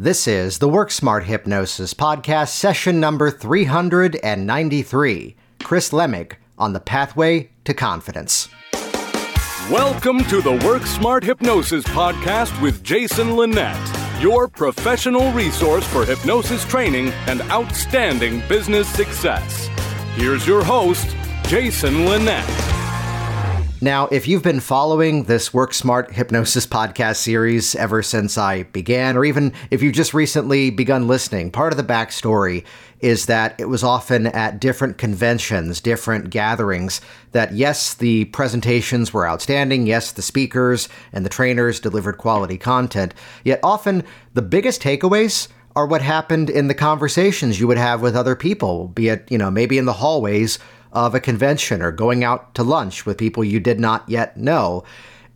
This 0.00 0.28
is 0.28 0.60
the 0.60 0.68
Work 0.68 0.92
Smart 0.92 1.24
Hypnosis 1.24 1.92
Podcast, 1.92 2.50
session 2.50 3.00
number 3.00 3.32
393. 3.32 5.34
Chris 5.64 5.90
Lemig 5.90 6.36
on 6.56 6.72
the 6.72 6.78
pathway 6.78 7.50
to 7.64 7.74
confidence. 7.74 8.48
Welcome 9.68 10.22
to 10.26 10.40
the 10.40 10.56
Work 10.64 10.86
Smart 10.86 11.24
Hypnosis 11.24 11.82
Podcast 11.82 12.62
with 12.62 12.84
Jason 12.84 13.34
Linett, 13.34 13.76
your 14.22 14.46
professional 14.46 15.32
resource 15.32 15.84
for 15.88 16.04
hypnosis 16.04 16.64
training 16.64 17.08
and 17.26 17.42
outstanding 17.50 18.40
business 18.48 18.88
success. 18.88 19.66
Here's 20.14 20.46
your 20.46 20.62
host, 20.62 21.16
Jason 21.48 22.06
Linett. 22.06 22.67
Now, 23.80 24.08
if 24.08 24.26
you've 24.26 24.42
been 24.42 24.58
following 24.58 25.24
this 25.24 25.54
Work 25.54 25.72
Smart 25.72 26.12
Hypnosis 26.12 26.66
podcast 26.66 27.16
series 27.16 27.76
ever 27.76 28.02
since 28.02 28.36
I 28.36 28.64
began, 28.64 29.16
or 29.16 29.24
even 29.24 29.52
if 29.70 29.84
you've 29.84 29.94
just 29.94 30.12
recently 30.12 30.70
begun 30.70 31.06
listening, 31.06 31.52
part 31.52 31.72
of 31.72 31.76
the 31.76 31.84
backstory 31.84 32.64
is 32.98 33.26
that 33.26 33.54
it 33.60 33.66
was 33.66 33.84
often 33.84 34.26
at 34.26 34.60
different 34.60 34.98
conventions, 34.98 35.80
different 35.80 36.30
gatherings, 36.30 37.00
that 37.30 37.52
yes, 37.52 37.94
the 37.94 38.24
presentations 38.26 39.12
were 39.12 39.28
outstanding, 39.28 39.86
yes, 39.86 40.10
the 40.10 40.22
speakers 40.22 40.88
and 41.12 41.24
the 41.24 41.30
trainers 41.30 41.78
delivered 41.78 42.18
quality 42.18 42.58
content, 42.58 43.14
yet 43.44 43.60
often 43.62 44.02
the 44.34 44.42
biggest 44.42 44.82
takeaways 44.82 45.46
are 45.76 45.86
what 45.86 46.02
happened 46.02 46.50
in 46.50 46.66
the 46.66 46.74
conversations 46.74 47.60
you 47.60 47.68
would 47.68 47.78
have 47.78 48.02
with 48.02 48.16
other 48.16 48.34
people, 48.34 48.88
be 48.88 49.06
it, 49.06 49.30
you 49.30 49.38
know, 49.38 49.52
maybe 49.52 49.78
in 49.78 49.84
the 49.84 49.92
hallways 49.92 50.58
of 50.92 51.14
a 51.14 51.20
convention 51.20 51.82
or 51.82 51.92
going 51.92 52.24
out 52.24 52.54
to 52.54 52.62
lunch 52.62 53.06
with 53.06 53.18
people 53.18 53.44
you 53.44 53.60
did 53.60 53.78
not 53.78 54.08
yet 54.08 54.36
know. 54.36 54.84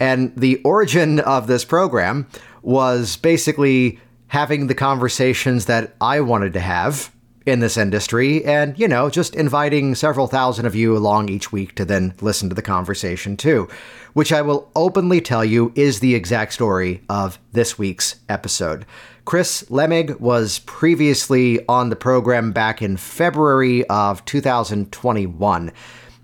And 0.01 0.35
the 0.37 0.61
origin 0.65 1.21
of 1.21 1.47
this 1.47 1.65
program 1.65 2.27
was 2.63 3.17
basically 3.17 4.01
having 4.29 4.67
the 4.67 4.75
conversations 4.75 5.67
that 5.67 5.95
I 6.01 6.21
wanted 6.21 6.55
to 6.55 6.61
have 6.61 7.12
in 7.47 7.61
this 7.61 7.77
industry 7.77 8.45
and, 8.45 8.79
you 8.79 8.87
know, 8.87 9.11
just 9.11 9.35
inviting 9.35 9.95
several 9.95 10.27
thousand 10.27 10.67
of 10.67 10.75
you 10.75 10.97
along 10.97 11.29
each 11.29 11.53
week 11.53 11.75
to 11.75 11.85
then 11.85 12.15
listen 12.21 12.49
to 12.49 12.55
the 12.55 12.63
conversation 12.63 13.37
too, 13.37 13.69
which 14.13 14.33
I 14.33 14.43
will 14.43 14.71
openly 14.77 15.21
tell 15.21 15.45
you 15.45 15.73
is 15.75 16.01
the 16.01 16.15
exact 16.15 16.53
story 16.53 17.03
of 17.09 17.39
this 17.53 17.79
week's 17.79 18.17
episode. 18.29 18.87
Chris 19.25 19.65
Lemig 19.71 20.19
was 20.19 20.61
previously 20.61 21.65
on 21.69 21.91
the 21.91 21.97
program 21.97 22.53
back 22.53 22.83
in 22.83 22.97
February 22.97 23.85
of 23.87 24.25
2021. 24.25 25.73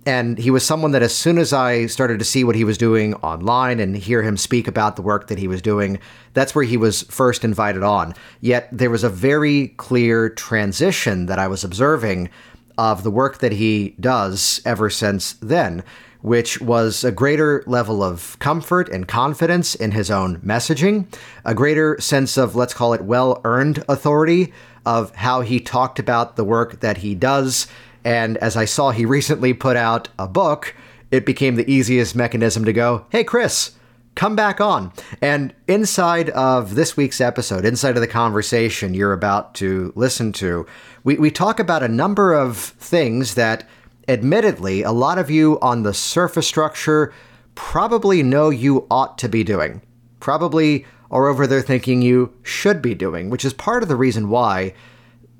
And 0.08 0.38
he 0.38 0.50
was 0.50 0.64
someone 0.64 0.92
that, 0.92 1.02
as 1.02 1.14
soon 1.14 1.36
as 1.36 1.52
I 1.52 1.84
started 1.84 2.18
to 2.18 2.24
see 2.24 2.42
what 2.42 2.56
he 2.56 2.64
was 2.64 2.78
doing 2.78 3.12
online 3.16 3.78
and 3.78 3.94
hear 3.94 4.22
him 4.22 4.38
speak 4.38 4.66
about 4.66 4.96
the 4.96 5.02
work 5.02 5.26
that 5.26 5.38
he 5.38 5.46
was 5.46 5.60
doing, 5.60 5.98
that's 6.32 6.54
where 6.54 6.64
he 6.64 6.78
was 6.78 7.02
first 7.02 7.44
invited 7.44 7.82
on. 7.82 8.14
Yet 8.40 8.70
there 8.72 8.88
was 8.88 9.04
a 9.04 9.10
very 9.10 9.68
clear 9.76 10.30
transition 10.30 11.26
that 11.26 11.38
I 11.38 11.46
was 11.46 11.62
observing 11.62 12.30
of 12.78 13.02
the 13.02 13.10
work 13.10 13.40
that 13.40 13.52
he 13.52 13.96
does 14.00 14.62
ever 14.64 14.88
since 14.88 15.34
then 15.42 15.84
which 16.20 16.60
was 16.60 17.04
a 17.04 17.12
greater 17.12 17.62
level 17.66 18.02
of 18.02 18.36
comfort 18.40 18.88
and 18.88 19.06
confidence 19.06 19.76
in 19.76 19.92
his 19.92 20.10
own 20.10 20.36
messaging, 20.40 21.06
a 21.44 21.54
greater 21.54 21.96
sense 22.00 22.36
of, 22.36 22.56
let's 22.56 22.74
call 22.74 22.92
it, 22.92 23.02
well 23.02 23.40
earned 23.44 23.84
authority 23.88 24.52
of 24.84 25.14
how 25.14 25.42
he 25.42 25.60
talked 25.60 25.98
about 25.98 26.34
the 26.34 26.42
work 26.42 26.80
that 26.80 26.98
he 26.98 27.14
does. 27.14 27.68
And 28.08 28.38
as 28.38 28.56
I 28.56 28.64
saw, 28.64 28.90
he 28.90 29.04
recently 29.04 29.52
put 29.52 29.76
out 29.76 30.08
a 30.18 30.26
book, 30.26 30.74
it 31.10 31.26
became 31.26 31.56
the 31.56 31.70
easiest 31.70 32.16
mechanism 32.16 32.64
to 32.64 32.72
go, 32.72 33.04
hey, 33.10 33.22
Chris, 33.22 33.72
come 34.14 34.34
back 34.34 34.62
on. 34.62 34.94
And 35.20 35.54
inside 35.66 36.30
of 36.30 36.74
this 36.74 36.96
week's 36.96 37.20
episode, 37.20 37.66
inside 37.66 37.96
of 37.96 38.00
the 38.00 38.06
conversation 38.06 38.94
you're 38.94 39.12
about 39.12 39.54
to 39.56 39.92
listen 39.94 40.32
to, 40.32 40.64
we, 41.04 41.16
we 41.16 41.30
talk 41.30 41.60
about 41.60 41.82
a 41.82 41.88
number 41.88 42.32
of 42.32 42.56
things 42.56 43.34
that 43.34 43.68
admittedly, 44.08 44.82
a 44.82 44.92
lot 44.92 45.18
of 45.18 45.28
you 45.28 45.58
on 45.60 45.82
the 45.82 45.92
surface 45.92 46.48
structure 46.48 47.12
probably 47.56 48.22
know 48.22 48.48
you 48.48 48.86
ought 48.90 49.18
to 49.18 49.28
be 49.28 49.44
doing. 49.44 49.82
Probably 50.18 50.86
are 51.10 51.26
over 51.26 51.46
there 51.46 51.60
thinking 51.60 52.00
you 52.00 52.32
should 52.42 52.80
be 52.80 52.94
doing, 52.94 53.28
which 53.28 53.44
is 53.44 53.52
part 53.52 53.82
of 53.82 53.90
the 53.90 53.96
reason 53.96 54.30
why 54.30 54.72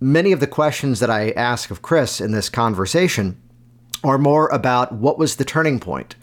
many 0.01 0.33
of 0.33 0.41
the 0.41 0.47
questions 0.47 1.01
that 1.01 1.11
I 1.11 1.31
ask 1.31 1.71
of 1.71 1.83
Chris 1.83 2.21
in 2.21 2.33
this 2.33 2.49
conversation 2.49 3.41
are 4.05 4.19
more 4.19 4.49
about 4.49 4.93
what 4.93 5.19
was 5.19 5.37
the 5.37 5.45
turning 5.45 5.81
point? 5.81 6.15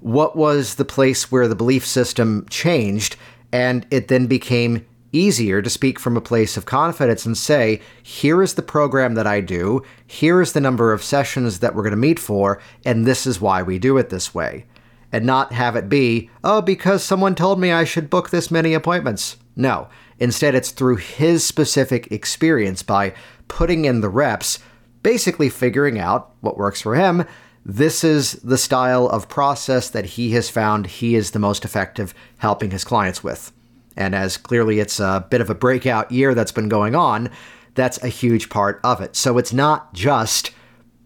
What 0.00 0.36
was 0.36 0.76
the 0.76 0.84
place 0.84 1.30
where 1.32 1.48
the 1.48 1.56
belief 1.56 1.86
system 1.86 2.46
changed 2.48 3.16
and 3.52 3.86
it 3.90 4.08
then 4.08 4.26
became 4.26 4.86
easier 5.12 5.62
to 5.62 5.70
speak 5.70 5.98
from 5.98 6.16
a 6.16 6.20
place 6.20 6.56
of 6.56 6.66
confidence 6.66 7.24
and 7.24 7.36
say, 7.36 7.80
here 8.02 8.42
is 8.42 8.54
the 8.54 8.62
program 8.62 9.14
that 9.14 9.26
I 9.26 9.40
do, 9.40 9.82
here 10.06 10.42
is 10.42 10.52
the 10.52 10.60
number 10.60 10.92
of 10.92 11.02
sessions 11.02 11.60
that 11.60 11.74
we're 11.74 11.82
going 11.82 11.92
to 11.92 11.96
meet 11.96 12.18
for, 12.18 12.60
and 12.84 13.06
this 13.06 13.26
is 13.26 13.40
why 13.40 13.62
we 13.62 13.78
do 13.78 13.96
it 13.98 14.10
this 14.10 14.34
way. 14.34 14.66
And 15.12 15.24
not 15.24 15.52
have 15.52 15.76
it 15.76 15.88
be, 15.88 16.30
oh, 16.42 16.60
because 16.60 17.02
someone 17.02 17.34
told 17.34 17.60
me 17.60 17.72
I 17.72 17.84
should 17.84 18.10
book 18.10 18.30
this 18.30 18.50
many 18.50 18.74
appointments. 18.74 19.36
No. 19.54 19.88
Instead, 20.18 20.54
it's 20.54 20.70
through 20.70 20.96
his 20.96 21.44
specific 21.44 22.10
experience 22.10 22.82
by 22.82 23.14
putting 23.48 23.84
in 23.84 24.00
the 24.00 24.08
reps, 24.08 24.58
basically 25.02 25.48
figuring 25.48 25.98
out 25.98 26.32
what 26.40 26.58
works 26.58 26.80
for 26.80 26.96
him. 26.96 27.24
This 27.64 28.04
is 28.04 28.32
the 28.44 28.58
style 28.58 29.08
of 29.08 29.28
process 29.28 29.90
that 29.90 30.04
he 30.04 30.32
has 30.32 30.48
found 30.48 30.86
he 30.86 31.14
is 31.14 31.30
the 31.30 31.38
most 31.38 31.64
effective 31.64 32.14
helping 32.38 32.70
his 32.70 32.84
clients 32.84 33.24
with. 33.24 33.52
And 33.96 34.14
as 34.14 34.36
clearly 34.36 34.78
it's 34.78 35.00
a 35.00 35.26
bit 35.30 35.40
of 35.40 35.50
a 35.50 35.54
breakout 35.54 36.12
year 36.12 36.34
that's 36.34 36.52
been 36.52 36.68
going 36.68 36.94
on, 36.94 37.30
that's 37.74 38.02
a 38.02 38.08
huge 38.08 38.48
part 38.50 38.80
of 38.84 39.00
it. 39.00 39.16
So 39.16 39.38
it's 39.38 39.52
not 39.52 39.94
just 39.94 40.50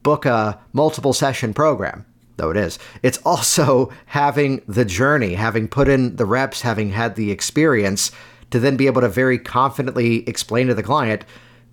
book 0.02 0.24
a 0.24 0.60
multiple 0.72 1.12
session 1.12 1.54
program, 1.54 2.04
though 2.40 2.50
it 2.50 2.56
is. 2.56 2.78
It's 3.02 3.18
also 3.18 3.92
having 4.06 4.62
the 4.66 4.84
journey, 4.84 5.34
having 5.34 5.68
put 5.68 5.88
in 5.88 6.16
the 6.16 6.26
reps, 6.26 6.62
having 6.62 6.90
had 6.90 7.14
the 7.14 7.30
experience 7.30 8.10
to 8.50 8.58
then 8.58 8.76
be 8.76 8.86
able 8.86 9.02
to 9.02 9.08
very 9.08 9.38
confidently 9.38 10.28
explain 10.28 10.66
to 10.66 10.74
the 10.74 10.82
client, 10.82 11.24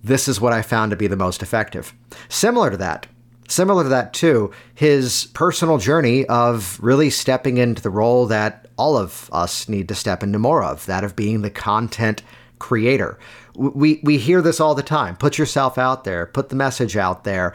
this 0.04 0.28
is 0.28 0.40
what 0.40 0.52
I 0.52 0.62
found 0.62 0.90
to 0.90 0.96
be 0.96 1.08
the 1.08 1.16
most 1.16 1.42
effective. 1.42 1.92
Similar 2.28 2.70
to 2.70 2.76
that, 2.76 3.08
Similar 3.48 3.84
to 3.84 3.88
that, 3.88 4.12
too, 4.12 4.52
his 4.74 5.28
personal 5.32 5.78
journey 5.78 6.26
of 6.26 6.78
really 6.82 7.08
stepping 7.08 7.56
into 7.56 7.80
the 7.80 7.88
role 7.88 8.26
that 8.26 8.66
all 8.76 8.98
of 8.98 9.30
us 9.32 9.70
need 9.70 9.88
to 9.88 9.94
step 9.94 10.22
into 10.22 10.38
more 10.38 10.62
of 10.62 10.84
that 10.84 11.02
of 11.02 11.16
being 11.16 11.40
the 11.40 11.50
content 11.50 12.22
creator. 12.58 13.18
We, 13.54 14.00
we 14.02 14.18
hear 14.18 14.42
this 14.42 14.60
all 14.60 14.74
the 14.74 14.82
time 14.82 15.16
put 15.16 15.38
yourself 15.38 15.78
out 15.78 16.04
there, 16.04 16.26
put 16.26 16.50
the 16.50 16.56
message 16.56 16.96
out 16.96 17.24
there. 17.24 17.54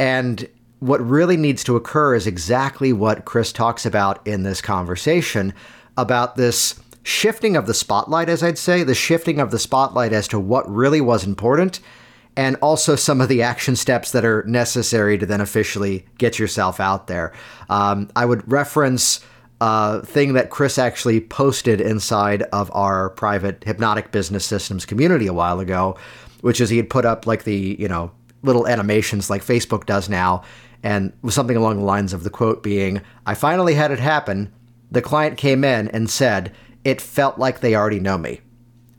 And 0.00 0.48
what 0.80 1.00
really 1.00 1.36
needs 1.36 1.64
to 1.64 1.76
occur 1.76 2.14
is 2.14 2.26
exactly 2.26 2.92
what 2.92 3.24
Chris 3.24 3.52
talks 3.52 3.84
about 3.84 4.24
in 4.26 4.42
this 4.42 4.60
conversation 4.60 5.52
about 5.96 6.36
this 6.36 6.80
shifting 7.02 7.56
of 7.56 7.66
the 7.66 7.74
spotlight, 7.74 8.28
as 8.28 8.42
I'd 8.42 8.58
say, 8.58 8.82
the 8.82 8.94
shifting 8.94 9.40
of 9.40 9.50
the 9.50 9.58
spotlight 9.58 10.12
as 10.12 10.28
to 10.28 10.38
what 10.38 10.70
really 10.70 11.00
was 11.00 11.24
important 11.24 11.80
and 12.36 12.54
also 12.62 12.94
some 12.94 13.20
of 13.20 13.28
the 13.28 13.42
action 13.42 13.74
steps 13.74 14.12
that 14.12 14.24
are 14.24 14.44
necessary 14.44 15.18
to 15.18 15.26
then 15.26 15.40
officially 15.40 16.06
get 16.18 16.38
yourself 16.38 16.78
out 16.78 17.08
there. 17.08 17.32
Um, 17.68 18.08
I 18.14 18.24
would 18.26 18.50
reference 18.50 19.24
a 19.60 20.02
thing 20.06 20.34
that 20.34 20.50
Chris 20.50 20.78
actually 20.78 21.20
posted 21.20 21.80
inside 21.80 22.42
of 22.52 22.70
our 22.72 23.10
private 23.10 23.64
hypnotic 23.64 24.12
business 24.12 24.44
systems 24.44 24.86
community 24.86 25.26
a 25.26 25.32
while 25.32 25.58
ago, 25.58 25.96
which 26.42 26.60
is 26.60 26.70
he 26.70 26.76
had 26.76 26.88
put 26.88 27.04
up 27.04 27.26
like 27.26 27.42
the, 27.42 27.76
you 27.76 27.88
know, 27.88 28.12
little 28.44 28.68
animations 28.68 29.28
like 29.28 29.44
Facebook 29.44 29.84
does 29.86 30.08
now, 30.08 30.44
and 30.82 31.12
was 31.22 31.34
something 31.34 31.56
along 31.56 31.78
the 31.78 31.84
lines 31.84 32.12
of 32.12 32.24
the 32.24 32.30
quote 32.30 32.62
being, 32.62 33.00
I 33.26 33.34
finally 33.34 33.74
had 33.74 33.90
it 33.90 33.98
happen. 33.98 34.52
The 34.90 35.02
client 35.02 35.36
came 35.36 35.64
in 35.64 35.88
and 35.88 36.08
said, 36.08 36.52
It 36.84 37.00
felt 37.00 37.38
like 37.38 37.60
they 37.60 37.74
already 37.74 38.00
know 38.00 38.18
me 38.18 38.40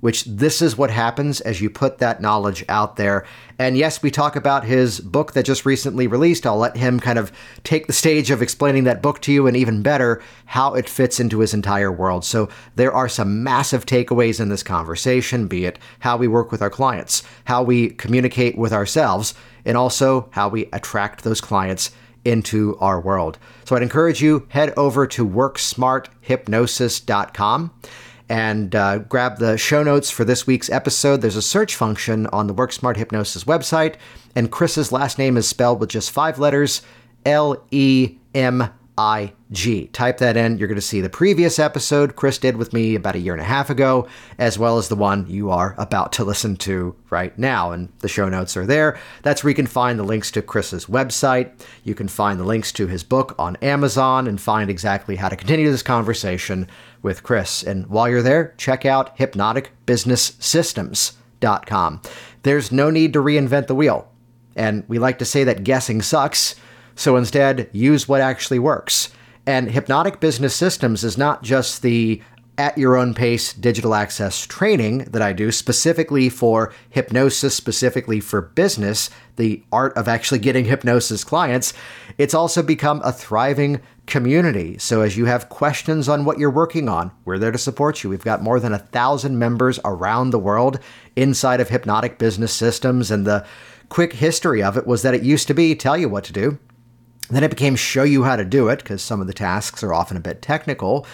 which 0.02 0.24
this 0.26 0.62
is 0.62 0.78
what 0.78 0.90
happens 0.90 1.42
as 1.42 1.62
you 1.62 1.70
put 1.70 1.98
that 1.98 2.22
knowledge 2.22 2.64
out 2.70 2.96
there. 2.96 3.26
And 3.58 3.78
yes, 3.78 4.02
we 4.02 4.12
talk 4.12 4.36
about 4.36 4.64
his 4.64 5.00
book 5.00 5.34
that 5.34 5.46
just 5.46 5.66
recently 5.66 6.08
released. 6.08 6.46
I'll 6.46 6.58
let 6.58 6.78
him 6.78 7.00
kind 7.00 7.20
of 7.20 7.32
take 7.64 7.88
the 7.88 7.94
stage 7.94 8.32
of 8.32 8.42
explaining 8.42 8.86
that 8.86 9.02
book 9.02 9.22
to 9.22 9.32
you 9.34 9.48
and 9.48 9.58
even 9.58 9.82
better, 9.82 10.22
how 10.46 10.74
it 10.74 10.88
fits 10.88 11.20
into 11.20 11.40
his 11.40 11.54
entire 11.54 11.92
world. 11.92 12.24
So 12.24 12.50
there 12.76 12.94
are 12.94 13.10
some 13.10 13.44
massive 13.44 13.86
takeaways 13.86 14.40
in 14.40 14.50
this 14.50 14.64
conversation, 14.64 15.48
be 15.48 15.66
it 15.66 15.78
how 16.00 16.16
we 16.18 16.28
work 16.28 16.52
with 16.52 16.62
our 16.62 16.70
clients, 16.70 17.24
how 17.46 17.64
we 17.64 17.90
communicate 17.90 18.58
with 18.58 18.72
ourselves, 18.72 19.34
and 19.66 19.78
also 19.78 20.30
how 20.32 20.50
we 20.50 20.68
attract 20.74 21.24
those 21.24 21.42
clients 21.42 21.92
into 22.26 22.78
our 22.80 23.00
world. 23.00 23.38
So 23.66 23.76
I'd 23.76 23.82
encourage 23.82 24.22
you 24.22 24.48
head 24.50 24.74
over 24.78 25.08
to 25.08 25.28
worksmarthypnosis.com 25.28 27.72
and 28.30 28.76
uh, 28.76 29.00
grab 29.00 29.40
the 29.40 29.58
show 29.58 29.82
notes 29.82 30.12
for 30.12 30.24
this 30.24 30.46
week's 30.46 30.70
episode. 30.70 31.22
There's 31.22 31.36
a 31.36 31.42
search 31.42 31.76
function 31.76 32.28
on 32.28 32.48
the 32.48 32.54
Work 32.54 32.72
Smart 32.72 32.98
Hypnosis 32.98 33.46
website, 33.46 33.96
and 34.36 34.52
Chris's 34.52 34.92
last 34.92 35.18
name 35.18 35.36
is 35.36 35.48
spelled 35.48 35.80
with 35.80 35.90
just 35.90 36.12
five 36.12 36.38
letters 36.38 36.84
L 37.26 37.66
E 37.72 38.18
M 38.36 38.70
IG. 39.00 39.94
Type 39.94 40.18
that 40.18 40.36
in. 40.36 40.58
You're 40.58 40.68
going 40.68 40.76
to 40.76 40.82
see 40.82 41.00
the 41.00 41.10
previous 41.10 41.58
episode 41.58 42.18
Chris 42.18 42.38
did 42.38 42.58
with 42.58 42.74
me 42.74 42.96
about 42.96 43.16
a 43.16 43.20
year 43.20 43.32
and 43.34 43.42
a 43.42 43.46
half 43.46 43.70
ago, 43.70 44.10
as 44.38 44.60
well 44.60 44.78
as 44.78 44.90
the 44.90 44.96
one 44.96 45.26
you 45.30 45.52
are 45.52 45.74
about 45.78 46.12
to 46.14 46.24
listen 46.26 46.58
to 46.58 46.96
right 47.10 47.38
now. 47.38 47.72
And 47.72 47.88
the 48.00 48.10
show 48.10 48.28
notes 48.28 48.58
are 48.58 48.66
there. 48.66 49.00
That's 49.24 49.42
where 49.44 49.52
you 49.52 49.56
can 49.56 49.68
find 49.68 49.98
the 49.98 50.04
links 50.04 50.32
to 50.32 50.42
Chris's 50.42 50.88
website. 50.88 51.52
You 51.84 51.96
can 51.96 52.10
find 52.10 52.40
the 52.40 52.44
links 52.44 52.72
to 52.74 52.88
his 52.88 53.04
book 53.04 53.36
on 53.40 53.56
Amazon 53.58 54.28
and 54.28 54.42
find 54.42 54.70
exactly 54.70 55.16
how 55.16 55.30
to 55.30 55.38
continue 55.38 55.72
this 55.72 55.84
conversation 55.84 56.68
with 57.02 57.24
Chris. 57.24 57.64
And 57.64 57.88
while 57.88 58.10
you're 58.10 58.22
there, 58.22 58.54
check 58.58 58.86
out 58.86 59.18
hypnoticbusinesssystems.com. 59.18 62.02
There's 62.44 62.72
no 62.72 62.90
need 62.90 63.12
to 63.14 63.20
reinvent 63.20 63.68
the 63.68 63.76
wheel. 63.76 64.10
And 64.56 64.84
we 64.88 64.98
like 65.00 65.20
to 65.20 65.26
say 65.26 65.44
that 65.46 65.64
guessing 65.64 66.02
sucks. 66.02 66.56
So 67.00 67.16
instead, 67.16 67.70
use 67.72 68.10
what 68.10 68.20
actually 68.20 68.60
works. 68.60 69.10
And 69.46 69.72
Hypnotic 69.72 70.20
Business 70.20 70.54
Systems 70.54 71.06
is 71.06 71.18
not 71.18 71.44
just 71.44 71.82
the 71.82 72.22
at 72.58 72.78
your 72.78 72.98
own 72.98 73.14
pace 73.14 73.54
digital 73.54 73.96
access 73.96 74.46
training 74.46 75.06
that 75.06 75.22
I 75.22 75.32
do 75.32 75.50
specifically 75.50 76.28
for 76.28 76.74
hypnosis, 76.90 77.56
specifically 77.56 78.20
for 78.20 78.42
business, 78.42 79.10
the 79.38 79.64
art 79.72 79.96
of 79.96 80.10
actually 80.10 80.40
getting 80.40 80.66
hypnosis 80.66 81.24
clients. 81.24 81.74
It's 82.18 82.34
also 82.34 82.62
become 82.62 83.02
a 83.06 83.14
thriving 83.14 83.80
community. 84.06 84.78
So 84.78 85.00
as 85.00 85.16
you 85.16 85.24
have 85.24 85.48
questions 85.48 86.10
on 86.10 86.26
what 86.26 86.38
you're 86.38 86.52
working 86.52 86.90
on, 86.90 87.12
we're 87.24 87.40
there 87.40 87.54
to 87.54 87.58
support 87.58 88.04
you. 88.04 88.10
We've 88.10 88.26
got 88.26 88.44
more 88.44 88.60
than 88.60 88.74
a 88.74 88.80
thousand 88.80 89.40
members 89.40 89.80
around 89.86 90.32
the 90.32 90.38
world 90.38 90.82
inside 91.16 91.62
of 91.62 91.70
Hypnotic 91.70 92.18
Business 92.18 92.52
Systems. 92.52 93.10
And 93.10 93.26
the 93.26 93.46
quick 93.88 94.12
history 94.12 94.62
of 94.62 94.76
it 94.76 94.86
was 94.86 95.02
that 95.04 95.16
it 95.16 95.24
used 95.24 95.48
to 95.48 95.54
be 95.54 95.76
tell 95.76 95.96
you 95.96 96.10
what 96.10 96.26
to 96.26 96.34
do 96.34 96.60
then 97.36 97.44
it 97.44 97.50
became 97.50 97.76
show 97.76 98.04
you 98.04 98.24
how 98.24 98.36
to 98.36 98.46
do 98.46 98.70
it 98.70 98.80
because 98.80 99.02
some 99.02 99.22
of 99.22 99.28
the 99.28 99.34
tasks 99.34 99.84
are 99.84 99.94
often 99.94 100.18
a 100.18 100.22
bit 100.22 100.42
technical. 100.42 101.06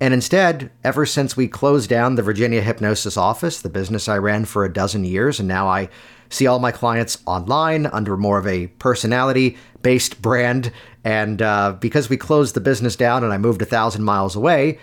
And 0.00 0.12
instead, 0.12 0.70
ever 0.82 1.06
since 1.06 1.36
we 1.36 1.48
closed 1.48 1.88
down 1.88 2.16
the 2.16 2.22
Virginia 2.22 2.60
Hypnosis 2.60 3.16
office, 3.16 3.62
the 3.62 3.68
business 3.68 4.08
I 4.08 4.18
ran 4.18 4.44
for 4.44 4.64
a 4.64 4.72
dozen 4.72 5.04
years, 5.04 5.38
and 5.38 5.48
now 5.48 5.68
I 5.68 5.88
see 6.28 6.46
all 6.46 6.58
my 6.58 6.72
clients 6.72 7.18
online 7.26 7.86
under 7.86 8.16
more 8.16 8.38
of 8.38 8.46
a 8.46 8.66
personality 8.66 9.56
based 9.82 10.20
brand. 10.20 10.72
And 11.04 11.40
uh, 11.40 11.76
because 11.78 12.08
we 12.08 12.16
closed 12.16 12.54
the 12.54 12.60
business 12.60 12.96
down 12.96 13.22
and 13.22 13.32
I 13.32 13.38
moved 13.38 13.62
a 13.62 13.66
thousand 13.66 14.04
miles 14.04 14.34
away, 14.34 14.78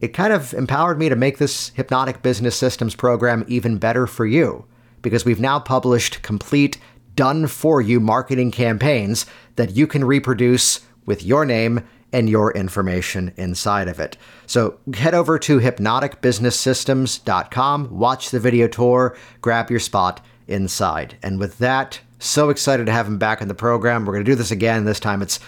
it 0.00 0.08
kind 0.08 0.32
of 0.32 0.52
empowered 0.54 0.98
me 0.98 1.08
to 1.08 1.16
make 1.16 1.38
this 1.38 1.70
hypnotic 1.70 2.22
business 2.22 2.56
systems 2.56 2.94
program 2.94 3.44
even 3.48 3.78
better 3.78 4.06
for 4.06 4.26
you 4.26 4.64
because 5.00 5.24
we've 5.24 5.40
now 5.40 5.60
published 5.60 6.22
complete 6.22 6.78
done 7.16 7.46
for 7.46 7.80
you 7.80 7.98
marketing 7.98 8.50
campaigns 8.50 9.26
that 9.56 9.72
you 9.72 9.86
can 9.86 10.04
reproduce 10.04 10.80
with 11.06 11.24
your 11.24 11.44
name 11.44 11.86
and 12.12 12.30
your 12.30 12.52
information 12.52 13.32
inside 13.36 13.88
of 13.88 13.98
it. 13.98 14.16
So 14.46 14.78
head 14.94 15.14
over 15.14 15.40
to 15.40 15.58
hypnoticbusinesssystems.com, 15.58 17.98
watch 17.98 18.30
the 18.30 18.40
video 18.40 18.68
tour, 18.68 19.16
grab 19.40 19.70
your 19.70 19.80
spot 19.80 20.24
inside. 20.46 21.16
And 21.22 21.40
with 21.40 21.56
that, 21.58 22.00
so 22.18 22.50
excited 22.50 22.86
to 22.86 22.92
have 22.92 23.06
him 23.06 23.18
back 23.18 23.42
in 23.42 23.48
the 23.48 23.54
program. 23.54 24.04
We're 24.04 24.14
going 24.14 24.24
to 24.24 24.30
do 24.30 24.36
this 24.36 24.50
again. 24.50 24.84
This 24.84 25.00
time 25.00 25.20
it's 25.20 25.40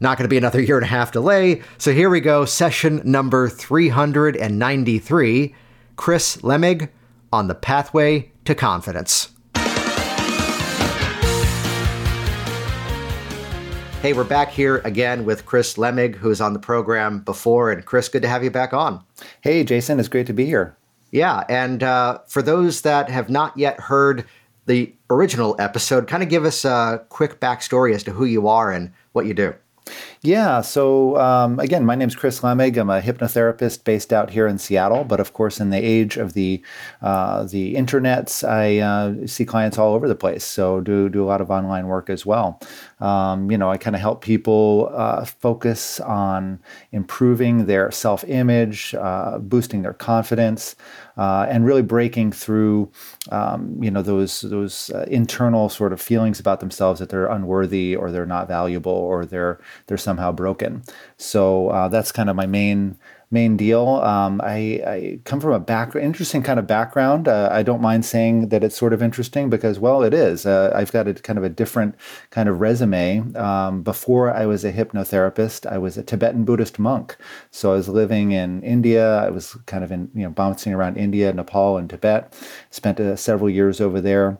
not 0.00 0.16
going 0.16 0.24
to 0.24 0.30
be 0.30 0.38
another 0.38 0.60
year 0.60 0.76
and 0.76 0.84
a 0.84 0.88
half 0.88 1.12
delay. 1.12 1.62
So 1.78 1.92
here 1.92 2.10
we 2.10 2.20
go, 2.20 2.44
session 2.44 3.00
number 3.04 3.48
393 3.48 5.54
Chris 5.96 6.36
Lemig 6.38 6.90
on 7.32 7.46
the 7.48 7.54
pathway 7.54 8.32
to 8.44 8.54
confidence. 8.54 9.33
Hey, 14.04 14.12
we're 14.12 14.24
back 14.24 14.50
here 14.50 14.82
again 14.84 15.24
with 15.24 15.46
Chris 15.46 15.78
Lemig, 15.78 16.16
who 16.16 16.28
was 16.28 16.38
on 16.38 16.52
the 16.52 16.58
program 16.58 17.20
before. 17.20 17.72
And 17.72 17.86
Chris, 17.86 18.10
good 18.10 18.20
to 18.20 18.28
have 18.28 18.44
you 18.44 18.50
back 18.50 18.74
on. 18.74 19.02
Hey, 19.40 19.64
Jason, 19.64 19.98
it's 19.98 20.10
great 20.10 20.26
to 20.26 20.34
be 20.34 20.44
here. 20.44 20.76
Yeah, 21.10 21.44
and 21.48 21.82
uh, 21.82 22.18
for 22.26 22.42
those 22.42 22.82
that 22.82 23.08
have 23.08 23.30
not 23.30 23.56
yet 23.56 23.80
heard 23.80 24.26
the 24.66 24.92
original 25.08 25.56
episode, 25.58 26.06
kind 26.06 26.22
of 26.22 26.28
give 26.28 26.44
us 26.44 26.66
a 26.66 27.02
quick 27.08 27.40
backstory 27.40 27.94
as 27.94 28.02
to 28.02 28.10
who 28.10 28.26
you 28.26 28.46
are 28.46 28.70
and 28.70 28.92
what 29.12 29.24
you 29.24 29.32
do. 29.32 29.54
Yeah. 30.24 30.62
So 30.62 31.18
um, 31.18 31.60
again, 31.60 31.84
my 31.84 31.94
name 31.94 32.08
is 32.08 32.16
Chris 32.16 32.40
Lemig. 32.40 32.78
I'm 32.78 32.88
a 32.88 33.02
hypnotherapist 33.02 33.84
based 33.84 34.10
out 34.10 34.30
here 34.30 34.46
in 34.46 34.56
Seattle. 34.56 35.04
But 35.04 35.20
of 35.20 35.34
course, 35.34 35.60
in 35.60 35.68
the 35.68 35.76
age 35.76 36.16
of 36.16 36.32
the 36.32 36.62
uh, 37.02 37.44
the 37.44 37.74
internets, 37.74 38.42
I 38.42 38.78
uh, 38.78 39.26
see 39.26 39.44
clients 39.44 39.76
all 39.76 39.92
over 39.92 40.08
the 40.08 40.14
place. 40.14 40.42
So 40.42 40.80
do 40.80 41.10
do 41.10 41.22
a 41.22 41.26
lot 41.26 41.42
of 41.42 41.50
online 41.50 41.88
work 41.88 42.08
as 42.08 42.24
well. 42.24 42.58
Um, 43.00 43.50
you 43.50 43.58
know, 43.58 43.70
I 43.70 43.76
kind 43.76 43.94
of 43.94 44.00
help 44.00 44.22
people 44.22 44.88
uh, 44.94 45.26
focus 45.26 46.00
on 46.00 46.58
improving 46.90 47.66
their 47.66 47.90
self 47.90 48.24
image, 48.24 48.94
uh, 48.94 49.38
boosting 49.40 49.82
their 49.82 49.92
confidence 49.92 50.74
uh, 51.16 51.46
and 51.48 51.64
really 51.64 51.82
breaking 51.82 52.32
through, 52.32 52.90
um, 53.30 53.76
you 53.82 53.90
know, 53.90 54.02
those 54.02 54.40
those 54.42 54.90
uh, 54.90 55.04
internal 55.08 55.68
sort 55.68 55.92
of 55.92 56.00
feelings 56.00 56.40
about 56.40 56.60
themselves 56.60 56.98
that 57.00 57.08
they're 57.08 57.26
unworthy 57.26 57.94
or 57.94 58.10
they're 58.10 58.26
not 58.26 58.48
valuable 58.48 58.92
or 58.92 59.24
they're 59.24 59.60
they're 59.86 59.98
somehow 60.14 60.32
broken. 60.32 60.82
So 61.16 61.68
uh, 61.70 61.88
that's 61.88 62.12
kind 62.12 62.30
of 62.30 62.36
my 62.36 62.46
main 62.46 62.98
main 63.30 63.56
deal. 63.56 63.88
Um, 63.88 64.40
I, 64.44 64.80
I, 64.86 65.18
come 65.24 65.40
from 65.40 65.52
a 65.52 65.58
back, 65.58 65.96
interesting 65.96 66.40
kind 66.44 66.60
of 66.60 66.68
background. 66.68 67.26
Uh, 67.26 67.48
I 67.50 67.64
don't 67.64 67.80
mind 67.80 68.04
saying 68.04 68.50
that 68.50 68.62
it's 68.62 68.76
sort 68.76 68.92
of 68.92 69.02
interesting 69.02 69.50
because, 69.50 69.80
well, 69.80 70.04
it 70.04 70.14
is. 70.14 70.46
Uh, 70.46 70.70
I've 70.72 70.92
got 70.92 71.08
a 71.08 71.14
kind 71.14 71.36
of 71.36 71.42
a 71.42 71.48
different 71.48 71.96
kind 72.30 72.48
of 72.48 72.60
resume. 72.60 73.34
Um, 73.34 73.82
before 73.82 74.32
I 74.32 74.46
was 74.46 74.64
a 74.64 74.72
hypnotherapist, 74.72 75.66
I 75.66 75.78
was 75.78 75.98
a 75.98 76.04
Tibetan 76.04 76.44
Buddhist 76.44 76.78
monk. 76.78 77.16
So 77.50 77.72
I 77.72 77.76
was 77.76 77.88
living 77.88 78.30
in 78.30 78.62
India. 78.62 79.18
I 79.18 79.30
was 79.30 79.56
kind 79.66 79.82
of 79.82 79.90
in, 79.90 80.10
you 80.14 80.22
know, 80.22 80.30
bouncing 80.30 80.72
around 80.72 80.96
India, 80.96 81.32
Nepal, 81.32 81.76
and 81.76 81.90
Tibet. 81.90 82.32
Spent 82.70 83.00
uh, 83.00 83.16
several 83.16 83.50
years 83.50 83.80
over 83.80 84.00
there 84.00 84.38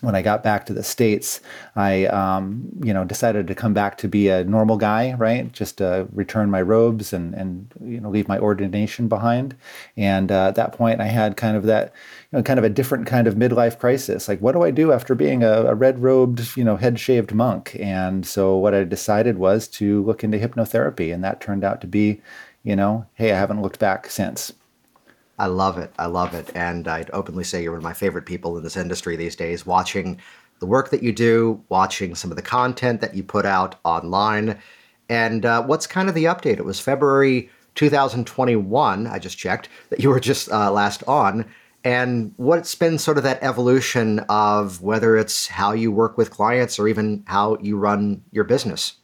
when 0.00 0.14
I 0.14 0.22
got 0.22 0.42
back 0.42 0.64
to 0.66 0.72
the 0.72 0.82
states, 0.82 1.40
I 1.74 2.06
um, 2.06 2.68
you 2.82 2.94
know 2.94 3.04
decided 3.04 3.46
to 3.48 3.54
come 3.54 3.74
back 3.74 3.98
to 3.98 4.08
be 4.08 4.28
a 4.28 4.44
normal 4.44 4.76
guy, 4.76 5.14
right? 5.14 5.50
Just 5.52 5.78
to 5.78 6.08
return 6.12 6.50
my 6.50 6.62
robes 6.62 7.12
and 7.12 7.34
and 7.34 7.72
you 7.82 8.00
know 8.00 8.10
leave 8.10 8.28
my 8.28 8.38
ordination 8.38 9.08
behind. 9.08 9.56
And 9.96 10.30
uh, 10.30 10.48
at 10.48 10.54
that 10.54 10.72
point, 10.72 11.00
I 11.00 11.06
had 11.06 11.36
kind 11.36 11.56
of 11.56 11.64
that 11.64 11.92
you 12.30 12.38
know 12.38 12.42
kind 12.42 12.58
of 12.58 12.64
a 12.64 12.68
different 12.68 13.06
kind 13.06 13.26
of 13.26 13.34
midlife 13.34 13.78
crisis. 13.78 14.28
Like, 14.28 14.40
what 14.40 14.52
do 14.52 14.62
I 14.62 14.70
do 14.70 14.92
after 14.92 15.14
being 15.14 15.42
a, 15.42 15.64
a 15.64 15.74
red 15.74 16.00
robed 16.00 16.56
you 16.56 16.64
know 16.64 16.76
head 16.76 17.00
shaved 17.00 17.34
monk? 17.34 17.76
And 17.80 18.26
so 18.26 18.56
what 18.56 18.74
I 18.74 18.84
decided 18.84 19.38
was 19.38 19.66
to 19.68 20.04
look 20.04 20.22
into 20.22 20.38
hypnotherapy, 20.38 21.12
and 21.12 21.24
that 21.24 21.40
turned 21.40 21.64
out 21.64 21.80
to 21.80 21.86
be, 21.88 22.20
you 22.62 22.76
know, 22.76 23.06
hey, 23.14 23.32
I 23.32 23.38
haven't 23.38 23.62
looked 23.62 23.80
back 23.80 24.10
since. 24.10 24.52
I 25.38 25.46
love 25.46 25.78
it. 25.78 25.92
I 25.98 26.06
love 26.06 26.34
it. 26.34 26.50
And 26.54 26.88
I'd 26.88 27.10
openly 27.12 27.44
say 27.44 27.62
you're 27.62 27.72
one 27.72 27.78
of 27.78 27.84
my 27.84 27.92
favorite 27.92 28.26
people 28.26 28.56
in 28.56 28.64
this 28.64 28.76
industry 28.76 29.16
these 29.16 29.36
days, 29.36 29.64
watching 29.64 30.20
the 30.58 30.66
work 30.66 30.90
that 30.90 31.02
you 31.02 31.12
do, 31.12 31.62
watching 31.68 32.14
some 32.14 32.30
of 32.30 32.36
the 32.36 32.42
content 32.42 33.00
that 33.00 33.14
you 33.14 33.22
put 33.22 33.46
out 33.46 33.76
online. 33.84 34.58
And 35.08 35.46
uh, 35.46 35.62
what's 35.62 35.86
kind 35.86 36.08
of 36.08 36.14
the 36.14 36.24
update? 36.24 36.58
It 36.58 36.64
was 36.64 36.80
February 36.80 37.50
2021, 37.76 39.06
I 39.06 39.18
just 39.20 39.38
checked, 39.38 39.68
that 39.90 40.00
you 40.00 40.08
were 40.08 40.20
just 40.20 40.50
uh, 40.50 40.72
last 40.72 41.04
on. 41.06 41.44
And 41.84 42.34
what's 42.36 42.74
been 42.74 42.98
sort 42.98 43.18
of 43.18 43.22
that 43.22 43.42
evolution 43.42 44.18
of 44.28 44.82
whether 44.82 45.16
it's 45.16 45.46
how 45.46 45.72
you 45.72 45.92
work 45.92 46.18
with 46.18 46.30
clients 46.30 46.78
or 46.78 46.88
even 46.88 47.22
how 47.28 47.56
you 47.60 47.76
run 47.76 48.24
your 48.32 48.44
business? 48.44 48.94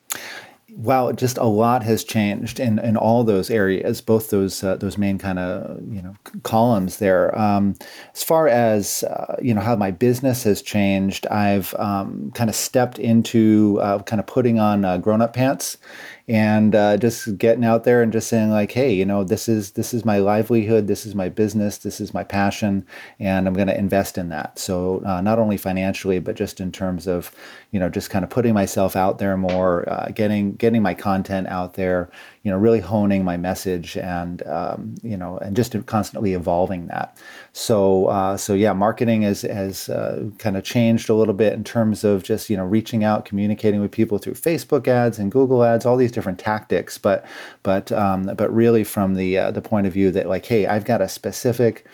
Wow, 0.76 1.12
just 1.12 1.38
a 1.38 1.44
lot 1.44 1.84
has 1.84 2.02
changed 2.02 2.58
in, 2.58 2.80
in 2.80 2.96
all 2.96 3.22
those 3.22 3.48
areas, 3.48 4.00
both 4.00 4.30
those 4.30 4.64
uh, 4.64 4.74
those 4.76 4.98
main 4.98 5.18
kind 5.18 5.38
of 5.38 5.80
you 5.88 6.02
know 6.02 6.16
columns 6.42 6.96
there. 6.96 7.36
Um, 7.38 7.76
as 8.12 8.24
far 8.24 8.48
as 8.48 9.04
uh, 9.04 9.36
you 9.40 9.54
know 9.54 9.60
how 9.60 9.76
my 9.76 9.92
business 9.92 10.42
has 10.42 10.60
changed, 10.62 11.28
I've 11.28 11.72
um, 11.78 12.32
kind 12.34 12.50
of 12.50 12.56
stepped 12.56 12.98
into 12.98 13.78
uh, 13.82 14.02
kind 14.02 14.18
of 14.18 14.26
putting 14.26 14.58
on 14.58 14.84
uh, 14.84 14.98
grown 14.98 15.22
up 15.22 15.32
pants 15.34 15.78
and 16.26 16.74
uh, 16.74 16.96
just 16.96 17.36
getting 17.38 17.64
out 17.64 17.84
there 17.84 18.02
and 18.02 18.12
just 18.12 18.28
saying 18.28 18.50
like 18.50 18.72
hey 18.72 18.92
you 18.92 19.04
know 19.04 19.24
this 19.24 19.48
is 19.48 19.72
this 19.72 19.92
is 19.92 20.04
my 20.04 20.18
livelihood 20.18 20.86
this 20.86 21.04
is 21.04 21.14
my 21.14 21.28
business 21.28 21.78
this 21.78 22.00
is 22.00 22.14
my 22.14 22.24
passion 22.24 22.86
and 23.20 23.46
i'm 23.46 23.54
going 23.54 23.68
to 23.68 23.78
invest 23.78 24.16
in 24.18 24.28
that. 24.30 24.58
So 24.58 25.02
uh, 25.04 25.20
not 25.20 25.38
only 25.38 25.56
financially 25.56 26.18
but 26.18 26.36
just 26.36 26.60
in 26.60 26.72
terms 26.72 27.06
of 27.06 27.32
you 27.70 27.80
know 27.80 27.88
just 27.88 28.10
kind 28.10 28.24
of 28.24 28.30
putting 28.30 28.54
myself 28.54 28.96
out 28.96 29.18
there 29.18 29.36
more 29.36 29.88
uh, 29.90 30.08
getting 30.14 30.54
getting 30.54 30.82
my 30.82 30.94
content 30.94 31.48
out 31.48 31.74
there 31.74 32.10
you 32.44 32.50
know 32.50 32.56
really 32.56 32.80
honing 32.80 33.24
my 33.24 33.36
message 33.36 33.96
and 33.96 34.46
um, 34.46 34.94
you 35.02 35.16
know 35.16 35.38
and 35.38 35.56
just 35.56 35.74
constantly 35.86 36.34
evolving 36.34 36.86
that 36.86 37.18
so 37.52 38.06
uh, 38.06 38.36
so 38.36 38.54
yeah 38.54 38.72
marketing 38.72 39.22
has 39.22 39.42
has 39.42 39.88
uh, 39.88 40.24
kind 40.38 40.56
of 40.56 40.62
changed 40.62 41.10
a 41.10 41.14
little 41.14 41.34
bit 41.34 41.52
in 41.52 41.64
terms 41.64 42.04
of 42.04 42.22
just 42.22 42.48
you 42.48 42.56
know 42.56 42.64
reaching 42.64 43.02
out 43.02 43.24
communicating 43.24 43.80
with 43.80 43.90
people 43.90 44.18
through 44.18 44.34
facebook 44.34 44.86
ads 44.86 45.18
and 45.18 45.32
google 45.32 45.64
ads 45.64 45.84
all 45.84 45.96
these 45.96 46.12
different 46.12 46.38
tactics, 46.38 46.98
but 46.98 47.24
but 47.62 47.90
um, 47.92 48.30
but 48.36 48.52
really 48.54 48.84
from 48.84 49.14
the 49.14 49.38
uh, 49.38 49.50
the 49.50 49.62
point 49.62 49.86
of 49.86 49.92
view 49.92 50.10
that 50.12 50.28
like, 50.28 50.46
hey, 50.46 50.66
I've 50.66 50.84
got 50.84 51.00
a 51.00 51.08
specific 51.08 51.86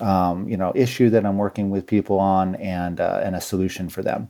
um, 0.00 0.48
you 0.48 0.56
know, 0.56 0.72
issue 0.74 1.10
that 1.10 1.24
I'm 1.24 1.36
working 1.36 1.70
with 1.70 1.86
people 1.86 2.18
on 2.18 2.54
and, 2.56 2.98
uh, 2.98 3.20
and 3.22 3.36
a 3.36 3.40
solution 3.40 3.90
for 3.90 4.02
them. 4.02 4.26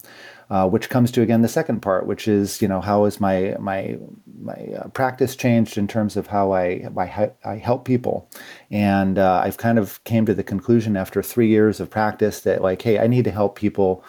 Uh, 0.53 0.69
which 0.69 0.91
comes 0.91 1.11
to 1.11 1.23
again 1.23 1.41
the 1.41 1.49
second 1.49 1.81
part, 1.81 2.07
which 2.07 2.29
is 2.29 2.61
you 2.61 2.69
know 2.69 2.83
how 2.83 3.07
is 3.07 3.19
my 3.19 3.57
my 3.59 3.97
my 4.39 4.53
uh, 4.77 4.87
practice 4.89 5.35
changed 5.35 5.79
in 5.79 5.89
terms 5.89 6.15
of 6.15 6.27
how 6.27 6.53
I 6.53 6.87
I, 6.95 7.31
I 7.43 7.57
help 7.57 7.87
people, 7.87 8.29
and 8.71 9.19
uh, 9.19 9.41
I've 9.43 9.57
kind 9.57 9.79
of 9.79 10.05
came 10.05 10.27
to 10.27 10.35
the 10.35 10.45
conclusion 10.45 10.95
after 10.95 11.23
three 11.23 11.49
years 11.49 11.81
of 11.81 11.89
practice 11.89 12.43
that 12.43 12.61
like 12.61 12.83
hey 12.83 12.99
I 12.99 13.07
need 13.07 13.25
to 13.25 13.31
help 13.31 13.57
people 13.57 14.05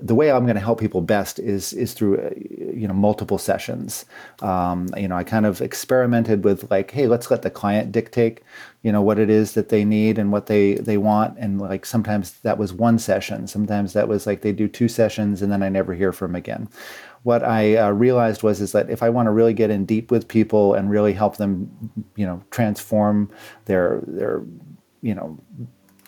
the 0.00 0.14
way 0.14 0.30
I'm 0.30 0.44
going 0.44 0.56
to 0.56 0.60
help 0.60 0.80
people 0.80 1.00
best 1.00 1.38
is 1.38 1.72
is 1.72 1.94
through 1.94 2.18
uh, 2.18 2.30
you 2.36 2.86
know 2.86 2.94
multiple 2.94 3.38
sessions. 3.38 4.04
Um, 4.42 4.88
you 4.96 5.08
know, 5.08 5.16
I 5.16 5.24
kind 5.24 5.46
of 5.46 5.60
experimented 5.60 6.44
with 6.44 6.70
like, 6.70 6.90
hey, 6.90 7.06
let's 7.06 7.30
let 7.30 7.42
the 7.42 7.50
client 7.50 7.92
dictate, 7.92 8.40
you 8.82 8.92
know, 8.92 9.00
what 9.00 9.18
it 9.18 9.30
is 9.30 9.52
that 9.52 9.70
they 9.70 9.84
need 9.84 10.18
and 10.18 10.32
what 10.32 10.46
they 10.46 10.74
they 10.74 10.98
want, 10.98 11.38
and 11.38 11.60
like 11.60 11.86
sometimes 11.86 12.32
that 12.40 12.58
was 12.58 12.72
one 12.72 12.98
session, 12.98 13.46
sometimes 13.46 13.92
that 13.94 14.08
was 14.08 14.26
like 14.26 14.42
they 14.42 14.52
do 14.52 14.68
two 14.68 14.88
sessions 14.88 15.42
and 15.42 15.50
then 15.50 15.62
I 15.62 15.68
never 15.68 15.94
hear 15.94 16.12
from 16.12 16.34
again. 16.34 16.68
What 17.22 17.42
I 17.42 17.76
uh, 17.76 17.90
realized 17.90 18.42
was 18.42 18.60
is 18.60 18.72
that 18.72 18.90
if 18.90 19.02
I 19.02 19.10
want 19.10 19.26
to 19.26 19.32
really 19.32 19.54
get 19.54 19.70
in 19.70 19.84
deep 19.84 20.10
with 20.10 20.28
people 20.28 20.74
and 20.74 20.90
really 20.90 21.12
help 21.12 21.38
them, 21.38 21.70
you 22.14 22.26
know, 22.26 22.42
transform 22.50 23.30
their 23.64 24.02
their 24.06 24.42
you 25.02 25.14
know 25.14 25.38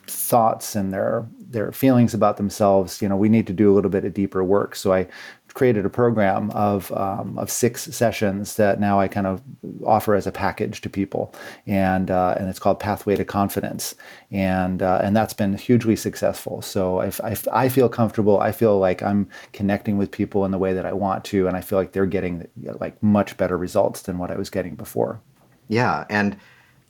thoughts 0.07 0.75
and 0.75 0.93
their 0.93 1.27
their 1.49 1.73
feelings 1.73 2.15
about 2.15 2.37
themselves, 2.37 3.01
you 3.01 3.09
know, 3.09 3.17
we 3.17 3.29
need 3.29 3.47
to 3.47 3.53
do 3.53 3.73
a 3.73 3.75
little 3.75 3.91
bit 3.91 4.05
of 4.05 4.13
deeper 4.13 4.45
work. 4.45 4.77
So 4.77 4.93
I 4.93 5.07
created 5.55 5.87
a 5.87 5.91
program 5.91 6.51
of 6.51 6.93
um, 6.93 7.39
of 7.39 7.51
six 7.51 7.85
sessions 7.85 8.57
that 8.57 8.79
now 8.79 9.01
I 9.01 9.09
kind 9.09 9.27
of 9.27 9.43
offer 9.85 10.15
as 10.15 10.27
a 10.27 10.33
package 10.33 10.81
to 10.83 10.91
people, 10.91 11.35
and 11.67 12.11
uh, 12.11 12.35
and 12.39 12.49
it's 12.49 12.59
called 12.59 12.79
Pathway 12.79 13.17
to 13.17 13.25
Confidence, 13.25 13.95
and 14.31 14.83
uh, 14.83 15.01
and 15.03 15.17
that's 15.17 15.33
been 15.33 15.57
hugely 15.57 15.97
successful. 15.97 16.63
So 16.63 17.01
if, 17.01 17.21
if 17.25 17.49
I 17.49 17.69
feel 17.69 17.89
comfortable, 17.89 18.39
I 18.41 18.53
feel 18.53 18.79
like 18.79 19.03
I'm 19.03 19.29
connecting 19.53 19.99
with 19.99 20.11
people 20.11 20.45
in 20.45 20.51
the 20.51 20.59
way 20.59 20.75
that 20.75 20.87
I 20.87 20.93
want 20.93 21.25
to, 21.27 21.49
and 21.49 21.57
I 21.57 21.61
feel 21.63 21.79
like 21.79 21.93
they're 21.93 22.07
getting 22.07 22.47
like 22.63 23.03
much 23.03 23.37
better 23.37 23.57
results 23.57 24.03
than 24.03 24.19
what 24.19 24.31
I 24.31 24.37
was 24.37 24.51
getting 24.51 24.75
before. 24.75 25.21
Yeah, 25.69 26.05
and 26.09 26.37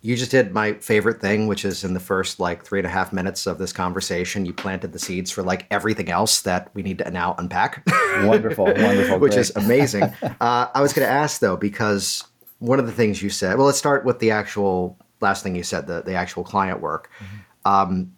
you 0.00 0.16
just 0.16 0.30
did 0.30 0.52
my 0.52 0.74
favorite 0.74 1.20
thing, 1.20 1.48
which 1.48 1.64
is 1.64 1.82
in 1.82 1.92
the 1.92 2.00
first 2.00 2.38
like 2.38 2.64
three 2.64 2.78
and 2.78 2.86
a 2.86 2.90
half 2.90 3.12
minutes 3.12 3.46
of 3.46 3.58
this 3.58 3.72
conversation, 3.72 4.46
you 4.46 4.52
planted 4.52 4.92
the 4.92 4.98
seeds 4.98 5.30
for 5.30 5.42
like 5.42 5.66
everything 5.70 6.08
else 6.08 6.42
that 6.42 6.70
we 6.74 6.82
need 6.82 6.98
to 6.98 7.10
now 7.10 7.34
unpack. 7.38 7.84
wonderful, 8.22 8.64
wonderful, 8.76 9.18
which 9.18 9.34
is 9.34 9.50
amazing. 9.56 10.04
uh, 10.40 10.68
I 10.72 10.80
was 10.80 10.92
going 10.92 11.06
to 11.06 11.12
ask 11.12 11.40
though, 11.40 11.56
because 11.56 12.24
one 12.60 12.78
of 12.78 12.86
the 12.86 12.92
things 12.92 13.22
you 13.22 13.30
said. 13.30 13.56
Well, 13.56 13.66
let's 13.66 13.78
start 13.78 14.04
with 14.04 14.20
the 14.20 14.30
actual 14.30 14.96
last 15.20 15.42
thing 15.42 15.56
you 15.56 15.64
said, 15.64 15.86
the 15.86 16.02
the 16.02 16.14
actual 16.14 16.44
client 16.44 16.80
work. 16.80 17.10
Mm-hmm. 17.18 17.68
Um, 17.70 18.12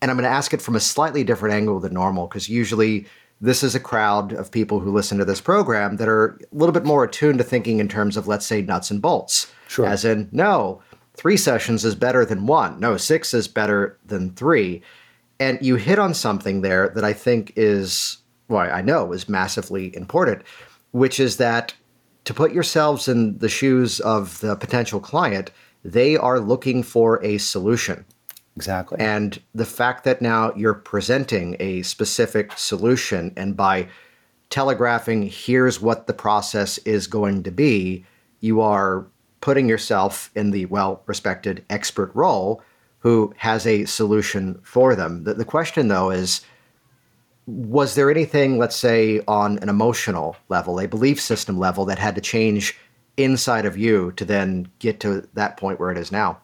and 0.00 0.10
I'm 0.10 0.16
going 0.16 0.24
to 0.24 0.36
ask 0.36 0.52
it 0.52 0.60
from 0.60 0.76
a 0.76 0.80
slightly 0.80 1.24
different 1.24 1.54
angle 1.54 1.80
than 1.80 1.94
normal, 1.94 2.26
because 2.26 2.48
usually 2.48 3.06
this 3.40 3.62
is 3.62 3.74
a 3.74 3.80
crowd 3.80 4.32
of 4.32 4.50
people 4.50 4.80
who 4.80 4.92
listen 4.92 5.18
to 5.18 5.24
this 5.24 5.40
program 5.40 5.96
that 5.96 6.08
are 6.08 6.38
a 6.40 6.56
little 6.56 6.72
bit 6.72 6.84
more 6.84 7.04
attuned 7.04 7.38
to 7.38 7.44
thinking 7.44 7.78
in 7.78 7.88
terms 7.88 8.16
of, 8.16 8.26
let's 8.26 8.46
say, 8.46 8.62
nuts 8.62 8.90
and 8.90 9.02
bolts. 9.02 9.52
Sure. 9.68 9.86
As 9.86 10.04
in, 10.04 10.28
no, 10.32 10.80
three 11.14 11.36
sessions 11.36 11.84
is 11.84 11.94
better 11.94 12.24
than 12.24 12.46
one. 12.46 12.80
No, 12.80 12.96
six 12.96 13.34
is 13.34 13.48
better 13.48 13.98
than 14.06 14.30
three. 14.30 14.82
And 15.40 15.58
you 15.60 15.76
hit 15.76 15.98
on 15.98 16.14
something 16.14 16.60
there 16.60 16.88
that 16.90 17.04
I 17.04 17.12
think 17.12 17.52
is, 17.56 18.18
well, 18.48 18.60
I 18.60 18.82
know 18.82 19.12
is 19.12 19.28
massively 19.28 19.94
important, 19.96 20.42
which 20.92 21.18
is 21.18 21.36
that 21.38 21.74
to 22.24 22.32
put 22.32 22.52
yourselves 22.52 23.08
in 23.08 23.38
the 23.38 23.48
shoes 23.48 24.00
of 24.00 24.40
the 24.40 24.56
potential 24.56 25.00
client, 25.00 25.50
they 25.84 26.16
are 26.16 26.40
looking 26.40 26.82
for 26.82 27.22
a 27.22 27.38
solution. 27.38 28.04
Exactly. 28.56 28.98
And 29.00 29.40
the 29.54 29.64
fact 29.64 30.04
that 30.04 30.22
now 30.22 30.52
you're 30.54 30.74
presenting 30.74 31.56
a 31.58 31.82
specific 31.82 32.56
solution 32.56 33.32
and 33.36 33.56
by 33.56 33.88
telegraphing, 34.50 35.22
here's 35.22 35.80
what 35.80 36.06
the 36.06 36.12
process 36.12 36.78
is 36.78 37.06
going 37.06 37.42
to 37.42 37.50
be, 37.50 38.04
you 38.40 38.60
are 38.60 39.06
putting 39.40 39.68
yourself 39.68 40.30
in 40.34 40.52
the 40.52 40.66
well 40.66 41.02
respected 41.06 41.64
expert 41.68 42.10
role 42.14 42.62
who 43.00 43.34
has 43.36 43.66
a 43.66 43.84
solution 43.84 44.58
for 44.62 44.94
them. 44.94 45.24
The, 45.24 45.34
the 45.34 45.44
question, 45.44 45.88
though, 45.88 46.10
is 46.10 46.40
was 47.46 47.94
there 47.94 48.10
anything, 48.10 48.56
let's 48.56 48.76
say, 48.76 49.20
on 49.28 49.58
an 49.58 49.68
emotional 49.68 50.36
level, 50.48 50.80
a 50.80 50.88
belief 50.88 51.20
system 51.20 51.58
level, 51.58 51.84
that 51.86 51.98
had 51.98 52.14
to 52.14 52.20
change 52.20 52.78
inside 53.16 53.66
of 53.66 53.76
you 53.76 54.12
to 54.12 54.24
then 54.24 54.68
get 54.78 55.00
to 55.00 55.28
that 55.34 55.56
point 55.56 55.78
where 55.78 55.90
it 55.90 55.98
is 55.98 56.10
now? 56.10 56.40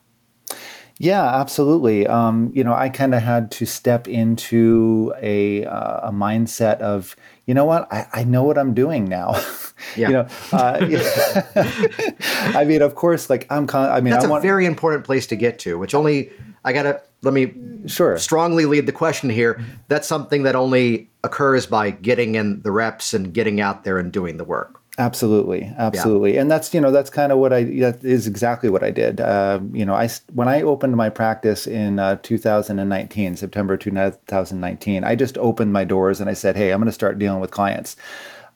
Yeah, 1.02 1.24
absolutely. 1.24 2.06
Um, 2.06 2.52
you 2.54 2.62
know, 2.62 2.74
I 2.74 2.90
kind 2.90 3.14
of 3.14 3.22
had 3.22 3.50
to 3.52 3.64
step 3.64 4.06
into 4.06 5.14
a, 5.22 5.64
uh, 5.64 6.10
a 6.10 6.12
mindset 6.12 6.78
of, 6.80 7.16
you 7.46 7.54
know 7.54 7.64
what, 7.64 7.90
I, 7.90 8.06
I 8.12 8.24
know 8.24 8.42
what 8.44 8.58
I'm 8.58 8.74
doing 8.74 9.06
now. 9.06 9.34
Yeah. 9.96 10.08
you 10.08 10.12
know, 10.12 10.28
uh, 10.52 10.78
I 12.54 12.64
mean, 12.66 12.82
of 12.82 12.94
course, 12.96 13.30
like 13.30 13.46
I'm, 13.48 13.66
con- 13.66 13.88
I 13.88 14.02
mean, 14.02 14.10
that's 14.12 14.24
I 14.26 14.28
a 14.28 14.30
want- 14.30 14.42
very 14.42 14.66
important 14.66 15.04
place 15.04 15.26
to 15.28 15.36
get 15.36 15.58
to, 15.60 15.78
which 15.78 15.94
only 15.94 16.30
I 16.66 16.74
gotta 16.74 17.00
let 17.22 17.32
me 17.32 17.54
sure 17.86 18.18
strongly 18.18 18.66
lead 18.66 18.84
the 18.84 18.92
question 18.92 19.30
here. 19.30 19.64
That's 19.88 20.06
something 20.06 20.42
that 20.42 20.54
only 20.54 21.08
occurs 21.24 21.64
by 21.64 21.92
getting 21.92 22.34
in 22.34 22.60
the 22.60 22.70
reps 22.70 23.14
and 23.14 23.32
getting 23.32 23.58
out 23.58 23.84
there 23.84 23.98
and 23.98 24.12
doing 24.12 24.36
the 24.36 24.44
work. 24.44 24.79
Absolutely, 25.00 25.72
absolutely, 25.78 26.34
yeah. 26.34 26.42
and 26.42 26.50
that's 26.50 26.74
you 26.74 26.80
know 26.80 26.90
that's 26.90 27.08
kind 27.08 27.32
of 27.32 27.38
what 27.38 27.54
I 27.54 27.64
that 27.64 28.04
is 28.04 28.26
exactly 28.26 28.68
what 28.68 28.84
I 28.84 28.90
did. 28.90 29.18
Uh, 29.18 29.58
you 29.72 29.86
know, 29.86 29.94
I 29.94 30.10
when 30.34 30.46
I 30.46 30.60
opened 30.60 30.94
my 30.94 31.08
practice 31.08 31.66
in 31.66 31.98
uh, 31.98 32.16
2019, 32.22 33.36
September 33.36 33.78
2019, 33.78 35.02
I 35.02 35.14
just 35.14 35.38
opened 35.38 35.72
my 35.72 35.84
doors 35.84 36.20
and 36.20 36.28
I 36.28 36.34
said, 36.34 36.54
"Hey, 36.54 36.70
I'm 36.70 36.80
going 36.80 36.86
to 36.86 36.92
start 36.92 37.18
dealing 37.18 37.40
with 37.40 37.50
clients." 37.50 37.96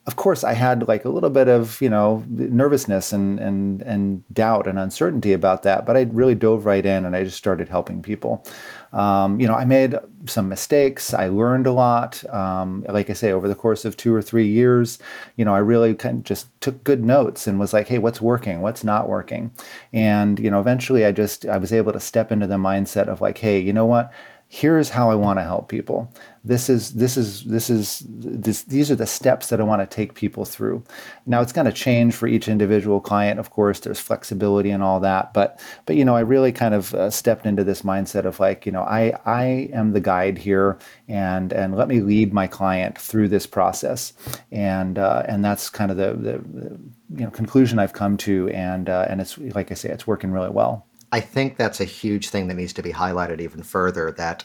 Of 0.06 0.16
course, 0.16 0.44
I 0.44 0.52
had 0.52 0.86
like 0.86 1.06
a 1.06 1.08
little 1.08 1.30
bit 1.30 1.48
of 1.48 1.80
you 1.80 1.88
know 1.88 2.22
nervousness 2.28 3.12
and 3.12 3.40
and 3.40 3.80
and 3.82 4.22
doubt 4.34 4.66
and 4.66 4.78
uncertainty 4.78 5.32
about 5.32 5.62
that, 5.62 5.86
but 5.86 5.96
I 5.96 6.02
really 6.12 6.34
dove 6.34 6.66
right 6.66 6.84
in 6.84 7.06
and 7.06 7.16
I 7.16 7.24
just 7.24 7.38
started 7.38 7.70
helping 7.70 8.02
people. 8.02 8.44
Um, 8.92 9.40
you 9.40 9.48
know, 9.48 9.54
I 9.54 9.64
made 9.64 9.96
some 10.26 10.48
mistakes. 10.48 11.14
I 11.14 11.28
learned 11.28 11.66
a 11.66 11.72
lot. 11.72 12.22
Um, 12.32 12.84
like 12.88 13.08
I 13.08 13.14
say, 13.14 13.32
over 13.32 13.48
the 13.48 13.54
course 13.54 13.86
of 13.86 13.96
two 13.96 14.14
or 14.14 14.20
three 14.20 14.46
years, 14.46 14.98
you 15.36 15.44
know, 15.44 15.54
I 15.54 15.58
really 15.58 15.94
kind 15.94 16.18
of 16.18 16.24
just 16.24 16.48
took 16.60 16.84
good 16.84 17.02
notes 17.02 17.46
and 17.46 17.58
was 17.58 17.72
like, 17.72 17.88
hey, 17.88 17.98
what's 17.98 18.20
working? 18.20 18.60
What's 18.60 18.84
not 18.84 19.08
working? 19.08 19.52
And 19.94 20.38
you 20.38 20.50
know, 20.50 20.60
eventually, 20.60 21.06
I 21.06 21.12
just 21.12 21.46
I 21.46 21.56
was 21.56 21.72
able 21.72 21.92
to 21.92 22.00
step 22.00 22.30
into 22.30 22.46
the 22.46 22.56
mindset 22.56 23.08
of 23.08 23.22
like, 23.22 23.38
hey, 23.38 23.58
you 23.58 23.72
know 23.72 23.86
what? 23.86 24.12
Here's 24.54 24.88
how 24.88 25.10
I 25.10 25.16
want 25.16 25.40
to 25.40 25.42
help 25.42 25.68
people. 25.68 26.08
This 26.44 26.68
is 26.68 26.94
this 26.94 27.16
is 27.16 27.42
this 27.42 27.68
is 27.68 28.04
this, 28.06 28.62
these 28.62 28.88
are 28.88 28.94
the 28.94 29.06
steps 29.06 29.48
that 29.48 29.60
I 29.60 29.64
want 29.64 29.82
to 29.82 29.96
take 29.96 30.14
people 30.14 30.44
through. 30.44 30.84
Now 31.26 31.40
it's 31.40 31.52
going 31.52 31.64
to 31.64 31.72
change 31.72 32.14
for 32.14 32.28
each 32.28 32.46
individual 32.46 33.00
client. 33.00 33.40
Of 33.40 33.50
course, 33.50 33.80
there's 33.80 33.98
flexibility 33.98 34.70
and 34.70 34.80
all 34.80 35.00
that, 35.00 35.34
but 35.34 35.60
but 35.86 35.96
you 35.96 36.04
know 36.04 36.14
I 36.14 36.20
really 36.20 36.52
kind 36.52 36.72
of 36.72 36.94
uh, 36.94 37.10
stepped 37.10 37.46
into 37.46 37.64
this 37.64 37.82
mindset 37.82 38.26
of 38.26 38.38
like 38.38 38.64
you 38.64 38.70
know 38.70 38.82
I 38.82 39.18
I 39.26 39.70
am 39.72 39.92
the 39.92 40.00
guide 40.00 40.38
here, 40.38 40.78
and 41.08 41.52
and 41.52 41.74
let 41.76 41.88
me 41.88 42.00
lead 42.00 42.32
my 42.32 42.46
client 42.46 42.96
through 42.96 43.28
this 43.28 43.46
process, 43.46 44.12
and 44.52 44.98
uh, 44.98 45.24
and 45.26 45.44
that's 45.44 45.68
kind 45.68 45.90
of 45.90 45.96
the, 45.96 46.12
the, 46.12 46.38
the, 46.38 46.78
you 47.16 47.24
know 47.24 47.30
conclusion 47.30 47.80
I've 47.80 47.92
come 47.92 48.16
to, 48.18 48.48
and 48.50 48.88
uh, 48.88 49.06
and 49.08 49.20
it's 49.20 49.36
like 49.36 49.72
I 49.72 49.74
say, 49.74 49.88
it's 49.88 50.06
working 50.06 50.30
really 50.30 50.50
well. 50.50 50.86
I 51.14 51.20
think 51.20 51.58
that's 51.58 51.80
a 51.80 51.84
huge 51.84 52.30
thing 52.30 52.48
that 52.48 52.54
needs 52.54 52.72
to 52.72 52.82
be 52.82 52.92
highlighted 52.92 53.40
even 53.40 53.62
further 53.62 54.10
that, 54.18 54.42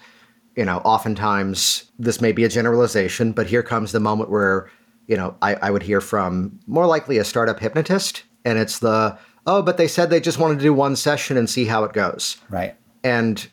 you 0.55 0.63
know, 0.63 0.77
oftentimes 0.85 1.89
this 1.97 2.21
may 2.21 2.31
be 2.31 2.43
a 2.43 2.47
generalization, 2.47 3.31
but 3.31 3.47
here 3.47 3.63
comes 3.63 3.91
the 3.91 3.99
moment 3.99 4.29
where, 4.29 4.69
you 5.07 5.17
know, 5.17 5.35
I, 5.41 5.55
I 5.55 5.71
would 5.71 5.81
hear 5.81 5.99
from 5.99 6.59
more 6.67 6.85
likely 6.85 7.17
a 7.17 7.23
startup 7.23 7.59
hypnotist, 7.59 8.21
and 8.45 8.59
it's 8.59 8.77
the, 8.77 9.17
oh, 9.47 9.63
but 9.63 9.77
they 9.77 9.87
said 9.87 10.11
they 10.11 10.19
just 10.19 10.37
wanted 10.37 10.59
to 10.59 10.63
do 10.63 10.71
one 10.71 10.95
session 10.95 11.37
and 11.37 11.49
see 11.49 11.65
how 11.65 11.85
it 11.85 11.93
goes. 11.93 12.37
Right. 12.51 12.75
And 13.03 13.49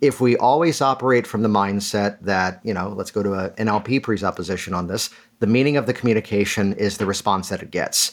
if 0.00 0.20
we 0.20 0.36
always 0.36 0.80
operate 0.80 1.26
from 1.26 1.42
the 1.42 1.48
mindset 1.48 2.20
that, 2.20 2.60
you 2.62 2.72
know, 2.72 2.90
let's 2.90 3.10
go 3.10 3.24
to 3.24 3.32
a 3.32 3.50
NLP 3.50 4.04
presupposition 4.04 4.74
on 4.74 4.86
this, 4.86 5.10
the 5.40 5.48
meaning 5.48 5.76
of 5.76 5.86
the 5.86 5.92
communication 5.92 6.74
is 6.74 6.98
the 6.98 7.06
response 7.06 7.48
that 7.48 7.64
it 7.64 7.72
gets 7.72 8.12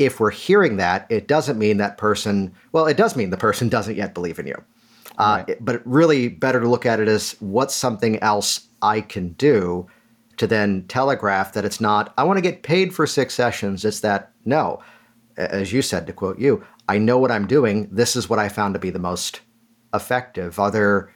if 0.00 0.18
we're 0.18 0.30
hearing 0.30 0.78
that, 0.78 1.06
it 1.10 1.28
doesn't 1.28 1.58
mean 1.58 1.76
that 1.76 1.98
person, 1.98 2.54
well, 2.72 2.86
it 2.86 2.96
does 2.96 3.16
mean 3.16 3.28
the 3.28 3.36
person 3.36 3.68
doesn't 3.76 3.96
yet 3.96 4.14
believe 4.14 4.38
in 4.38 4.46
you. 4.46 4.64
Uh, 5.18 5.44
but 5.60 5.82
really 5.86 6.28
better 6.28 6.60
to 6.60 6.68
look 6.68 6.86
at 6.86 6.98
it 6.98 7.06
as 7.06 7.36
what's 7.40 7.74
something 7.74 8.18
else 8.20 8.66
I 8.80 9.02
can 9.02 9.32
do 9.32 9.86
to 10.38 10.46
then 10.46 10.86
telegraph 10.88 11.52
that 11.52 11.66
it's 11.66 11.78
not, 11.78 12.14
I 12.16 12.24
want 12.24 12.38
to 12.38 12.42
get 12.42 12.62
paid 12.62 12.94
for 12.94 13.06
six 13.06 13.34
sessions. 13.34 13.84
It's 13.84 14.00
that, 14.00 14.32
no, 14.46 14.82
as 15.36 15.74
you 15.74 15.82
said, 15.82 16.06
to 16.06 16.14
quote 16.14 16.38
you, 16.38 16.64
I 16.88 16.96
know 16.96 17.18
what 17.18 17.30
I'm 17.30 17.46
doing. 17.46 17.86
This 17.92 18.16
is 18.16 18.30
what 18.30 18.38
I 18.38 18.48
found 18.48 18.72
to 18.72 18.80
be 18.80 18.88
the 18.88 18.98
most 18.98 19.42
effective. 19.92 20.58
Are 20.58 20.70
there 20.70 21.12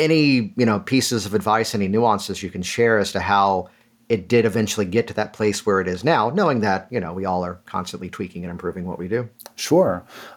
any, 0.00 0.52
you 0.56 0.66
know, 0.66 0.80
pieces 0.80 1.24
of 1.24 1.34
advice, 1.34 1.72
any 1.72 1.86
nuances 1.86 2.42
you 2.42 2.50
can 2.50 2.62
share 2.62 2.98
as 2.98 3.12
to 3.12 3.20
how 3.20 3.68
it 4.14 4.28
did 4.28 4.44
eventually 4.44 4.86
get 4.96 5.04
to 5.08 5.14
that 5.14 5.32
place 5.32 5.66
where 5.66 5.80
it 5.82 5.88
is 5.88 6.04
now, 6.04 6.30
knowing 6.30 6.60
that 6.60 6.80
you 6.90 7.00
know 7.00 7.12
we 7.12 7.24
all 7.30 7.42
are 7.44 7.56
constantly 7.66 8.08
tweaking 8.08 8.44
and 8.44 8.50
improving 8.50 8.84
what 8.86 8.98
we 8.98 9.08
do. 9.08 9.28
Sure, 9.56 9.92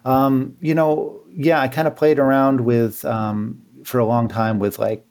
um, 0.06 0.56
you 0.62 0.76
know, 0.76 1.20
yeah, 1.50 1.60
I 1.62 1.68
kind 1.68 1.88
of 1.88 1.96
played 1.96 2.20
around 2.20 2.62
with 2.62 3.06
um, 3.06 3.62
for 3.84 4.00
a 4.00 4.06
long 4.06 4.28
time 4.28 4.60
with 4.60 4.80
like 4.80 5.04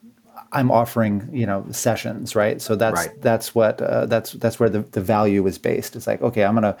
I'm 0.51 0.71
offering, 0.71 1.29
you 1.31 1.45
know, 1.45 1.65
sessions, 1.71 2.35
right? 2.35 2.61
So 2.61 2.75
that's 2.75 3.07
Right. 3.07 3.21
that's 3.21 3.53
what 3.55 3.81
uh, 3.81 4.05
that's 4.05 4.33
that's 4.33 4.59
where 4.59 4.69
the, 4.69 4.81
the 4.91 5.01
value 5.01 5.45
is 5.47 5.57
based. 5.57 5.95
It's 5.95 6.07
like, 6.07 6.21
okay, 6.21 6.43
I'm 6.45 6.55
gonna, 6.55 6.77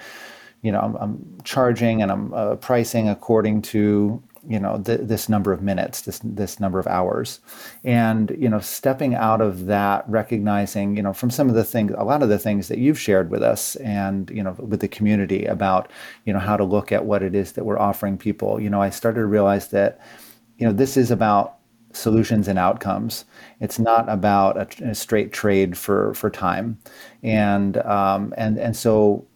you 0.61 0.71
know, 0.71 0.79
I'm, 0.79 0.95
I'm 0.95 1.37
charging 1.43 2.01
and 2.01 2.11
I'm 2.11 2.33
uh, 2.33 2.55
pricing 2.55 3.09
according 3.09 3.61
to 3.73 4.21
you 4.47 4.59
know 4.59 4.81
th- 4.81 5.01
this 5.03 5.27
number 5.27 5.51
of 5.51 5.61
minutes, 5.61 6.01
this 6.01 6.19
this 6.23 6.59
number 6.59 6.79
of 6.79 6.87
hours, 6.87 7.39
and 7.83 8.35
you 8.39 8.49
know, 8.49 8.59
stepping 8.59 9.13
out 9.13 9.41
of 9.41 9.65
that, 9.65 10.05
recognizing, 10.07 10.95
you 10.95 11.03
know, 11.03 11.13
from 11.13 11.29
some 11.29 11.49
of 11.49 11.55
the 11.55 11.63
things, 11.63 11.93
a 11.97 12.03
lot 12.03 12.23
of 12.23 12.29
the 12.29 12.39
things 12.39 12.69
that 12.69 12.77
you've 12.77 12.99
shared 12.99 13.29
with 13.29 13.43
us, 13.43 13.75
and 13.77 14.29
you 14.29 14.41
know, 14.41 14.55
with 14.59 14.79
the 14.79 14.87
community 14.87 15.45
about, 15.45 15.91
you 16.25 16.33
know, 16.33 16.39
how 16.39 16.55
to 16.55 16.63
look 16.63 16.91
at 16.91 17.05
what 17.05 17.21
it 17.23 17.35
is 17.35 17.51
that 17.53 17.65
we're 17.65 17.79
offering 17.79 18.17
people. 18.17 18.59
You 18.59 18.69
know, 18.69 18.81
I 18.81 18.89
started 18.89 19.19
to 19.19 19.25
realize 19.25 19.67
that, 19.69 19.99
you 20.57 20.65
know, 20.65 20.73
this 20.73 20.95
is 20.95 21.11
about 21.11 21.57
solutions 21.91 22.47
and 22.47 22.59
outcomes. 22.59 23.25
It's 23.59 23.79
not 23.79 24.07
about 24.07 24.57
a, 24.57 24.91
a 24.91 24.95
straight 24.95 25.33
trade 25.33 25.77
for 25.77 26.13
for 26.13 26.29
time, 26.29 26.79
and 27.21 27.77
um, 27.77 28.33
and 28.37 28.57
and 28.57 28.75
so 28.75 29.27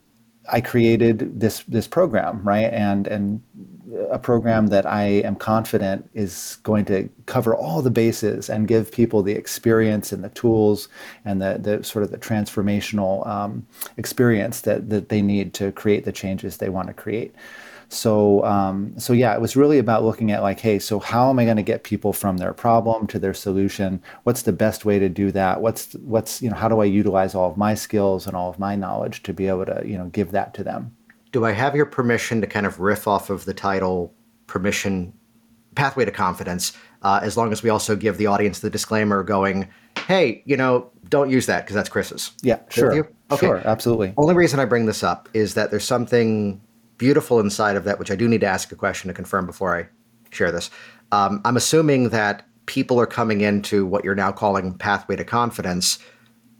I 0.51 0.61
created 0.61 1.39
this 1.39 1.63
this 1.63 1.87
program, 1.87 2.41
right? 2.43 2.71
And 2.71 3.07
and 3.07 3.41
a 4.09 4.19
program 4.19 4.67
that 4.67 4.85
I 4.85 5.03
am 5.03 5.35
confident 5.35 6.09
is 6.13 6.57
going 6.63 6.85
to 6.85 7.09
cover 7.25 7.55
all 7.55 7.81
the 7.81 7.91
bases 7.91 8.49
and 8.49 8.67
give 8.67 8.91
people 8.91 9.21
the 9.21 9.33
experience 9.33 10.11
and 10.11 10.23
the 10.23 10.29
tools 10.29 10.87
and 11.25 11.41
the, 11.41 11.57
the 11.59 11.83
sort 11.83 12.03
of 12.03 12.11
the 12.11 12.17
transformational 12.17 13.25
um, 13.27 13.65
experience 13.97 14.61
that, 14.61 14.89
that 14.89 15.09
they 15.09 15.21
need 15.21 15.53
to 15.55 15.71
create 15.73 16.05
the 16.05 16.11
changes 16.11 16.57
they 16.57 16.69
want 16.69 16.87
to 16.87 16.93
create. 16.93 17.33
So, 17.91 18.43
um, 18.45 18.97
so 18.97 19.11
yeah, 19.11 19.35
it 19.35 19.41
was 19.41 19.57
really 19.57 19.77
about 19.77 20.03
looking 20.03 20.31
at 20.31 20.41
like, 20.41 20.61
hey, 20.61 20.79
so 20.79 20.99
how 20.99 21.29
am 21.29 21.39
I 21.39 21.43
going 21.45 21.57
to 21.57 21.63
get 21.63 21.83
people 21.83 22.13
from 22.13 22.37
their 22.37 22.53
problem 22.53 23.05
to 23.07 23.19
their 23.19 23.33
solution? 23.33 24.01
What's 24.23 24.43
the 24.43 24.53
best 24.53 24.85
way 24.85 24.97
to 24.97 25.09
do 25.09 25.29
that? 25.33 25.61
What's 25.61 25.93
what's 25.95 26.41
you 26.41 26.49
know 26.49 26.55
how 26.55 26.69
do 26.69 26.79
I 26.79 26.85
utilize 26.85 27.35
all 27.35 27.51
of 27.51 27.57
my 27.57 27.73
skills 27.73 28.27
and 28.27 28.35
all 28.35 28.49
of 28.49 28.57
my 28.57 28.77
knowledge 28.77 29.23
to 29.23 29.33
be 29.33 29.47
able 29.47 29.65
to 29.65 29.81
you 29.85 29.97
know 29.97 30.05
give 30.05 30.31
that 30.31 30.53
to 30.53 30.63
them? 30.63 30.95
Do 31.33 31.45
I 31.45 31.51
have 31.51 31.75
your 31.75 31.85
permission 31.85 32.39
to 32.39 32.47
kind 32.47 32.65
of 32.65 32.79
riff 32.79 33.07
off 33.07 33.29
of 33.29 33.43
the 33.43 33.53
title 33.53 34.13
permission 34.47 35.13
pathway 35.75 36.05
to 36.05 36.11
confidence 36.11 36.73
uh, 37.01 37.19
as 37.23 37.35
long 37.35 37.51
as 37.51 37.61
we 37.61 37.69
also 37.69 37.95
give 37.95 38.17
the 38.17 38.27
audience 38.27 38.59
the 38.59 38.69
disclaimer 38.69 39.23
going 39.23 39.67
hey 40.07 40.41
you 40.45 40.57
know 40.57 40.89
don't 41.09 41.29
use 41.29 41.45
that 41.45 41.61
because 41.61 41.75
that's 41.75 41.87
chris's 41.87 42.31
Yeah, 42.41 42.59
sure? 42.69 43.09
Okay. 43.31 43.47
sure, 43.47 43.61
absolutely. 43.65 44.13
only 44.17 44.33
reason 44.33 44.59
i 44.59 44.65
bring 44.65 44.85
this 44.85 45.03
up 45.03 45.29
is 45.33 45.53
that 45.53 45.71
there's 45.71 45.85
something 45.85 46.59
beautiful 47.01 47.39
inside 47.39 47.75
of 47.75 47.83
that 47.83 47.97
which 47.97 48.11
i 48.11 48.15
do 48.15 48.27
need 48.27 48.41
to 48.41 48.47
ask 48.47 48.71
a 48.71 48.75
question 48.75 49.07
to 49.07 49.13
confirm 49.13 49.47
before 49.47 49.75
i 49.75 49.87
share 50.29 50.51
this 50.51 50.69
um, 51.11 51.41
i'm 51.43 51.57
assuming 51.57 52.09
that 52.09 52.45
people 52.67 52.99
are 52.99 53.07
coming 53.07 53.41
into 53.41 53.87
what 53.87 54.05
you're 54.05 54.13
now 54.13 54.31
calling 54.31 54.77
pathway 54.77 55.15
to 55.15 55.23
confidence 55.23 55.97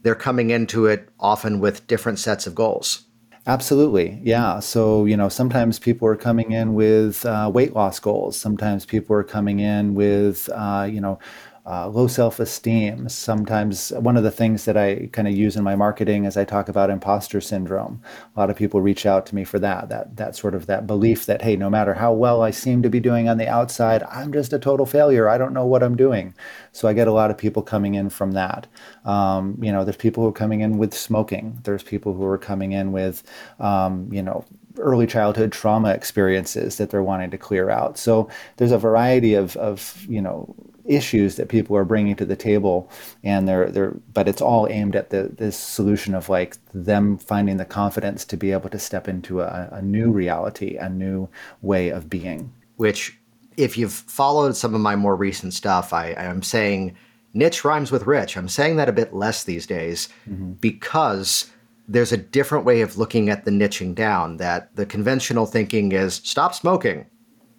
they're 0.02 0.16
coming 0.16 0.50
into 0.50 0.86
it 0.86 1.08
often 1.20 1.60
with 1.60 1.86
different 1.86 2.18
sets 2.18 2.44
of 2.44 2.56
goals 2.56 3.04
Absolutely. 3.44 4.20
Yeah. 4.22 4.60
So, 4.60 5.04
you 5.04 5.16
know, 5.16 5.28
sometimes 5.28 5.80
people 5.80 6.06
are 6.06 6.14
coming 6.14 6.52
in 6.52 6.74
with 6.74 7.26
uh, 7.26 7.50
weight 7.52 7.74
loss 7.74 7.98
goals. 7.98 8.36
Sometimes 8.36 8.86
people 8.86 9.16
are 9.16 9.24
coming 9.24 9.58
in 9.58 9.94
with, 9.94 10.48
uh, 10.54 10.88
you 10.88 11.00
know, 11.00 11.18
uh, 11.64 11.88
low 11.88 12.08
self 12.08 12.40
esteem. 12.40 13.08
Sometimes 13.08 13.90
one 13.90 14.16
of 14.16 14.24
the 14.24 14.30
things 14.30 14.64
that 14.64 14.76
I 14.76 15.08
kind 15.12 15.28
of 15.28 15.34
use 15.34 15.56
in 15.56 15.62
my 15.62 15.76
marketing 15.76 16.24
is 16.24 16.36
I 16.36 16.44
talk 16.44 16.68
about 16.68 16.90
imposter 16.90 17.40
syndrome. 17.40 18.02
A 18.34 18.40
lot 18.40 18.50
of 18.50 18.56
people 18.56 18.80
reach 18.80 19.06
out 19.06 19.26
to 19.26 19.34
me 19.34 19.44
for 19.44 19.60
that, 19.60 19.88
that, 19.88 20.16
that 20.16 20.34
sort 20.34 20.54
of 20.54 20.66
that 20.66 20.86
belief 20.86 21.26
that, 21.26 21.42
hey, 21.42 21.54
no 21.54 21.70
matter 21.70 21.94
how 21.94 22.12
well 22.12 22.42
I 22.42 22.50
seem 22.50 22.82
to 22.82 22.90
be 22.90 22.98
doing 22.98 23.28
on 23.28 23.38
the 23.38 23.48
outside, 23.48 24.02
I'm 24.10 24.32
just 24.32 24.52
a 24.52 24.58
total 24.58 24.86
failure. 24.86 25.28
I 25.28 25.38
don't 25.38 25.52
know 25.52 25.66
what 25.66 25.84
I'm 25.84 25.96
doing. 25.96 26.34
So 26.72 26.88
I 26.88 26.94
get 26.94 27.06
a 27.06 27.12
lot 27.12 27.30
of 27.30 27.38
people 27.38 27.62
coming 27.62 27.94
in 27.94 28.10
from 28.10 28.32
that. 28.32 28.66
Um, 29.04 29.56
you 29.62 29.70
know, 29.70 29.84
there's 29.84 29.96
people 29.96 30.24
who 30.24 30.30
are 30.30 30.32
coming 30.32 30.62
in 30.62 30.78
with 30.78 30.92
smoking. 30.94 31.58
There's 31.62 31.84
people 31.84 32.14
who 32.14 32.24
are 32.24 32.38
coming 32.38 32.72
in 32.72 32.90
with, 32.90 33.22
um, 33.60 34.12
you 34.12 34.22
know, 34.22 34.44
early 34.78 35.06
childhood 35.06 35.52
trauma 35.52 35.90
experiences 35.90 36.78
that 36.78 36.90
they're 36.90 37.02
wanting 37.02 37.30
to 37.30 37.38
clear 37.38 37.70
out. 37.70 37.98
So 37.98 38.28
there's 38.56 38.72
a 38.72 38.78
variety 38.78 39.34
of, 39.34 39.56
of 39.58 40.04
you 40.08 40.20
know, 40.20 40.54
issues 40.84 41.36
that 41.36 41.48
people 41.48 41.76
are 41.76 41.84
bringing 41.84 42.16
to 42.16 42.24
the 42.24 42.36
table 42.36 42.90
and 43.22 43.46
they're 43.46 43.70
they're 43.70 43.94
but 44.12 44.26
it's 44.26 44.42
all 44.42 44.66
aimed 44.68 44.96
at 44.96 45.10
the 45.10 45.30
this 45.36 45.56
solution 45.56 46.14
of 46.14 46.28
like 46.28 46.56
them 46.74 47.16
finding 47.16 47.56
the 47.56 47.64
confidence 47.64 48.24
to 48.24 48.36
be 48.36 48.50
able 48.50 48.68
to 48.68 48.78
step 48.78 49.06
into 49.06 49.40
a, 49.40 49.68
a 49.70 49.80
new 49.80 50.10
reality 50.10 50.76
a 50.76 50.88
new 50.88 51.28
way 51.60 51.88
of 51.88 52.10
being 52.10 52.52
which 52.76 53.16
if 53.56 53.76
you've 53.76 53.92
followed 53.92 54.56
some 54.56 54.74
of 54.74 54.80
my 54.80 54.96
more 54.96 55.16
recent 55.16 55.54
stuff, 55.54 55.92
I, 55.92 56.14
I'm 56.14 56.42
saying 56.42 56.96
niche 57.34 57.64
rhymes 57.64 57.90
with 57.90 58.06
rich. 58.06 58.36
I'm 58.36 58.48
saying 58.48 58.76
that 58.76 58.88
a 58.88 58.92
bit 58.92 59.14
less 59.14 59.44
these 59.44 59.66
days 59.66 60.08
mm-hmm. 60.28 60.52
because 60.52 61.50
there's 61.88 62.12
a 62.12 62.16
different 62.16 62.64
way 62.64 62.80
of 62.80 62.96
looking 62.96 63.28
at 63.28 63.44
the 63.44 63.50
niching 63.50 63.94
down. 63.94 64.38
That 64.38 64.74
the 64.76 64.86
conventional 64.86 65.46
thinking 65.46 65.92
is 65.92 66.14
stop 66.14 66.54
smoking, 66.54 67.06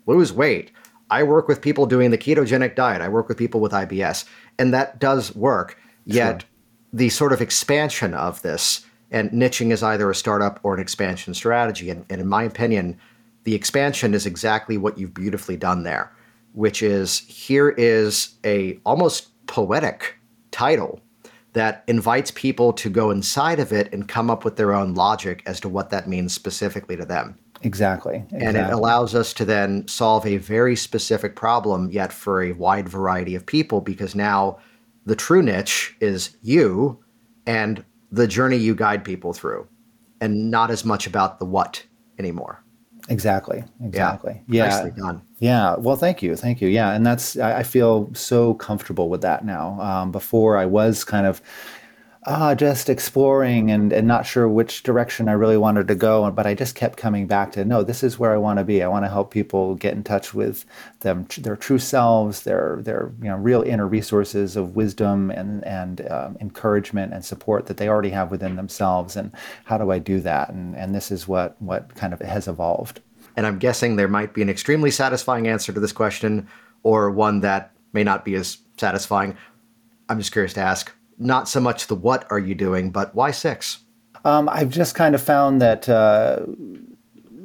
lose 0.05 0.33
weight. 0.33 0.71
I 1.09 1.23
work 1.23 1.47
with 1.47 1.61
people 1.61 1.85
doing 1.85 2.11
the 2.11 2.17
ketogenic 2.17 2.75
diet. 2.75 3.01
I 3.01 3.09
work 3.09 3.27
with 3.27 3.37
people 3.37 3.61
with 3.61 3.71
IBS, 3.71 4.25
and 4.57 4.73
that 4.73 4.99
does 4.99 5.35
work. 5.35 5.77
Yet 6.05 6.45
the 6.91 7.09
sort 7.09 7.33
of 7.33 7.41
expansion 7.41 8.13
of 8.13 8.41
this 8.41 8.85
and 9.11 9.29
niching 9.31 9.71
is 9.71 9.83
either 9.83 10.09
a 10.09 10.15
startup 10.15 10.59
or 10.63 10.73
an 10.73 10.79
expansion 10.79 11.33
strategy. 11.33 11.89
And, 11.89 12.05
and 12.09 12.19
in 12.19 12.27
my 12.27 12.43
opinion, 12.43 12.99
the 13.43 13.55
expansion 13.55 14.13
is 14.13 14.25
exactly 14.25 14.77
what 14.77 14.97
you've 14.97 15.13
beautifully 15.13 15.55
done 15.55 15.83
there, 15.83 16.11
which 16.53 16.81
is 16.81 17.19
here 17.19 17.69
is 17.69 18.35
a 18.43 18.79
almost 18.85 19.29
poetic 19.47 20.17
title 20.51 20.99
that 21.53 21.83
invites 21.87 22.31
people 22.31 22.73
to 22.73 22.89
go 22.89 23.11
inside 23.11 23.59
of 23.59 23.71
it 23.71 23.93
and 23.93 24.07
come 24.07 24.29
up 24.29 24.43
with 24.43 24.55
their 24.55 24.73
own 24.73 24.95
logic 24.95 25.43
as 25.45 25.59
to 25.59 25.69
what 25.69 25.91
that 25.91 26.09
means 26.09 26.33
specifically 26.33 26.97
to 26.97 27.05
them. 27.05 27.37
Exactly, 27.63 28.17
exactly. 28.17 28.45
And 28.45 28.57
it 28.57 28.71
allows 28.71 29.15
us 29.15 29.33
to 29.33 29.45
then 29.45 29.87
solve 29.87 30.25
a 30.25 30.37
very 30.37 30.75
specific 30.75 31.35
problem, 31.35 31.89
yet 31.89 32.13
for 32.13 32.43
a 32.43 32.51
wide 32.51 32.87
variety 32.87 33.35
of 33.35 33.45
people, 33.45 33.81
because 33.81 34.15
now 34.15 34.57
the 35.05 35.15
true 35.15 35.41
niche 35.41 35.95
is 35.99 36.37
you 36.41 37.03
and 37.45 37.83
the 38.11 38.27
journey 38.27 38.57
you 38.57 38.75
guide 38.75 39.03
people 39.03 39.33
through, 39.33 39.67
and 40.21 40.51
not 40.51 40.71
as 40.71 40.85
much 40.85 41.07
about 41.07 41.39
the 41.39 41.45
what 41.45 41.83
anymore. 42.19 42.63
Exactly. 43.09 43.63
Exactly. 43.83 44.41
Yeah. 44.47 44.67
Nicely 44.67 44.91
done. 44.91 45.21
Yeah. 45.39 45.75
Well, 45.75 45.97
thank 45.97 46.23
you. 46.23 46.37
Thank 46.37 46.61
you. 46.61 46.69
Yeah. 46.69 46.91
And 46.93 47.05
that's, 47.05 47.37
I, 47.37 47.57
I 47.59 47.63
feel 47.63 48.09
so 48.13 48.53
comfortable 48.53 49.09
with 49.09 49.21
that 49.21 49.43
now. 49.43 49.77
Um, 49.81 50.11
before 50.13 50.57
I 50.57 50.65
was 50.65 51.03
kind 51.03 51.27
of 51.27 51.41
uh, 52.25 52.55
just 52.55 52.89
exploring 52.89 53.69
and, 53.69 53.91
and 53.91 54.07
not 54.07 54.25
sure 54.25 54.47
which 54.47 54.83
direction 54.83 55.27
I 55.27 55.33
really 55.33 55.57
wanted 55.57 55.87
to 55.89 55.95
go. 55.95 56.29
But 56.31 56.45
I 56.45 56.53
just 56.53 56.75
kept 56.75 56.97
coming 56.97 57.27
back 57.27 57.51
to, 57.53 57.65
no, 57.65 57.83
this 57.83 58.03
is 58.03 58.17
where 58.17 58.31
I 58.33 58.37
want 58.37 58.59
to 58.59 58.63
be. 58.63 58.81
I 58.81 58.87
want 58.87 59.03
to 59.05 59.09
help 59.09 59.31
people 59.31 59.75
get 59.75 59.93
in 59.93 60.03
touch 60.03 60.33
with 60.33 60.65
them, 61.01 61.27
their 61.37 61.57
true 61.57 61.79
selves, 61.79 62.43
their, 62.43 62.79
their, 62.81 63.11
you 63.21 63.27
know, 63.27 63.35
real 63.35 63.61
inner 63.61 63.87
resources 63.87 64.55
of 64.55 64.75
wisdom 64.75 65.31
and, 65.31 65.65
and 65.65 66.09
um, 66.09 66.37
encouragement 66.39 67.13
and 67.13 67.25
support 67.25 67.65
that 67.65 67.77
they 67.77 67.89
already 67.89 68.11
have 68.11 68.31
within 68.31 68.55
themselves. 68.55 69.15
And 69.17 69.31
how 69.65 69.77
do 69.77 69.91
I 69.91 69.99
do 69.99 70.21
that? 70.21 70.49
And, 70.49 70.75
and 70.75 70.95
this 70.95 71.11
is 71.11 71.27
what, 71.27 71.61
what 71.61 71.93
kind 71.95 72.13
of 72.13 72.21
has 72.21 72.47
evolved. 72.47 73.01
And 73.35 73.45
I'm 73.45 73.59
guessing 73.59 73.95
there 73.95 74.07
might 74.07 74.33
be 74.33 74.41
an 74.41 74.49
extremely 74.49 74.91
satisfying 74.91 75.47
answer 75.47 75.73
to 75.73 75.79
this 75.79 75.91
question, 75.91 76.47
or 76.83 77.11
one 77.11 77.41
that 77.41 77.71
may 77.91 78.03
not 78.03 78.23
be 78.23 78.35
as 78.35 78.59
satisfying. 78.77 79.35
I'm 80.07 80.19
just 80.19 80.31
curious 80.31 80.53
to 80.53 80.61
ask 80.61 80.91
not 81.17 81.47
so 81.47 81.59
much 81.59 81.87
the 81.87 81.95
what 81.95 82.25
are 82.29 82.39
you 82.39 82.55
doing, 82.55 82.91
but 82.91 83.13
why 83.15 83.31
six? 83.31 83.79
Um, 84.25 84.47
I've 84.49 84.69
just 84.69 84.95
kind 84.95 85.15
of 85.15 85.21
found 85.21 85.61
that 85.61 85.89
uh, 85.89 86.45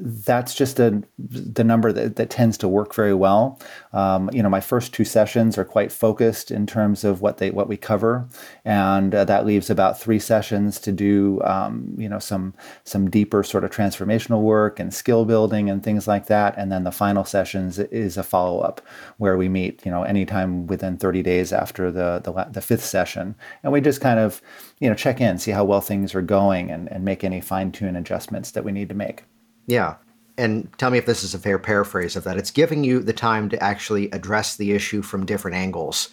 that's 0.01 0.55
just 0.55 0.79
a 0.79 1.03
the 1.19 1.65
number 1.65 1.93
that, 1.93 2.17
that 2.17 2.31
tends 2.31 2.57
to 2.59 2.69
work 2.69 2.95
very 2.95 3.15
well. 3.15 3.61
Um, 3.93 4.31
you 4.33 4.43
know, 4.43 4.49
my 4.49 4.61
first 4.61 4.95
two 4.95 5.05
sessions 5.05 5.59
are 5.59 5.65
quite 5.65 5.91
focused 5.91 6.51
in 6.51 6.67
terms 6.67 7.03
of 7.03 7.21
what 7.21 7.39
they 7.39 7.51
what 7.51 7.69
we 7.69 7.77
cover, 7.77 8.29
and 8.65 9.15
uh, 9.15 9.25
that 9.25 9.45
leaves 9.45 9.71
about 9.71 9.99
three 9.99 10.21
sessions 10.21 10.79
to 10.81 10.93
do 10.93 11.41
um, 11.43 11.95
you 11.99 12.09
know 12.09 12.21
some 12.21 12.55
some 12.85 13.11
deeper 13.11 13.43
sort 13.43 13.65
of 13.65 13.71
transformational 13.71 14.41
work 14.43 14.79
and 14.79 14.95
skill 14.95 15.25
building 15.25 15.69
and 15.69 15.83
things 15.83 16.07
like 16.07 16.27
that. 16.27 16.55
And 16.57 16.71
then 16.71 16.85
the 16.85 16.93
final 16.93 17.25
sessions 17.25 17.79
is 17.79 18.17
a 18.17 18.23
follow 18.23 18.61
up 18.61 18.81
where 19.17 19.37
we 19.37 19.49
meet 19.49 19.85
you 19.85 19.91
know 19.91 20.05
anytime 20.05 20.67
within 20.69 20.97
30 20.97 21.23
days 21.23 21.53
after 21.53 21.91
the 21.91 22.21
the, 22.23 22.47
the 22.53 22.61
fifth 22.61 22.85
session, 22.85 23.35
and 23.65 23.73
we 23.73 23.81
just 23.81 24.01
kind 24.01 24.21
of 24.21 24.41
you 24.79 24.89
know 24.89 24.95
check 24.95 25.21
in, 25.21 25.39
see 25.39 25.51
how 25.51 25.65
well 25.65 25.81
things 25.81 26.15
are 26.15 26.23
going, 26.23 26.71
and, 26.71 26.91
and 26.93 27.05
make 27.05 27.25
any 27.25 27.41
fine 27.41 27.73
tune 27.73 27.97
adjustments 27.97 28.53
that 28.53 28.65
we 28.65 28.71
need 28.71 28.89
to 28.89 28.95
make. 28.95 29.25
Yeah. 29.69 29.97
And 30.37 30.73
tell 30.79 30.91
me 30.91 30.99
if 30.99 31.07
this 31.07 31.23
is 31.23 31.35
a 31.35 31.39
fair 31.39 31.59
paraphrase 31.59 32.17
of 32.17 32.25
that. 32.25 32.37
It's 32.37 32.51
giving 32.51 32.83
you 32.83 33.01
the 33.01 33.13
time 33.13 33.49
to 33.51 33.63
actually 33.63 34.11
address 34.11 34.57
the 34.57 34.73
issue 34.73 35.03
from 35.03 35.27
different 35.27 35.57
angles 35.57 36.11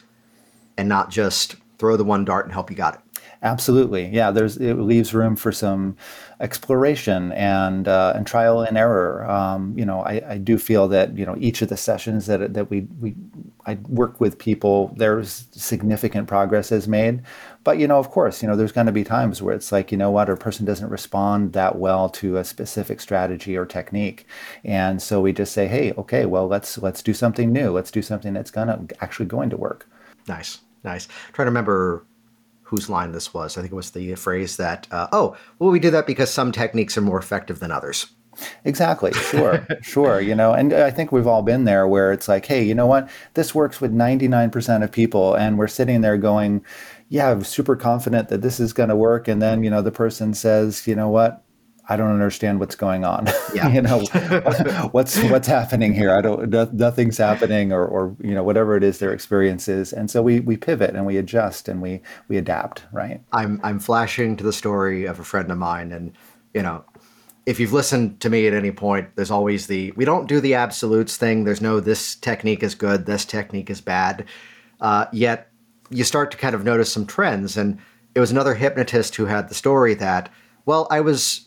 and 0.77 0.89
not 0.89 1.09
just 1.09 1.55
throw 1.79 1.95
the 1.95 2.03
one 2.03 2.25
dart 2.25 2.45
and 2.45 2.53
help 2.53 2.69
you 2.69 2.75
got 2.75 2.95
it. 2.95 3.21
Absolutely, 3.45 4.07
yeah. 4.07 4.31
There's 4.31 4.57
it 4.57 4.73
leaves 4.73 5.13
room 5.13 5.35
for 5.35 5.51
some 5.51 5.95
exploration 6.39 7.31
and 7.33 7.87
uh, 7.87 8.13
and 8.15 8.25
trial 8.25 8.61
and 8.61 8.75
error. 8.75 9.23
Um, 9.29 9.77
you 9.77 9.85
know, 9.85 10.01
I, 10.01 10.19
I 10.27 10.37
do 10.39 10.57
feel 10.57 10.87
that 10.87 11.15
you 11.15 11.27
know 11.27 11.35
each 11.37 11.61
of 11.61 11.69
the 11.69 11.77
sessions 11.77 12.25
that 12.25 12.55
that 12.55 12.71
we 12.71 12.87
we 12.99 13.13
I 13.67 13.75
work 13.87 14.19
with 14.19 14.39
people, 14.39 14.95
there's 14.97 15.45
significant 15.51 16.27
progress 16.27 16.71
is 16.71 16.87
made. 16.87 17.21
But 17.63 17.77
you 17.77 17.87
know, 17.87 17.99
of 17.99 18.09
course, 18.09 18.41
you 18.41 18.49
know, 18.49 18.55
there's 18.55 18.71
going 18.71 18.87
to 18.87 18.91
be 18.91 19.03
times 19.03 19.43
where 19.43 19.53
it's 19.53 19.71
like, 19.71 19.91
you 19.91 19.97
know 19.99 20.09
what, 20.09 20.27
a 20.27 20.35
person 20.35 20.65
doesn't 20.65 20.89
respond 20.89 21.53
that 21.53 21.77
well 21.77 22.09
to 22.09 22.37
a 22.37 22.43
specific 22.43 22.99
strategy 22.99 23.55
or 23.55 23.67
technique, 23.67 24.25
and 24.63 24.99
so 24.99 25.21
we 25.21 25.31
just 25.33 25.53
say, 25.53 25.67
hey, 25.67 25.93
okay, 25.99 26.25
well, 26.25 26.47
let's 26.47 26.79
let's 26.79 27.03
do 27.03 27.13
something 27.13 27.53
new. 27.53 27.69
Let's 27.71 27.91
do 27.91 28.01
something 28.01 28.33
that's 28.33 28.49
gonna 28.49 28.87
actually 29.01 29.27
going 29.27 29.51
to 29.51 29.57
work. 29.57 29.87
Nice, 30.27 30.61
nice. 30.83 31.07
I'm 31.27 31.33
trying 31.33 31.45
to 31.45 31.51
remember 31.51 32.07
whose 32.75 32.89
line 32.89 33.13
this 33.13 33.33
was. 33.33 33.57
I 33.57 33.61
think 33.61 33.71
it 33.71 33.75
was 33.75 33.91
the 33.91 34.15
phrase 34.15 34.57
that, 34.57 34.87
uh, 34.91 35.07
oh, 35.13 35.37
well, 35.59 35.71
we 35.71 35.79
do 35.79 35.89
that 35.91 36.05
because 36.05 36.29
some 36.29 36.51
techniques 36.51 36.97
are 36.97 37.01
more 37.01 37.17
effective 37.17 37.59
than 37.59 37.71
others. 37.71 38.07
Exactly. 38.65 39.13
Sure. 39.13 39.65
sure. 39.81 40.19
You 40.19 40.35
know, 40.35 40.51
and 40.51 40.73
I 40.73 40.91
think 40.91 41.13
we've 41.13 41.27
all 41.27 41.41
been 41.41 41.63
there 41.63 41.87
where 41.87 42.11
it's 42.11 42.27
like, 42.27 42.45
hey, 42.45 42.61
you 42.61 42.75
know 42.75 42.85
what? 42.85 43.09
This 43.33 43.55
works 43.55 43.79
with 43.79 43.93
99% 43.93 44.83
of 44.83 44.91
people. 44.91 45.35
And 45.35 45.57
we're 45.57 45.67
sitting 45.67 46.01
there 46.01 46.17
going, 46.17 46.65
yeah, 47.07 47.31
I'm 47.31 47.45
super 47.45 47.77
confident 47.77 48.27
that 48.27 48.41
this 48.41 48.59
is 48.59 48.73
going 48.73 48.89
to 48.89 48.95
work. 48.95 49.29
And 49.29 49.41
then, 49.41 49.63
you 49.63 49.69
know, 49.69 49.81
the 49.81 49.91
person 49.91 50.33
says, 50.33 50.85
you 50.85 50.95
know 50.95 51.07
what? 51.07 51.44
I 51.87 51.97
don't 51.97 52.11
understand 52.11 52.59
what's 52.59 52.75
going 52.75 53.05
on. 53.05 53.27
Yeah. 53.53 53.69
you 53.69 53.81
know, 53.81 53.99
what's 54.91 55.17
what's 55.23 55.47
happening 55.47 55.93
here? 55.93 56.13
I 56.13 56.19
don't. 56.19 56.49
No, 56.49 56.69
nothing's 56.73 57.17
happening, 57.17 57.71
or 57.71 57.85
or 57.85 58.17
you 58.21 58.33
know, 58.33 58.43
whatever 58.43 58.75
it 58.75 58.83
is 58.83 58.99
their 58.99 59.13
experience 59.13 59.69
is. 59.69 59.93
And 59.93 60.11
so 60.11 60.21
we 60.21 60.41
we 60.41 60.57
pivot 60.57 60.93
and 60.93 61.05
we 61.05 61.15
adjust 61.15 61.69
and 61.69 61.81
we 61.81 62.01
we 62.27 62.35
adapt. 62.35 62.83
Right. 62.91 63.21
I'm 63.31 63.61
I'm 63.63 63.79
flashing 63.79 64.35
to 64.37 64.43
the 64.43 64.51
story 64.51 65.05
of 65.05 65.19
a 65.19 65.23
friend 65.23 65.49
of 65.51 65.57
mine, 65.57 65.93
and 65.93 66.11
you 66.53 66.63
know, 66.63 66.83
if 67.45 67.61
you've 67.61 67.71
listened 67.71 68.19
to 68.21 68.29
me 68.29 68.45
at 68.45 68.53
any 68.53 68.71
point, 68.71 69.15
there's 69.15 69.31
always 69.31 69.67
the 69.67 69.93
we 69.95 70.03
don't 70.03 70.27
do 70.27 70.41
the 70.41 70.55
absolutes 70.55 71.15
thing. 71.15 71.45
There's 71.45 71.61
no 71.61 71.79
this 71.79 72.15
technique 72.15 72.61
is 72.61 72.75
good, 72.75 73.05
this 73.05 73.23
technique 73.23 73.69
is 73.69 73.79
bad. 73.79 74.25
Uh, 74.81 75.05
yet 75.13 75.49
you 75.89 76.03
start 76.03 76.29
to 76.31 76.37
kind 76.37 76.55
of 76.55 76.65
notice 76.65 76.91
some 76.91 77.05
trends, 77.05 77.55
and 77.55 77.79
it 78.15 78.19
was 78.19 78.31
another 78.31 78.55
hypnotist 78.55 79.15
who 79.15 79.27
had 79.27 79.47
the 79.47 79.55
story 79.55 79.93
that 79.93 80.29
well, 80.65 80.87
I 80.89 81.01
was 81.01 81.44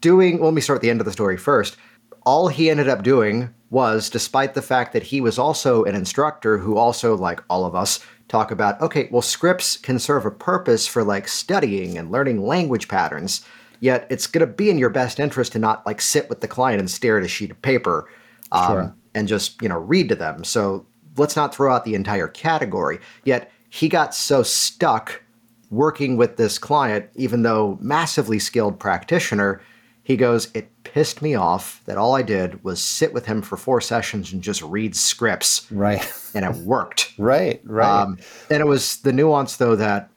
doing, 0.00 0.38
well, 0.38 0.48
let 0.48 0.54
me 0.54 0.60
start 0.60 0.76
at 0.76 0.82
the 0.82 0.90
end 0.90 1.00
of 1.00 1.06
the 1.06 1.12
story 1.12 1.36
first. 1.36 1.76
All 2.24 2.48
he 2.48 2.70
ended 2.70 2.88
up 2.88 3.02
doing 3.02 3.52
was, 3.70 4.10
despite 4.10 4.54
the 4.54 4.62
fact 4.62 4.92
that 4.92 5.04
he 5.04 5.20
was 5.20 5.38
also 5.38 5.84
an 5.84 5.94
instructor 5.94 6.58
who 6.58 6.76
also, 6.76 7.16
like 7.16 7.42
all 7.48 7.64
of 7.64 7.74
us, 7.74 8.00
talk 8.28 8.50
about, 8.50 8.80
okay, 8.80 9.08
well, 9.10 9.22
scripts 9.22 9.76
can 9.76 9.98
serve 9.98 10.24
a 10.24 10.30
purpose 10.30 10.86
for 10.86 11.02
like 11.02 11.26
studying 11.26 11.98
and 11.98 12.10
learning 12.10 12.42
language 12.42 12.88
patterns, 12.88 13.44
yet 13.80 14.06
it's 14.10 14.26
going 14.26 14.46
to 14.46 14.52
be 14.52 14.70
in 14.70 14.78
your 14.78 14.90
best 14.90 15.18
interest 15.18 15.52
to 15.52 15.58
not 15.58 15.84
like 15.86 16.00
sit 16.00 16.28
with 16.28 16.40
the 16.40 16.48
client 16.48 16.80
and 16.80 16.90
stare 16.90 17.18
at 17.18 17.24
a 17.24 17.28
sheet 17.28 17.50
of 17.50 17.62
paper 17.62 18.08
um, 18.52 18.66
sure. 18.66 18.94
and 19.14 19.26
just, 19.26 19.60
you 19.62 19.68
know, 19.68 19.78
read 19.78 20.08
to 20.08 20.14
them. 20.14 20.44
So 20.44 20.86
let's 21.16 21.36
not 21.36 21.54
throw 21.54 21.74
out 21.74 21.84
the 21.84 21.94
entire 21.94 22.28
category. 22.28 23.00
Yet 23.24 23.50
he 23.70 23.88
got 23.88 24.14
so 24.14 24.42
stuck 24.42 25.22
working 25.70 26.16
with 26.16 26.36
this 26.36 26.58
client, 26.58 27.06
even 27.14 27.42
though 27.42 27.78
massively 27.80 28.38
skilled 28.38 28.78
practitioner, 28.78 29.60
he 30.02 30.16
goes, 30.16 30.50
It 30.54 30.70
pissed 30.84 31.22
me 31.22 31.34
off 31.34 31.82
that 31.86 31.96
all 31.96 32.14
I 32.14 32.22
did 32.22 32.62
was 32.64 32.82
sit 32.82 33.12
with 33.12 33.26
him 33.26 33.42
for 33.42 33.56
four 33.56 33.80
sessions 33.80 34.32
and 34.32 34.42
just 34.42 34.62
read 34.62 34.96
scripts. 34.96 35.70
Right. 35.70 36.12
And 36.34 36.44
it 36.44 36.54
worked. 36.62 37.12
right, 37.18 37.60
right. 37.64 38.02
Um, 38.02 38.18
and 38.50 38.60
it 38.60 38.66
was 38.66 38.98
the 38.98 39.12
nuance, 39.12 39.56
though, 39.56 39.76
that 39.76 40.10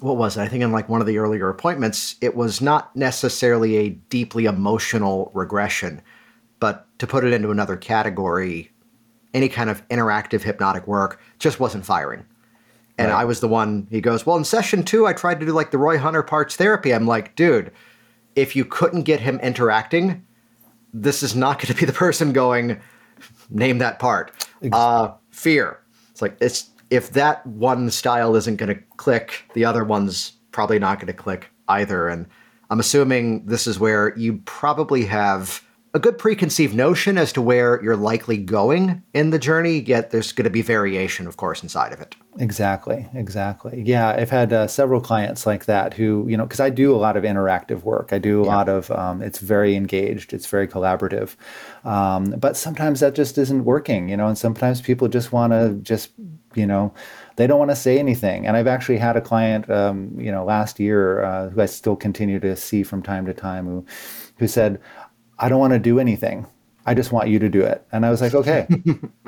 what 0.00 0.16
was 0.16 0.36
it? 0.36 0.42
I 0.42 0.48
think 0.48 0.62
in 0.62 0.72
like 0.72 0.88
one 0.88 1.00
of 1.00 1.06
the 1.06 1.18
earlier 1.18 1.48
appointments, 1.48 2.16
it 2.20 2.36
was 2.36 2.60
not 2.60 2.94
necessarily 2.94 3.76
a 3.76 3.88
deeply 3.88 4.44
emotional 4.44 5.30
regression, 5.34 6.00
but 6.60 6.86
to 6.98 7.06
put 7.06 7.24
it 7.24 7.32
into 7.32 7.50
another 7.50 7.76
category, 7.76 8.70
any 9.34 9.48
kind 9.48 9.70
of 9.70 9.86
interactive 9.88 10.42
hypnotic 10.42 10.86
work 10.86 11.20
just 11.38 11.60
wasn't 11.60 11.84
firing. 11.84 12.24
And 12.96 13.10
right. 13.10 13.20
I 13.20 13.24
was 13.24 13.40
the 13.40 13.48
one, 13.48 13.86
he 13.90 14.00
goes, 14.00 14.26
Well, 14.26 14.36
in 14.36 14.44
session 14.44 14.82
two, 14.82 15.06
I 15.06 15.12
tried 15.12 15.40
to 15.40 15.46
do 15.46 15.52
like 15.52 15.70
the 15.70 15.78
Roy 15.78 15.98
Hunter 15.98 16.22
parts 16.22 16.56
therapy. 16.56 16.92
I'm 16.92 17.06
like, 17.06 17.36
dude, 17.36 17.72
if 18.38 18.54
you 18.54 18.64
couldn't 18.64 19.02
get 19.02 19.20
him 19.20 19.40
interacting, 19.40 20.24
this 20.94 21.22
is 21.22 21.34
not 21.34 21.58
going 21.58 21.74
to 21.74 21.78
be 21.78 21.84
the 21.86 21.92
person 21.92 22.32
going, 22.32 22.80
name 23.50 23.78
that 23.78 23.98
part. 23.98 24.30
Exactly. 24.62 24.70
Uh, 24.72 25.12
fear. 25.30 25.80
It's 26.10 26.22
like 26.22 26.36
it's 26.40 26.70
if 26.90 27.10
that 27.10 27.46
one 27.46 27.90
style 27.90 28.34
isn't 28.36 28.56
going 28.56 28.74
to 28.74 28.80
click, 28.96 29.44
the 29.54 29.64
other 29.64 29.84
one's 29.84 30.32
probably 30.52 30.78
not 30.78 30.98
going 30.98 31.08
to 31.08 31.12
click 31.12 31.50
either. 31.68 32.08
And 32.08 32.26
I'm 32.70 32.80
assuming 32.80 33.44
this 33.46 33.66
is 33.66 33.78
where 33.78 34.16
you 34.16 34.38
probably 34.44 35.04
have 35.04 35.62
a 35.98 36.00
good 36.00 36.16
preconceived 36.16 36.74
notion 36.76 37.18
as 37.18 37.32
to 37.32 37.42
where 37.42 37.82
you're 37.82 37.96
likely 37.96 38.38
going 38.38 39.02
in 39.14 39.30
the 39.30 39.38
journey, 39.38 39.80
yet 39.80 40.10
there's 40.12 40.30
going 40.30 40.44
to 40.44 40.50
be 40.50 40.62
variation, 40.62 41.26
of 41.26 41.36
course, 41.36 41.60
inside 41.60 41.92
of 41.92 42.00
it. 42.00 42.14
Exactly, 42.38 43.08
exactly. 43.14 43.82
Yeah, 43.84 44.10
I've 44.10 44.30
had 44.30 44.52
uh, 44.52 44.68
several 44.68 45.00
clients 45.00 45.44
like 45.44 45.64
that 45.64 45.94
who, 45.94 46.24
you 46.28 46.36
know, 46.36 46.44
because 46.44 46.60
I 46.60 46.70
do 46.70 46.94
a 46.94 46.96
lot 46.96 47.16
of 47.16 47.24
interactive 47.24 47.82
work. 47.82 48.12
I 48.12 48.18
do 48.18 48.42
a 48.42 48.44
yeah. 48.44 48.56
lot 48.56 48.68
of, 48.68 48.92
um, 48.92 49.22
it's 49.22 49.40
very 49.40 49.74
engaged, 49.74 50.32
it's 50.32 50.46
very 50.46 50.68
collaborative. 50.68 51.34
Um, 51.84 52.30
but 52.38 52.56
sometimes 52.56 53.00
that 53.00 53.16
just 53.16 53.36
isn't 53.36 53.64
working, 53.64 54.08
you 54.08 54.16
know, 54.16 54.28
and 54.28 54.38
sometimes 54.38 54.80
people 54.80 55.08
just 55.08 55.32
want 55.32 55.52
to 55.52 55.80
just, 55.82 56.10
you 56.54 56.64
know, 56.64 56.94
they 57.34 57.48
don't 57.48 57.58
want 57.58 57.72
to 57.72 57.76
say 57.76 57.98
anything. 57.98 58.46
And 58.46 58.56
I've 58.56 58.68
actually 58.68 58.98
had 58.98 59.16
a 59.16 59.20
client, 59.20 59.68
um, 59.68 60.14
you 60.16 60.30
know, 60.30 60.44
last 60.44 60.78
year 60.78 61.24
uh, 61.24 61.50
who 61.50 61.60
I 61.60 61.66
still 61.66 61.96
continue 61.96 62.38
to 62.38 62.54
see 62.54 62.84
from 62.84 63.02
time 63.02 63.26
to 63.26 63.34
time 63.34 63.66
who, 63.66 63.84
who 64.38 64.46
said, 64.46 64.80
I 65.38 65.48
don't 65.48 65.60
want 65.60 65.72
to 65.72 65.78
do 65.78 65.98
anything. 65.98 66.46
I 66.86 66.94
just 66.94 67.12
want 67.12 67.28
you 67.28 67.38
to 67.38 67.50
do 67.50 67.60
it. 67.60 67.86
And 67.92 68.06
I 68.06 68.10
was 68.10 68.22
like, 68.22 68.34
okay, 68.40 68.66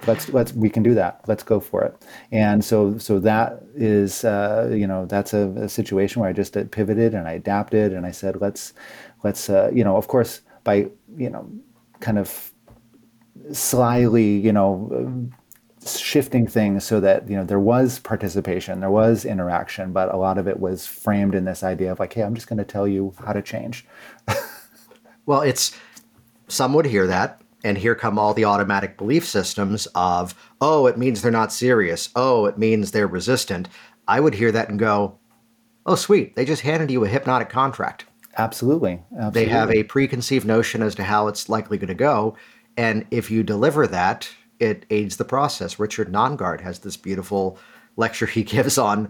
let's 0.07 0.31
let's 0.31 0.53
we 0.55 0.71
can 0.71 0.83
do 0.83 0.95
that. 0.95 1.21
Let's 1.27 1.43
go 1.43 1.61
for 1.61 1.85
it. 1.85 1.95
And 2.33 2.65
so 2.65 2.97
so 2.99 3.19
that 3.21 3.63
is 3.75 4.25
uh, 4.25 4.73
you 4.75 4.87
know 4.87 5.07
that's 5.07 5.35
a, 5.35 5.49
a, 5.57 5.69
situation 5.69 6.21
where 6.21 6.31
I 6.31 6.33
just 6.33 6.55
pivoted 6.71 7.15
and 7.15 7.29
I 7.29 7.33
adapted 7.33 7.93
and 7.93 8.07
I 8.07 8.13
said 8.13 8.41
let's 8.41 8.73
let's 9.25 9.51
uh, 9.51 9.71
you 9.75 9.85
know 9.85 9.97
of 9.97 10.09
course 10.09 10.41
by 10.65 10.89
you 11.17 11.31
know 11.31 11.51
kind 12.01 12.19
of 12.19 12.53
slyly 13.53 14.39
you 14.39 14.53
know 14.53 15.31
shifting 15.85 16.47
things 16.47 16.85
so 16.85 17.01
that 17.01 17.29
you 17.29 17.37
know 17.37 17.45
there 17.45 17.59
was 17.59 17.99
participation 17.99 18.81
there 18.81 18.91
was 18.91 19.25
interaction 19.25 19.93
but 19.93 20.13
a 20.13 20.17
lot 20.17 20.37
of 20.37 20.47
it 20.47 20.61
was 20.61 20.87
framed 20.87 21.35
in 21.35 21.47
this 21.47 21.63
idea 21.63 21.91
of 21.91 21.99
like 21.99 22.13
hey 22.13 22.23
i'm 22.23 22.35
just 22.35 22.49
going 22.49 22.59
to 22.59 22.65
tell 22.65 22.87
you 22.87 23.15
how 23.25 23.33
to 23.33 23.41
change 23.41 23.87
well 25.27 25.41
it's 25.41 25.75
some 26.51 26.75
would 26.75 26.87
hear 26.87 27.07
that, 27.07 27.41
and 27.65 27.79
here 27.79 27.95
come 27.95 28.19
all 28.19 28.35
the 28.35 28.45
automatic 28.45 28.97
belief 28.97 29.27
systems 29.27 29.87
of, 29.95 30.35
oh, 30.61 30.87
it 30.87 30.99
means 30.99 31.23
they're 31.23 31.31
not 31.31 31.53
serious. 31.53 32.09
Oh, 32.17 32.47
it 32.47 32.59
means 32.59 32.91
they're 32.91 33.07
resistant. 33.07 33.69
I 34.09 34.21
would 34.21 34.35
hear 34.35 34.51
that 34.53 34.69
and 34.69 34.79
go, 34.79 35.19
oh, 35.87 35.95
sweet, 35.95 36.37
they 36.37 36.45
just 36.45 36.63
handed 36.63 36.91
you 36.91 37.05
a 37.05 37.09
hypnotic 37.09 37.49
contract. 37.49 38.07
Absolutely. 38.39 39.03
Absolutely. 39.13 39.45
They 39.45 39.51
have 39.51 39.71
a 39.71 39.85
preconceived 39.85 40.47
notion 40.47 40.83
as 40.83 40.95
to 40.97 41.05
how 41.05 41.29
it's 41.29 41.49
likely 41.49 41.79
going 41.79 41.89
to 41.89 41.95
go. 41.95 42.37
And 42.77 43.07
if 43.11 43.31
you 43.31 43.43
deliver 43.43 43.87
that, 43.89 44.31
it 44.59 44.87
aids 44.91 45.17
the 45.17 45.25
process. 45.25 45.79
Richard 45.79 46.13
Nongard 46.13 46.61
has 46.61 46.79
this 46.79 46.97
beautiful 46.97 47.59
lecture 47.97 48.27
he 48.27 48.43
gives 48.45 48.79
on 48.79 49.09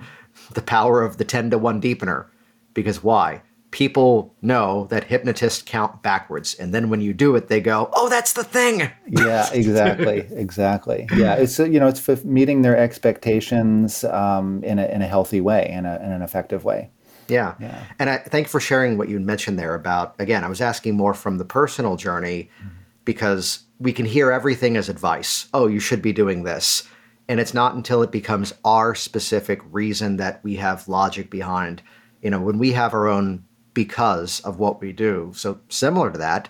the 0.55 0.63
power 0.63 1.03
of 1.03 1.19
the 1.19 1.25
10 1.25 1.51
to 1.51 1.59
1 1.59 1.81
deepener. 1.81 2.27
Because 2.73 3.03
why? 3.03 3.43
People 3.71 4.35
know 4.43 4.87
that 4.87 5.05
hypnotists 5.05 5.63
count 5.63 6.03
backwards 6.03 6.55
and 6.55 6.75
then 6.75 6.91
when 6.91 7.01
you 7.01 7.13
do 7.13 7.37
it 7.37 7.49
they 7.49 7.61
go 7.61 7.89
oh 7.93 8.09
that's 8.09 8.33
the 8.33 8.45
thing. 8.45 8.91
Yeah 9.07 9.49
exactly 9.53 10.27
exactly. 10.33 11.07
Yeah 11.15 11.35
it's 11.35 11.59
you 11.59 11.79
know 11.79 11.89
it's 11.89 12.25
meeting 12.25 12.63
their 12.63 12.77
expectations 12.77 14.05
um, 14.05 14.63
in, 14.65 14.79
a, 14.79 14.87
in 14.87 15.03
a 15.03 15.07
healthy 15.07 15.41
way 15.41 15.71
in, 15.71 15.87
a, 15.87 15.97
in 15.97 16.11
an 16.11 16.23
effective 16.23 16.65
way. 16.65 16.91
Yeah. 17.29 17.55
yeah. 17.61 17.85
And 18.01 18.11
i 18.11 18.19
thank 18.19 18.47
you 18.47 18.51
for 18.51 18.61
sharing 18.61 18.99
what 18.99 19.09
you 19.09 19.21
mentioned 19.21 19.59
there 19.59 19.75
about 19.75 20.17
again 20.19 20.43
i 20.43 20.49
was 20.49 20.61
asking 20.61 20.97
more 20.97 21.15
from 21.15 21.39
the 21.39 21.45
personal 21.45 21.97
journey 21.97 22.51
mm-hmm. 22.59 22.75
because 23.05 23.61
we 23.79 23.93
can 23.93 24.05
hear 24.05 24.31
everything 24.31 24.77
as 24.77 24.89
advice. 24.89 25.49
Oh 25.55 25.67
you 25.67 25.81
should 25.81 26.03
be 26.03 26.13
doing 26.13 26.43
this. 26.43 26.83
And 27.29 27.39
it's 27.39 27.55
not 27.55 27.77
until 27.77 28.03
it 28.03 28.11
becomes 28.11 28.53
our 28.65 28.97
specific 28.97 29.61
reason 29.71 30.17
that 30.17 30.43
we 30.43 30.57
have 30.57 30.89
logic 30.89 31.31
behind 31.31 31.83
you 32.23 32.31
know 32.31 32.41
when 32.41 32.59
we 32.59 32.73
have 32.73 32.95
our 32.95 33.09
own 33.09 33.45
because 33.75 34.41
of 34.41 34.59
what 34.59 34.81
we 34.81 34.93
do. 34.93 35.33
So, 35.35 35.61
similar 35.69 36.11
to 36.11 36.19
that, 36.19 36.49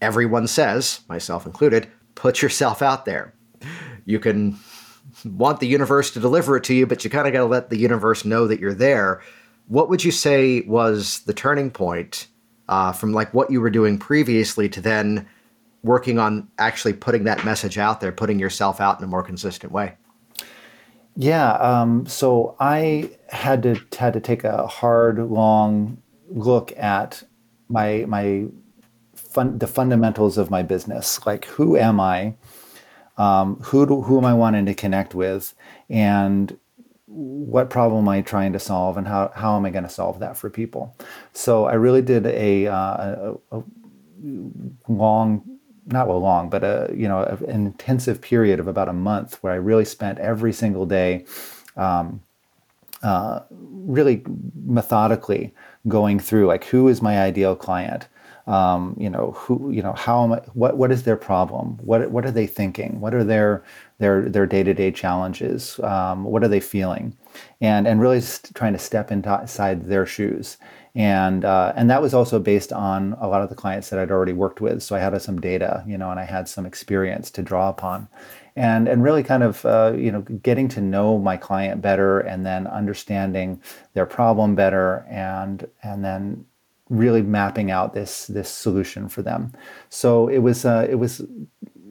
everyone 0.00 0.46
says, 0.46 1.00
myself 1.08 1.46
included, 1.46 1.88
put 2.14 2.42
yourself 2.42 2.82
out 2.82 3.04
there. 3.04 3.34
You 4.04 4.18
can 4.18 4.58
want 5.24 5.60
the 5.60 5.66
universe 5.66 6.10
to 6.12 6.20
deliver 6.20 6.56
it 6.56 6.64
to 6.64 6.74
you, 6.74 6.86
but 6.86 7.04
you 7.04 7.10
kind 7.10 7.26
of 7.26 7.32
got 7.32 7.40
to 7.40 7.44
let 7.46 7.70
the 7.70 7.78
universe 7.78 8.24
know 8.24 8.46
that 8.46 8.60
you're 8.60 8.74
there. 8.74 9.22
What 9.68 9.88
would 9.88 10.04
you 10.04 10.10
say 10.10 10.62
was 10.62 11.20
the 11.20 11.34
turning 11.34 11.70
point 11.70 12.26
uh, 12.68 12.92
from 12.92 13.12
like 13.12 13.32
what 13.34 13.50
you 13.50 13.60
were 13.60 13.70
doing 13.70 13.98
previously 13.98 14.68
to 14.70 14.80
then 14.80 15.28
working 15.82 16.18
on 16.18 16.48
actually 16.58 16.92
putting 16.92 17.24
that 17.24 17.44
message 17.44 17.78
out 17.78 18.00
there, 18.00 18.12
putting 18.12 18.38
yourself 18.38 18.80
out 18.80 18.98
in 18.98 19.04
a 19.04 19.08
more 19.08 19.22
consistent 19.22 19.72
way? 19.72 19.94
Yeah. 21.16 21.52
Um, 21.54 22.06
so 22.06 22.56
I 22.60 23.10
had 23.28 23.62
to 23.64 23.80
had 23.98 24.12
to 24.14 24.20
take 24.20 24.44
a 24.44 24.66
hard, 24.66 25.18
long 25.18 26.00
look 26.30 26.72
at 26.78 27.22
my 27.68 28.04
my 28.08 28.46
fun, 29.14 29.58
the 29.58 29.66
fundamentals 29.66 30.38
of 30.38 30.50
my 30.50 30.62
business. 30.62 31.24
Like, 31.26 31.44
who 31.44 31.76
am 31.76 32.00
I? 32.00 32.34
Um, 33.16 33.56
who 33.56 33.86
do, 33.86 34.00
who 34.02 34.18
am 34.18 34.24
I 34.24 34.34
wanting 34.34 34.66
to 34.66 34.74
connect 34.74 35.14
with? 35.14 35.54
And 35.90 36.56
what 37.06 37.68
problem 37.68 38.04
am 38.04 38.08
I 38.08 38.22
trying 38.22 38.52
to 38.52 38.58
solve 38.58 38.96
and 38.96 39.06
how, 39.06 39.30
how 39.34 39.56
am 39.56 39.66
I 39.66 39.70
going 39.70 39.84
to 39.84 39.90
solve 39.90 40.20
that 40.20 40.36
for 40.36 40.48
people? 40.48 40.96
So 41.32 41.66
I 41.66 41.74
really 41.74 42.02
did 42.02 42.24
a, 42.26 42.68
uh, 42.68 43.34
a, 43.52 43.58
a 43.58 43.62
long, 44.88 45.42
not 45.86 46.08
well 46.08 46.20
long, 46.20 46.48
but 46.48 46.62
a, 46.62 46.90
you 46.94 47.08
know, 47.08 47.22
an 47.46 47.66
intensive 47.66 48.20
period 48.20 48.60
of 48.60 48.68
about 48.68 48.88
a 48.88 48.92
month 48.92 49.42
where 49.42 49.52
I 49.52 49.56
really 49.56 49.84
spent 49.84 50.18
every 50.18 50.52
single 50.52 50.86
day 50.86 51.26
um, 51.76 52.22
uh, 53.02 53.40
really 53.50 54.22
methodically 54.54 55.52
going 55.88 56.18
through 56.18 56.46
like 56.46 56.64
who 56.64 56.88
is 56.88 57.02
my 57.02 57.20
ideal 57.20 57.56
client? 57.56 58.08
Um, 58.46 58.96
you 58.98 59.08
know 59.08 59.32
who 59.36 59.70
you 59.70 59.82
know 59.82 59.92
how 59.92 60.24
am 60.24 60.32
I, 60.32 60.38
what 60.54 60.76
what 60.76 60.90
is 60.90 61.04
their 61.04 61.16
problem? 61.16 61.78
What 61.82 62.10
what 62.10 62.24
are 62.26 62.30
they 62.30 62.46
thinking? 62.46 63.00
What 63.00 63.14
are 63.14 63.24
their 63.24 63.62
their 63.98 64.28
their 64.28 64.46
day-to-day 64.46 64.92
challenges? 64.92 65.78
Um, 65.80 66.24
what 66.24 66.42
are 66.42 66.48
they 66.48 66.60
feeling? 66.60 67.16
And 67.60 67.86
and 67.86 68.00
really 68.00 68.20
trying 68.54 68.72
to 68.72 68.78
step 68.78 69.12
inside 69.12 69.84
their 69.84 70.06
shoes. 70.06 70.56
And 70.94 71.44
uh, 71.44 71.72
and 71.76 71.88
that 71.90 72.02
was 72.02 72.14
also 72.14 72.40
based 72.40 72.72
on 72.72 73.14
a 73.20 73.28
lot 73.28 73.42
of 73.42 73.48
the 73.48 73.54
clients 73.54 73.90
that 73.90 74.00
I'd 74.00 74.10
already 74.10 74.32
worked 74.32 74.60
with. 74.60 74.82
So 74.82 74.96
I 74.96 74.98
had 74.98 75.20
some 75.22 75.40
data 75.40 75.84
you 75.86 75.96
know 75.98 76.10
and 76.10 76.18
I 76.18 76.24
had 76.24 76.48
some 76.48 76.66
experience 76.66 77.30
to 77.32 77.42
draw 77.42 77.68
upon 77.68 78.08
and 78.56 78.88
and 78.88 79.02
really 79.02 79.22
kind 79.22 79.42
of 79.42 79.64
uh, 79.64 79.92
you 79.96 80.10
know 80.12 80.20
getting 80.20 80.68
to 80.68 80.80
know 80.80 81.18
my 81.18 81.36
client 81.36 81.80
better 81.80 82.20
and 82.20 82.44
then 82.44 82.66
understanding 82.66 83.60
their 83.94 84.06
problem 84.06 84.54
better 84.54 85.06
and 85.08 85.68
and 85.82 86.04
then 86.04 86.44
really 86.90 87.22
mapping 87.22 87.70
out 87.70 87.94
this 87.94 88.26
this 88.26 88.50
solution 88.50 89.08
for 89.08 89.22
them. 89.22 89.52
So 89.88 90.28
it 90.28 90.38
was 90.38 90.64
uh, 90.64 90.86
it 90.90 90.96
was 90.96 91.22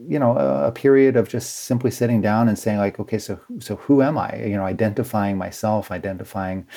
you 0.07 0.19
know 0.19 0.37
a, 0.37 0.71
period 0.71 1.15
of 1.15 1.29
just 1.29 1.61
simply 1.61 1.91
sitting 1.91 2.21
down 2.21 2.47
and 2.47 2.57
saying 2.57 2.77
like 2.77 2.99
okay 2.99 3.19
so 3.19 3.39
so 3.59 3.75
who 3.77 4.01
am 4.01 4.17
I 4.17 4.43
you 4.43 4.55
know 4.55 4.65
identifying 4.65 5.37
myself 5.37 5.91
identifying 5.91 6.67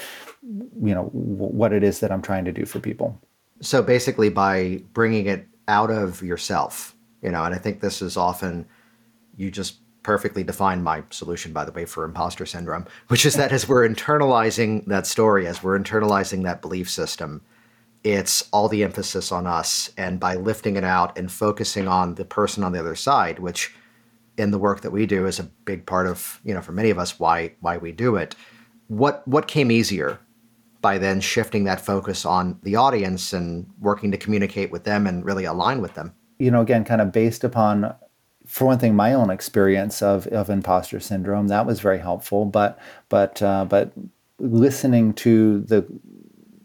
you 0.42 0.94
know 0.94 1.04
w- 1.04 1.52
what 1.52 1.72
it 1.72 1.82
is 1.82 2.00
that 2.00 2.12
I'm 2.12 2.22
trying 2.22 2.44
to 2.44 2.52
do 2.52 2.64
for 2.64 2.78
people. 2.78 3.20
So 3.60 3.82
basically 3.82 4.28
by 4.28 4.82
bringing 4.92 5.26
it 5.26 5.46
out 5.66 5.90
of 5.90 6.22
yourself 6.22 6.94
you 7.22 7.30
know 7.30 7.42
and 7.44 7.54
I 7.54 7.58
think 7.58 7.80
this 7.80 8.02
is 8.02 8.16
often 8.16 8.66
you 9.36 9.50
just 9.50 9.78
perfectly 10.02 10.42
define 10.42 10.82
my 10.82 11.02
solution 11.10 11.52
by 11.52 11.64
the 11.64 11.72
way 11.72 11.84
for 11.84 12.04
imposter 12.04 12.44
syndrome 12.44 12.84
which 13.08 13.24
is 13.24 13.34
that 13.34 13.52
as 13.52 13.68
we're 13.68 13.88
internalizing 13.88 14.84
that 14.86 15.06
story 15.06 15.46
as 15.46 15.62
we're 15.62 15.78
internalizing 15.78 16.42
that 16.42 16.60
belief 16.60 16.90
system 16.90 17.40
it's 18.04 18.48
all 18.52 18.68
the 18.68 18.82
emphasis 18.82 19.30
on 19.30 19.46
us. 19.46 19.90
And 19.96 20.18
by 20.18 20.34
lifting 20.34 20.76
it 20.76 20.84
out 20.84 21.16
and 21.16 21.30
focusing 21.30 21.86
on 21.86 22.16
the 22.16 22.24
person 22.24 22.64
on 22.64 22.72
the 22.72 22.80
other 22.80 22.96
side, 22.96 23.38
which 23.38 23.74
in 24.36 24.50
the 24.50 24.58
work 24.58 24.80
that 24.80 24.90
we 24.90 25.06
do 25.06 25.26
is 25.26 25.38
a 25.38 25.44
big 25.44 25.86
part 25.86 26.06
of, 26.06 26.40
you 26.44 26.54
know, 26.54 26.60
for 26.60 26.72
many 26.72 26.90
of 26.90 26.98
us, 26.98 27.20
why 27.20 27.52
why 27.60 27.76
we 27.76 27.92
do 27.92 28.16
it. 28.16 28.34
What 28.88 29.26
what 29.28 29.46
came 29.46 29.70
easier 29.70 30.18
by 30.80 30.98
then 30.98 31.20
shifting 31.20 31.64
that 31.64 31.80
focus 31.80 32.24
on 32.24 32.58
the 32.62 32.74
audience 32.74 33.32
and 33.32 33.66
working 33.80 34.10
to 34.10 34.16
communicate 34.16 34.72
with 34.72 34.82
them 34.84 35.06
and 35.06 35.24
really 35.24 35.44
align 35.44 35.80
with 35.80 35.94
them? 35.94 36.12
You 36.38 36.50
know, 36.50 36.60
again, 36.60 36.84
kind 36.84 37.00
of 37.00 37.12
based 37.12 37.44
upon 37.44 37.94
for 38.52 38.66
one 38.66 38.78
thing, 38.78 38.94
my 38.94 39.14
own 39.14 39.30
experience 39.30 40.02
of, 40.02 40.26
of 40.26 40.50
imposter 40.50 41.00
syndrome, 41.00 41.48
that 41.48 41.64
was 41.64 41.80
very 41.80 41.98
helpful. 41.98 42.44
But 42.44 42.78
but 43.08 43.40
uh, 43.40 43.64
but 43.64 43.92
listening 44.38 45.14
to 45.14 45.62
the 45.62 45.86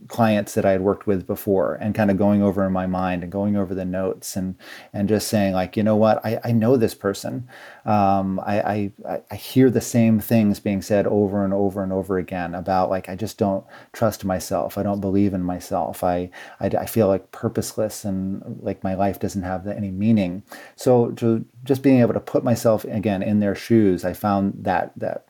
clients 0.07 0.53
that 0.53 0.65
I 0.65 0.71
had 0.71 0.81
worked 0.81 1.07
with 1.07 1.27
before 1.27 1.75
and 1.75 1.95
kind 1.95 2.11
of 2.11 2.17
going 2.17 2.41
over 2.41 2.65
in 2.65 2.71
my 2.71 2.87
mind 2.87 3.23
and 3.23 3.31
going 3.31 3.55
over 3.55 3.73
the 3.75 3.85
notes 3.85 4.35
and 4.35 4.55
and 4.93 5.09
just 5.09 5.27
saying 5.27 5.53
like 5.53 5.77
you 5.77 5.83
know 5.83 5.95
what? 5.95 6.25
I, 6.25 6.39
I 6.43 6.51
know 6.51 6.77
this 6.77 6.95
person. 6.95 7.47
Um, 7.85 8.39
I, 8.39 8.91
I 9.05 9.21
I 9.31 9.35
hear 9.35 9.69
the 9.69 9.81
same 9.81 10.19
things 10.19 10.59
being 10.59 10.81
said 10.81 11.07
over 11.07 11.43
and 11.43 11.53
over 11.53 11.83
and 11.83 11.91
over 11.91 12.17
again 12.17 12.55
about 12.55 12.89
like 12.89 13.09
I 13.09 13.15
just 13.15 13.37
don't 13.37 13.65
trust 13.93 14.25
myself. 14.25 14.77
I 14.77 14.83
don't 14.83 15.01
believe 15.01 15.33
in 15.33 15.43
myself. 15.43 16.03
I 16.03 16.29
I, 16.59 16.67
I 16.67 16.85
feel 16.85 17.07
like 17.07 17.31
purposeless 17.31 18.05
and 18.05 18.59
like 18.61 18.83
my 18.83 18.95
life 18.95 19.19
doesn't 19.19 19.43
have 19.43 19.67
any 19.67 19.91
meaning. 19.91 20.43
So 20.75 21.11
to 21.11 21.45
just 21.63 21.83
being 21.83 22.01
able 22.01 22.13
to 22.13 22.19
put 22.19 22.43
myself 22.43 22.85
again 22.85 23.21
in 23.21 23.39
their 23.39 23.55
shoes 23.55 24.05
I 24.05 24.13
found 24.13 24.53
that 24.63 24.91
that 24.97 25.25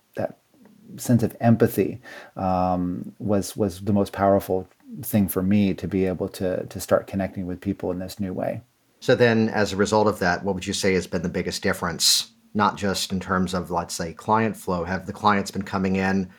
sense 0.95 1.23
of 1.23 1.36
empathy 1.39 2.00
um, 2.36 3.13
was 3.19 3.56
was 3.58 3.82
the 3.82 3.93
most 3.93 4.13
powerful 4.13 4.67
thing 5.02 5.28
for 5.28 5.43
me 5.43 5.73
to 5.73 5.88
be 5.88 6.06
able 6.06 6.30
to 6.30 6.65
to 6.65 6.80
start 6.80 7.08
connecting 7.08 7.45
with 7.45 7.62
people 7.62 7.91
in 7.91 8.00
this 8.00 8.19
new 8.19 8.34
way. 8.34 8.62
So 9.00 9.15
then, 9.15 9.50
as 9.50 9.73
a 9.73 9.78
result 9.78 10.08
of 10.08 10.19
that, 10.19 10.43
what 10.43 10.56
would 10.56 10.65
you 10.65 10.73
say 10.73 10.93
has 10.93 11.08
been 11.08 11.21
the 11.21 11.30
biggest 11.30 11.62
difference? 11.62 12.32
Not 12.54 12.78
just 12.78 13.12
in 13.12 13.19
terms 13.19 13.54
of 13.54 13.69
let's 13.69 13.93
say 13.93 14.13
client 14.13 14.56
flow. 14.56 14.84
Have 14.84 15.06
the 15.06 15.13
clients 15.13 15.52
been 15.52 15.63
coming 15.63 15.97
in 15.97 16.30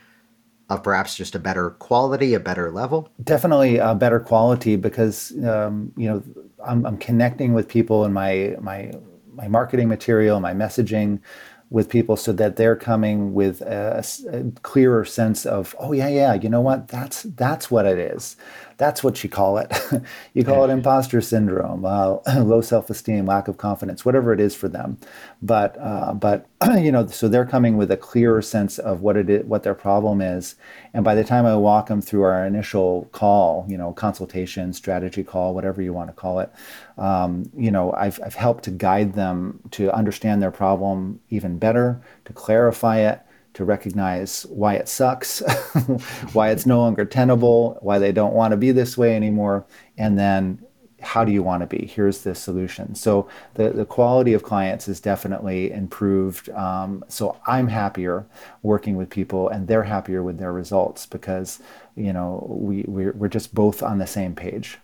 of 0.68 0.82
perhaps 0.82 1.14
just 1.14 1.34
a 1.34 1.38
better 1.38 1.70
quality, 1.70 2.34
a 2.34 2.40
better 2.40 2.70
level? 2.70 3.08
Definitely 3.22 3.78
a 3.78 3.94
better 3.94 4.20
quality 4.20 4.76
because 4.76 5.32
um, 5.44 5.92
you 5.96 6.08
know 6.08 6.22
I'm, 6.66 6.84
I'm 6.84 6.98
connecting 6.98 7.54
with 7.54 7.68
people 7.68 8.04
in 8.04 8.12
my 8.12 8.56
my 8.60 8.92
my 9.34 9.46
marketing 9.46 9.88
material, 9.88 10.40
my 10.40 10.52
messaging 10.52 11.20
with 11.70 11.88
people 11.88 12.16
so 12.16 12.32
that 12.32 12.56
they're 12.56 12.76
coming 12.76 13.34
with 13.34 13.60
a, 13.62 14.04
a, 14.30 14.50
clearer 14.62 15.04
sense 15.04 15.44
of 15.44 15.76
oh 15.78 15.92
yeah 15.92 16.08
yeah 16.08 16.34
you 16.34 16.48
know 16.48 16.60
what? 16.60 16.88
That's 16.88 17.22
that's 17.22 17.70
what 17.70 17.86
it 17.86 17.98
is 17.98 18.36
that's 18.78 19.02
what 19.04 19.22
you 19.22 19.28
call 19.28 19.58
it. 19.58 19.72
You 20.34 20.44
call 20.44 20.64
it 20.64 20.70
imposter 20.70 21.20
syndrome 21.20 21.84
uh, 21.84 22.18
low 22.36 22.60
self-esteem 22.60 23.26
lack 23.26 23.48
of 23.48 23.56
confidence 23.56 24.04
whatever 24.04 24.32
it 24.32 24.38
is 24.38 24.54
for 24.54 24.68
them. 24.68 24.98
But 25.42 25.76
uh, 25.80 26.14
but 26.14 26.46
you 26.78 26.92
know 26.92 27.06
so 27.06 27.26
they're 27.26 27.44
coming 27.44 27.76
with 27.76 27.90
a 27.90 27.96
clearer 27.96 28.40
sense 28.40 28.78
of 28.78 29.00
what 29.00 29.16
it 29.16 29.28
is 29.28 29.44
what 29.46 29.64
their 29.64 29.74
problem 29.74 30.20
is. 30.20 30.54
And 30.94 31.04
by 31.04 31.14
the 31.16 31.24
time 31.24 31.44
i 31.44 31.56
walk 31.56 31.88
them 31.88 32.00
through 32.00 32.22
our 32.22 32.46
initial 32.46 33.08
call 33.12 33.66
you 33.68 33.76
know 33.76 33.92
consultation 33.92 34.72
strategy 34.72 35.24
call 35.24 35.54
whatever 35.54 35.82
you 35.82 35.92
want 35.92 36.08
to 36.08 36.14
call 36.14 36.38
it 36.38 36.52
um, 36.98 37.50
you 37.56 37.70
know 37.70 37.92
I've, 37.92 38.20
I've 38.24 38.34
helped 38.34 38.64
to 38.64 38.70
guide 38.70 39.14
them 39.14 39.60
to 39.72 39.90
understand 39.92 40.40
their 40.40 40.50
problem 40.50 41.20
even 41.30 41.58
better 41.58 42.00
to 42.26 42.32
clarify 42.32 42.98
it 42.98 43.20
to 43.58 43.64
recognize 43.64 44.46
why 44.46 44.74
it 44.74 44.88
sucks, 44.88 45.40
why 46.32 46.50
it's 46.50 46.64
no 46.64 46.78
longer 46.78 47.04
tenable, 47.04 47.76
why 47.80 47.98
they 47.98 48.12
don't 48.12 48.32
want 48.32 48.52
to 48.52 48.56
be 48.56 48.70
this 48.70 48.96
way 48.96 49.16
anymore, 49.16 49.66
and 49.96 50.16
then 50.16 50.64
how 51.00 51.24
do 51.24 51.32
you 51.32 51.42
want 51.42 51.62
to 51.62 51.66
be? 51.66 51.84
Here's 51.84 52.22
the 52.22 52.36
solution. 52.36 52.94
So 52.94 53.28
the, 53.54 53.70
the 53.70 53.84
quality 53.84 54.32
of 54.32 54.44
clients 54.44 54.86
is 54.86 55.00
definitely 55.00 55.72
improved. 55.72 56.48
Um, 56.50 57.04
so 57.08 57.36
I'm 57.48 57.66
happier 57.66 58.26
working 58.62 58.96
with 58.96 59.10
people 59.10 59.48
and 59.48 59.66
they're 59.66 59.82
happier 59.82 60.22
with 60.22 60.38
their 60.38 60.52
results 60.52 61.04
because, 61.04 61.60
you 61.96 62.12
know, 62.12 62.46
we, 62.48 62.84
we're, 62.86 63.12
we're 63.12 63.26
just 63.26 63.56
both 63.56 63.82
on 63.82 63.98
the 63.98 64.06
same 64.06 64.36
page. 64.36 64.78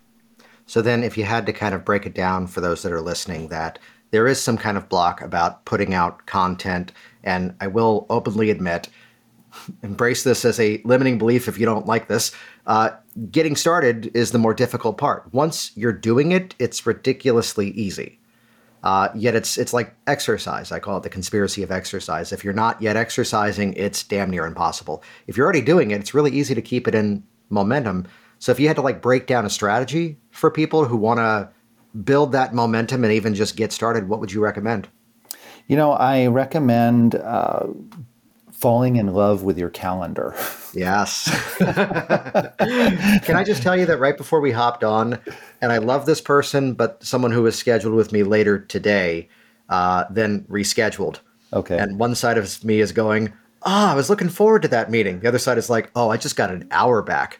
So 0.65 0.81
then 0.81 1.01
if 1.01 1.17
you 1.17 1.23
had 1.23 1.45
to 1.45 1.53
kind 1.53 1.73
of 1.73 1.85
break 1.85 2.05
it 2.05 2.13
down 2.13 2.47
for 2.47 2.59
those 2.59 2.81
that 2.81 2.91
are 2.91 3.01
listening 3.01 3.47
that 3.49 3.79
there 4.11 4.27
is 4.27 4.41
some 4.41 4.57
kind 4.57 4.77
of 4.77 4.87
block 4.87 5.21
about 5.21 5.65
putting 5.65 5.93
out 5.93 6.25
content 6.25 6.91
and 7.25 7.55
I 7.59 7.67
will 7.67 8.05
openly 8.09 8.49
admit, 8.49 8.87
embrace 9.83 10.23
this 10.23 10.45
as 10.45 10.59
a 10.59 10.81
limiting 10.85 11.17
belief 11.17 11.47
if 11.47 11.57
you 11.57 11.65
don't 11.65 11.85
like 11.85 12.07
this. 12.07 12.31
Uh, 12.67 12.91
getting 13.31 13.55
started 13.55 14.11
is 14.15 14.31
the 14.31 14.37
more 14.37 14.53
difficult 14.53 14.97
part. 14.97 15.33
Once 15.33 15.71
you're 15.75 15.93
doing 15.93 16.31
it, 16.31 16.55
it's 16.59 16.85
ridiculously 16.85 17.69
easy. 17.71 18.19
Uh, 18.83 19.09
yet 19.15 19.33
it's 19.33 19.57
it's 19.57 19.73
like 19.73 19.95
exercise. 20.05 20.71
I 20.71 20.79
call 20.79 20.97
it 20.97 21.03
the 21.03 21.09
conspiracy 21.09 21.63
of 21.63 21.71
exercise. 21.71 22.31
If 22.31 22.43
you're 22.43 22.53
not 22.53 22.79
yet 22.81 22.95
exercising, 22.95 23.73
it's 23.73 24.03
damn 24.03 24.29
near 24.29 24.45
impossible. 24.45 25.03
If 25.25 25.35
you're 25.35 25.45
already 25.45 25.61
doing 25.61 25.89
it, 25.89 25.99
it's 25.99 26.13
really 26.13 26.31
easy 26.31 26.53
to 26.53 26.61
keep 26.61 26.87
it 26.87 26.93
in 26.93 27.23
momentum. 27.49 28.05
So 28.37 28.51
if 28.51 28.59
you 28.59 28.67
had 28.67 28.75
to 28.75 28.83
like 28.83 29.01
break 29.01 29.25
down 29.25 29.45
a 29.45 29.49
strategy 29.49 30.19
for 30.29 30.51
people 30.51 30.85
who 30.85 30.97
want 30.97 31.17
to 31.17 31.49
build 32.03 32.31
that 32.33 32.53
momentum 32.53 33.03
and 33.03 33.13
even 33.13 33.33
just 33.33 33.55
get 33.55 33.71
started, 33.71 34.07
what 34.07 34.19
would 34.19 34.31
you 34.31 34.41
recommend? 34.41 34.87
You 35.67 35.75
know, 35.75 35.93
I 35.93 36.27
recommend 36.27 37.15
uh, 37.15 37.67
falling 38.51 38.95
in 38.95 39.13
love 39.13 39.43
with 39.43 39.57
your 39.57 39.69
calendar. 39.69 40.35
Yes. 40.73 41.29
Can 41.57 43.35
I 43.35 43.43
just 43.43 43.61
tell 43.61 43.77
you 43.77 43.85
that 43.85 43.99
right 43.99 44.17
before 44.17 44.41
we 44.41 44.51
hopped 44.51 44.83
on, 44.83 45.19
and 45.61 45.71
I 45.71 45.77
love 45.77 46.05
this 46.05 46.21
person, 46.21 46.73
but 46.73 47.03
someone 47.03 47.31
who 47.31 47.43
was 47.43 47.57
scheduled 47.57 47.95
with 47.95 48.11
me 48.11 48.23
later 48.23 48.59
today, 48.59 49.27
uh, 49.69 50.05
then 50.09 50.45
rescheduled. 50.49 51.19
Okay. 51.53 51.77
And 51.77 51.99
one 51.99 52.15
side 52.15 52.37
of 52.37 52.63
me 52.63 52.79
is 52.79 52.91
going, 52.91 53.33
ah, 53.63 53.89
oh, 53.89 53.93
I 53.93 53.95
was 53.95 54.09
looking 54.09 54.29
forward 54.29 54.61
to 54.63 54.67
that 54.69 54.91
meeting. 54.91 55.19
The 55.19 55.27
other 55.27 55.39
side 55.39 55.57
is 55.57 55.69
like, 55.69 55.91
oh, 55.95 56.09
I 56.09 56.17
just 56.17 56.35
got 56.35 56.51
an 56.51 56.67
hour 56.71 57.01
back. 57.01 57.39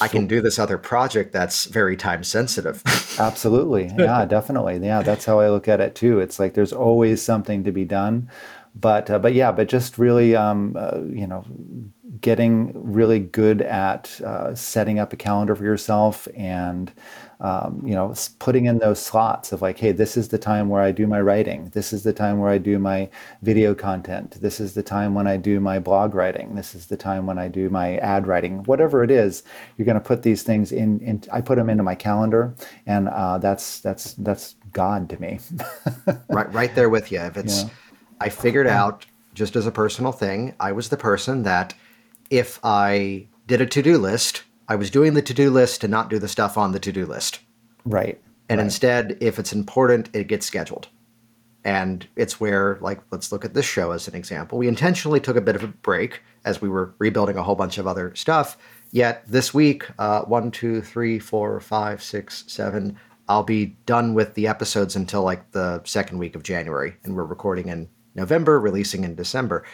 I 0.00 0.08
can 0.08 0.26
do 0.26 0.40
this 0.40 0.58
other 0.58 0.78
project 0.78 1.32
that's 1.32 1.64
very 1.66 1.96
time 1.96 2.22
sensitive. 2.24 2.82
Absolutely. 3.18 3.90
Yeah, 3.98 4.24
definitely. 4.26 4.78
Yeah, 4.78 5.02
that's 5.02 5.24
how 5.24 5.40
I 5.40 5.48
look 5.50 5.68
at 5.68 5.80
it 5.80 5.94
too. 5.94 6.20
It's 6.20 6.38
like 6.38 6.54
there's 6.54 6.72
always 6.72 7.22
something 7.22 7.64
to 7.64 7.72
be 7.72 7.84
done. 7.84 8.28
but 8.74 9.10
uh, 9.10 9.18
but 9.18 9.34
yeah, 9.34 9.52
but 9.52 9.68
just 9.68 9.98
really 9.98 10.36
um, 10.36 10.76
uh, 10.78 11.00
you 11.08 11.26
know 11.26 11.44
getting 12.20 12.72
really 12.74 13.18
good 13.18 13.62
at 13.62 14.20
uh, 14.20 14.54
setting 14.54 14.98
up 14.98 15.12
a 15.12 15.16
calendar 15.16 15.56
for 15.56 15.64
yourself 15.64 16.28
and 16.36 16.92
um, 17.40 17.82
you 17.84 17.94
know 17.94 18.14
putting 18.38 18.66
in 18.66 18.78
those 18.78 19.00
slots 19.00 19.52
of 19.52 19.62
like 19.62 19.78
hey 19.78 19.92
this 19.92 20.16
is 20.16 20.28
the 20.28 20.38
time 20.38 20.68
where 20.68 20.82
i 20.82 20.92
do 20.92 21.06
my 21.06 21.20
writing. 21.20 21.70
This 21.74 21.92
is 21.92 22.02
the 22.02 22.12
time 22.12 22.38
where 22.38 22.50
i 22.50 22.58
do 22.58 22.78
my 22.78 23.08
video 23.42 23.74
content. 23.74 24.40
This 24.40 24.60
is 24.60 24.74
the 24.74 24.82
time 24.82 25.14
when 25.14 25.26
i 25.26 25.36
do 25.36 25.60
my 25.60 25.78
blog 25.78 26.14
writing. 26.14 26.54
This 26.54 26.74
is 26.74 26.86
the 26.86 26.96
time 26.96 27.26
when 27.26 27.38
i 27.38 27.48
do 27.48 27.70
my 27.70 27.96
ad 27.98 28.26
writing. 28.26 28.62
Whatever 28.64 29.02
it 29.04 29.10
is 29.10 29.42
you're 29.76 29.86
going 29.86 29.94
to 29.94 30.00
put 30.00 30.22
these 30.22 30.42
things 30.42 30.72
in, 30.72 31.00
in 31.00 31.22
i 31.32 31.40
put 31.40 31.56
them 31.56 31.70
into 31.70 31.82
my 31.82 31.94
calendar 31.94 32.54
and 32.86 33.08
uh, 33.08 33.38
that's 33.38 33.80
that's 33.80 34.14
that's 34.14 34.56
god 34.72 35.08
to 35.10 35.20
me. 35.20 35.38
Right 36.28 36.52
right 36.52 36.74
there 36.74 36.88
with 36.88 37.12
you 37.12 37.20
if 37.20 37.36
it's 37.36 37.64
yeah. 37.64 37.70
i 38.20 38.28
figured 38.28 38.66
out 38.66 39.06
just 39.34 39.56
as 39.56 39.66
a 39.66 39.72
personal 39.72 40.12
thing 40.12 40.54
i 40.60 40.72
was 40.72 40.88
the 40.88 40.96
person 40.96 41.42
that 41.42 41.74
if 42.30 42.60
I 42.62 43.26
did 43.46 43.60
a 43.60 43.66
to 43.66 43.82
do 43.82 43.98
list, 43.98 44.44
I 44.70 44.76
was 44.76 44.88
doing 44.88 45.14
the 45.14 45.22
to 45.22 45.34
do 45.34 45.50
list 45.50 45.80
to 45.80 45.88
not 45.88 46.08
do 46.08 46.20
the 46.20 46.28
stuff 46.28 46.56
on 46.56 46.70
the 46.70 46.78
to 46.78 46.92
do 46.92 47.04
list. 47.04 47.40
Right. 47.84 48.20
And 48.48 48.58
right. 48.58 48.64
instead, 48.64 49.18
if 49.20 49.40
it's 49.40 49.52
important, 49.52 50.08
it 50.12 50.28
gets 50.28 50.46
scheduled. 50.46 50.86
And 51.64 52.06
it's 52.14 52.40
where, 52.40 52.78
like, 52.80 53.00
let's 53.10 53.32
look 53.32 53.44
at 53.44 53.52
this 53.52 53.66
show 53.66 53.90
as 53.90 54.06
an 54.06 54.14
example. 54.14 54.58
We 54.58 54.68
intentionally 54.68 55.18
took 55.18 55.36
a 55.36 55.40
bit 55.40 55.56
of 55.56 55.64
a 55.64 55.66
break 55.66 56.22
as 56.44 56.62
we 56.62 56.68
were 56.68 56.94
rebuilding 56.98 57.36
a 57.36 57.42
whole 57.42 57.56
bunch 57.56 57.78
of 57.78 57.88
other 57.88 58.14
stuff. 58.14 58.56
Yet 58.92 59.24
this 59.26 59.52
week, 59.52 59.86
uh, 59.98 60.22
one, 60.22 60.52
two, 60.52 60.82
three, 60.82 61.18
four, 61.18 61.58
five, 61.58 62.00
six, 62.00 62.44
seven, 62.46 62.96
I'll 63.28 63.42
be 63.42 63.76
done 63.86 64.14
with 64.14 64.34
the 64.34 64.46
episodes 64.46 64.94
until 64.94 65.22
like 65.22 65.50
the 65.50 65.82
second 65.84 66.18
week 66.18 66.36
of 66.36 66.44
January. 66.44 66.94
And 67.02 67.16
we're 67.16 67.24
recording 67.24 67.68
in 67.68 67.88
November, 68.14 68.60
releasing 68.60 69.02
in 69.02 69.16
December. 69.16 69.64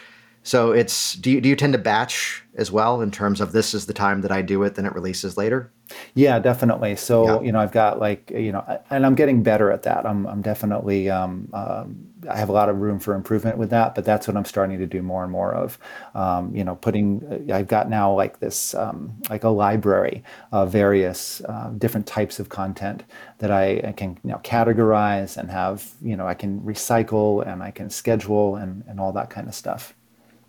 So 0.47 0.71
it's 0.71 1.15
do 1.15 1.29
you, 1.29 1.41
do 1.41 1.49
you 1.49 1.57
tend 1.57 1.73
to 1.73 1.79
batch 1.79 2.41
as 2.55 2.71
well 2.71 3.01
in 3.01 3.11
terms 3.11 3.41
of 3.41 3.51
this 3.51 3.73
is 3.73 3.85
the 3.85 3.93
time 3.93 4.21
that 4.21 4.31
I 4.31 4.41
do 4.41 4.63
it, 4.63 4.75
then 4.75 4.85
it 4.85 4.95
releases 4.95 5.35
later? 5.35 5.73
Yeah, 6.15 6.39
definitely. 6.39 6.95
So 6.95 7.25
yeah. 7.25 7.45
you 7.45 7.51
know, 7.51 7.59
I've 7.59 7.73
got 7.73 7.99
like 7.99 8.31
you 8.31 8.53
know, 8.53 8.81
and 8.89 9.05
I'm 9.05 9.13
getting 9.13 9.43
better 9.43 9.71
at 9.71 9.83
that. 9.83 10.05
I'm 10.05 10.25
I'm 10.25 10.41
definitely 10.41 11.09
um, 11.09 11.49
um, 11.51 12.07
I 12.29 12.37
have 12.37 12.47
a 12.47 12.53
lot 12.53 12.69
of 12.69 12.77
room 12.77 12.97
for 12.97 13.13
improvement 13.13 13.57
with 13.57 13.71
that, 13.71 13.93
but 13.93 14.05
that's 14.05 14.25
what 14.25 14.37
I'm 14.37 14.45
starting 14.45 14.79
to 14.79 14.85
do 14.85 15.01
more 15.01 15.21
and 15.23 15.31
more 15.33 15.53
of. 15.53 15.77
Um, 16.15 16.55
you 16.55 16.63
know, 16.63 16.75
putting 16.75 17.51
I've 17.51 17.67
got 17.67 17.89
now 17.89 18.13
like 18.13 18.39
this 18.39 18.73
um, 18.73 19.19
like 19.29 19.43
a 19.43 19.49
library 19.49 20.23
of 20.53 20.71
various 20.71 21.41
uh, 21.41 21.71
different 21.77 22.07
types 22.07 22.39
of 22.39 22.47
content 22.47 23.03
that 23.39 23.51
I, 23.51 23.81
I 23.83 23.91
can 23.91 24.17
you 24.23 24.31
know 24.31 24.39
categorize 24.45 25.35
and 25.35 25.51
have 25.51 25.91
you 26.01 26.15
know 26.15 26.25
I 26.25 26.35
can 26.35 26.61
recycle 26.61 27.45
and 27.45 27.61
I 27.61 27.71
can 27.71 27.89
schedule 27.89 28.55
and 28.55 28.85
and 28.87 28.97
all 28.97 29.11
that 29.11 29.29
kind 29.29 29.49
of 29.49 29.53
stuff. 29.53 29.93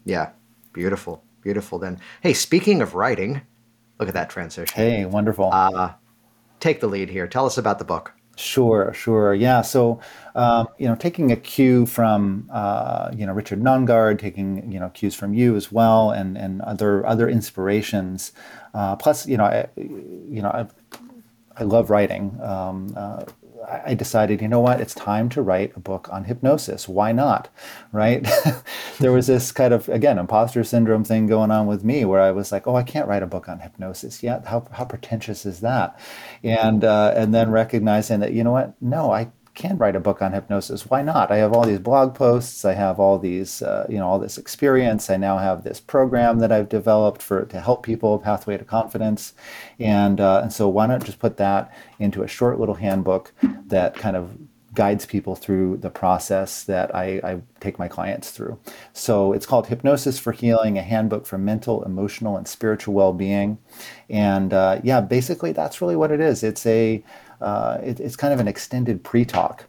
Yeah, 0.08 0.30
beautiful, 0.72 1.22
beautiful. 1.42 1.78
Then, 1.78 2.00
hey, 2.22 2.32
speaking 2.32 2.80
of 2.80 2.94
writing, 2.94 3.42
look 4.00 4.08
at 4.08 4.14
that 4.14 4.30
transition. 4.30 4.74
Hey, 4.74 5.04
wonderful. 5.04 5.50
Uh, 5.52 5.92
take 6.60 6.80
the 6.80 6.86
lead 6.86 7.10
here. 7.10 7.26
Tell 7.26 7.44
us 7.44 7.58
about 7.58 7.78
the 7.78 7.84
book. 7.84 8.14
Sure, 8.34 8.94
sure. 8.94 9.34
Yeah. 9.34 9.60
So, 9.60 10.00
um, 10.34 10.68
you 10.78 10.88
know, 10.88 10.94
taking 10.94 11.30
a 11.30 11.36
cue 11.36 11.84
from, 11.84 12.48
uh, 12.50 13.10
you 13.14 13.26
know, 13.26 13.34
Richard 13.34 13.60
Nongard, 13.60 14.18
taking, 14.18 14.72
you 14.72 14.80
know, 14.80 14.88
cues 14.90 15.14
from 15.14 15.34
you 15.34 15.56
as 15.56 15.70
well, 15.70 16.10
and, 16.10 16.38
and 16.38 16.62
other 16.62 17.04
other 17.04 17.28
inspirations. 17.28 18.32
Uh, 18.72 18.96
plus, 18.96 19.26
you 19.26 19.36
know, 19.36 19.44
I, 19.44 19.66
you 19.76 20.40
know, 20.40 20.48
I, 20.48 20.68
I 21.58 21.64
love 21.64 21.90
writing. 21.90 22.38
Um, 22.40 22.94
uh, 22.96 23.24
I 23.68 23.94
decided, 23.94 24.40
you 24.40 24.48
know 24.48 24.60
what, 24.60 24.80
it's 24.80 24.94
time 24.94 25.28
to 25.30 25.42
write 25.42 25.76
a 25.76 25.80
book 25.80 26.08
on 26.10 26.24
hypnosis. 26.24 26.88
Why 26.88 27.12
not? 27.12 27.48
Right? 27.92 28.26
there 29.00 29.12
was 29.12 29.26
this 29.26 29.52
kind 29.52 29.74
of, 29.74 29.88
again, 29.88 30.18
imposter 30.18 30.64
syndrome 30.64 31.04
thing 31.04 31.26
going 31.26 31.50
on 31.50 31.66
with 31.66 31.84
me 31.84 32.04
where 32.04 32.20
I 32.20 32.30
was 32.30 32.50
like, 32.50 32.66
oh, 32.66 32.76
I 32.76 32.82
can't 32.82 33.08
write 33.08 33.22
a 33.22 33.26
book 33.26 33.48
on 33.48 33.60
hypnosis 33.60 34.22
yet. 34.22 34.46
How, 34.46 34.66
how 34.72 34.84
pretentious 34.84 35.44
is 35.44 35.60
that? 35.60 35.98
And, 36.42 36.84
uh, 36.84 37.12
and 37.14 37.34
then 37.34 37.50
recognizing 37.50 38.20
that, 38.20 38.32
you 38.32 38.42
know 38.42 38.52
what, 38.52 38.74
no, 38.80 39.12
I 39.12 39.30
can 39.58 39.76
write 39.76 39.96
a 39.96 40.00
book 40.00 40.22
on 40.22 40.32
hypnosis. 40.32 40.86
Why 40.86 41.02
not? 41.02 41.32
I 41.32 41.38
have 41.38 41.52
all 41.52 41.66
these 41.66 41.80
blog 41.80 42.14
posts. 42.14 42.64
I 42.64 42.74
have 42.74 43.00
all 43.00 43.18
these, 43.18 43.60
uh, 43.60 43.86
you 43.90 43.98
know, 43.98 44.06
all 44.06 44.20
this 44.20 44.38
experience. 44.38 45.10
I 45.10 45.16
now 45.16 45.38
have 45.38 45.64
this 45.64 45.80
program 45.80 46.38
that 46.38 46.52
I've 46.52 46.68
developed 46.68 47.20
for 47.20 47.44
to 47.44 47.60
help 47.60 47.82
people, 47.82 48.18
Pathway 48.20 48.56
to 48.56 48.64
Confidence, 48.64 49.34
and 49.78 50.20
uh, 50.20 50.40
and 50.42 50.52
so 50.52 50.68
why 50.68 50.86
not 50.86 51.04
just 51.04 51.18
put 51.18 51.36
that 51.38 51.74
into 51.98 52.22
a 52.22 52.28
short 52.28 52.60
little 52.60 52.76
handbook 52.76 53.32
that 53.66 53.96
kind 53.96 54.16
of 54.16 54.38
guides 54.74 55.06
people 55.06 55.34
through 55.34 55.76
the 55.78 55.90
process 55.90 56.62
that 56.64 56.94
I, 56.94 57.20
I, 57.24 57.40
take 57.58 57.80
my 57.80 57.88
clients 57.88 58.30
through. 58.30 58.60
So 58.92 59.32
it's 59.32 59.46
called 59.46 59.66
Hypnosis 59.66 60.20
for 60.20 60.30
Healing, 60.30 60.78
a 60.78 60.82
handbook 60.82 61.26
for 61.26 61.36
mental, 61.36 61.82
emotional, 61.82 62.36
and 62.36 62.46
spiritual 62.46 62.94
well-being. 62.94 63.58
And 64.08 64.52
uh, 64.52 64.80
yeah, 64.84 65.00
basically 65.00 65.50
that's 65.50 65.80
really 65.80 65.96
what 65.96 66.12
it 66.12 66.20
is. 66.20 66.44
It's 66.44 66.64
a 66.64 67.02
uh, 67.40 67.78
it, 67.82 68.00
it's 68.00 68.16
kind 68.16 68.32
of 68.32 68.40
an 68.40 68.48
extended 68.48 69.02
pre-talk. 69.04 69.64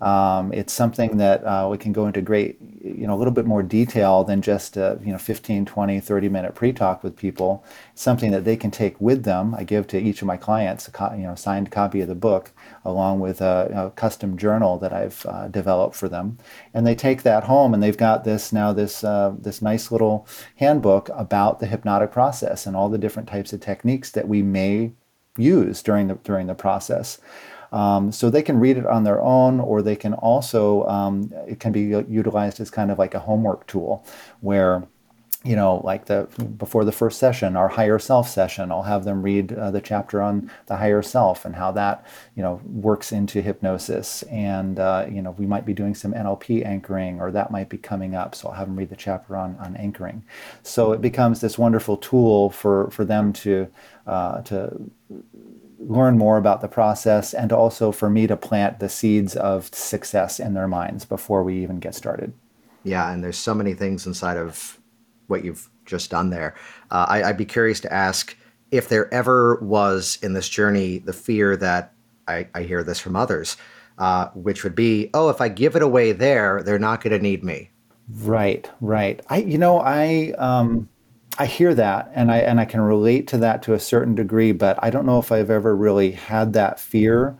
Um, 0.00 0.52
it's 0.52 0.72
something 0.72 1.16
that 1.16 1.42
uh, 1.44 1.68
we 1.70 1.78
can 1.78 1.92
go 1.92 2.06
into 2.06 2.20
great, 2.20 2.58
you 2.82 3.06
know, 3.06 3.14
a 3.14 3.16
little 3.16 3.32
bit 3.32 3.46
more 3.46 3.62
detail 3.62 4.22
than 4.22 4.42
just 4.42 4.76
a, 4.76 4.98
you 5.02 5.12
know, 5.12 5.18
15, 5.18 5.64
20, 5.64 6.00
30 6.00 6.28
minute 6.28 6.54
pre-talk 6.54 7.02
with 7.02 7.16
people. 7.16 7.64
It's 7.92 8.02
something 8.02 8.30
that 8.32 8.44
they 8.44 8.56
can 8.56 8.70
take 8.70 9.00
with 9.00 9.24
them. 9.24 9.54
I 9.54 9.64
give 9.64 9.86
to 9.88 9.98
each 9.98 10.20
of 10.20 10.26
my 10.26 10.36
clients 10.36 10.88
a 10.88 10.90
co- 10.90 11.14
you 11.14 11.22
know, 11.22 11.34
signed 11.34 11.70
copy 11.70 12.02
of 12.02 12.08
the 12.08 12.14
book 12.14 12.52
along 12.84 13.20
with 13.20 13.40
a, 13.40 13.70
a 13.74 13.90
custom 13.92 14.36
journal 14.36 14.78
that 14.78 14.92
I've 14.92 15.24
uh, 15.26 15.48
developed 15.48 15.96
for 15.96 16.08
them. 16.08 16.38
And 16.74 16.86
they 16.86 16.94
take 16.94 17.22
that 17.22 17.44
home 17.44 17.72
and 17.72 17.82
they've 17.82 17.96
got 17.96 18.24
this 18.24 18.52
now 18.52 18.74
this, 18.74 19.04
uh, 19.04 19.34
this 19.38 19.62
nice 19.62 19.90
little 19.90 20.26
handbook 20.56 21.08
about 21.14 21.60
the 21.60 21.66
hypnotic 21.66 22.12
process 22.12 22.66
and 22.66 22.76
all 22.76 22.90
the 22.90 22.98
different 22.98 23.28
types 23.28 23.54
of 23.54 23.60
techniques 23.60 24.10
that 24.10 24.28
we 24.28 24.42
may 24.42 24.92
use 25.36 25.82
during 25.82 26.08
the 26.08 26.14
during 26.14 26.46
the 26.46 26.54
process. 26.54 27.18
Um, 27.72 28.12
so 28.12 28.30
they 28.30 28.42
can 28.42 28.60
read 28.60 28.76
it 28.76 28.86
on 28.86 29.02
their 29.02 29.20
own, 29.20 29.58
or 29.58 29.82
they 29.82 29.96
can 29.96 30.14
also 30.14 30.86
um, 30.86 31.32
it 31.48 31.58
can 31.58 31.72
be 31.72 31.82
utilized 32.08 32.60
as 32.60 32.70
kind 32.70 32.90
of 32.90 32.98
like 32.98 33.14
a 33.14 33.18
homework 33.18 33.66
tool, 33.66 34.06
where 34.40 34.84
you 35.44 35.54
know, 35.54 35.82
like 35.84 36.06
the 36.06 36.26
before 36.56 36.86
the 36.86 36.92
first 36.92 37.18
session, 37.18 37.54
our 37.54 37.68
higher 37.68 37.98
self 37.98 38.28
session, 38.28 38.72
I'll 38.72 38.82
have 38.82 39.04
them 39.04 39.22
read 39.22 39.52
uh, 39.52 39.70
the 39.70 39.80
chapter 39.80 40.22
on 40.22 40.50
the 40.66 40.76
higher 40.76 41.02
self 41.02 41.44
and 41.44 41.54
how 41.54 41.70
that, 41.72 42.06
you 42.34 42.42
know, 42.42 42.62
works 42.64 43.12
into 43.12 43.42
hypnosis. 43.42 44.22
And 44.24 44.80
uh, 44.80 45.06
you 45.10 45.20
know, 45.20 45.32
we 45.32 45.44
might 45.44 45.66
be 45.66 45.74
doing 45.74 45.94
some 45.94 46.14
NLP 46.14 46.64
anchoring, 46.64 47.20
or 47.20 47.30
that 47.30 47.50
might 47.50 47.68
be 47.68 47.76
coming 47.76 48.14
up. 48.14 48.34
So 48.34 48.48
I'll 48.48 48.54
have 48.54 48.68
them 48.68 48.76
read 48.76 48.88
the 48.88 48.96
chapter 48.96 49.36
on 49.36 49.56
on 49.56 49.76
anchoring. 49.76 50.24
So 50.62 50.92
it 50.92 51.02
becomes 51.02 51.42
this 51.42 51.58
wonderful 51.58 51.98
tool 51.98 52.48
for 52.48 52.90
for 52.90 53.04
them 53.04 53.34
to 53.34 53.68
uh, 54.06 54.40
to 54.42 54.90
learn 55.78 56.16
more 56.16 56.38
about 56.38 56.62
the 56.62 56.68
process, 56.68 57.34
and 57.34 57.52
also 57.52 57.92
for 57.92 58.08
me 58.08 58.26
to 58.26 58.36
plant 58.36 58.78
the 58.78 58.88
seeds 58.88 59.36
of 59.36 59.66
success 59.74 60.40
in 60.40 60.54
their 60.54 60.68
minds 60.68 61.04
before 61.04 61.44
we 61.44 61.62
even 61.62 61.80
get 61.80 61.94
started. 61.94 62.32
Yeah, 62.82 63.12
and 63.12 63.22
there's 63.22 63.36
so 63.36 63.54
many 63.54 63.74
things 63.74 64.06
inside 64.06 64.38
of 64.38 64.78
what 65.26 65.44
you've 65.44 65.68
just 65.84 66.10
done 66.10 66.30
there. 66.30 66.54
Uh, 66.90 67.06
I, 67.08 67.22
would 67.22 67.36
be 67.36 67.44
curious 67.44 67.80
to 67.80 67.92
ask 67.92 68.36
if 68.70 68.88
there 68.88 69.12
ever 69.12 69.56
was 69.56 70.18
in 70.22 70.32
this 70.32 70.48
journey 70.48 70.98
the 70.98 71.12
fear 71.12 71.56
that 71.56 71.92
I, 72.26 72.48
I 72.54 72.62
hear 72.62 72.82
this 72.82 73.00
from 73.00 73.16
others, 73.16 73.56
uh, 73.98 74.28
which 74.34 74.64
would 74.64 74.74
be, 74.74 75.10
oh, 75.14 75.28
if 75.28 75.40
I 75.40 75.48
give 75.48 75.76
it 75.76 75.82
away 75.82 76.12
there, 76.12 76.62
they're 76.62 76.78
not 76.78 77.02
going 77.02 77.12
to 77.12 77.22
need 77.22 77.44
me. 77.44 77.70
Right, 78.08 78.70
right. 78.80 79.20
I, 79.28 79.38
you 79.38 79.58
know, 79.58 79.80
I, 79.80 80.34
um, 80.38 80.88
I 81.38 81.46
hear 81.46 81.74
that, 81.74 82.12
and 82.14 82.30
I 82.30 82.38
and 82.38 82.60
I 82.60 82.64
can 82.64 82.80
relate 82.80 83.26
to 83.28 83.38
that 83.38 83.62
to 83.64 83.74
a 83.74 83.80
certain 83.80 84.14
degree, 84.14 84.52
but 84.52 84.78
I 84.82 84.90
don't 84.90 85.06
know 85.06 85.18
if 85.18 85.32
I've 85.32 85.50
ever 85.50 85.74
really 85.74 86.12
had 86.12 86.52
that 86.52 86.78
fear. 86.78 87.36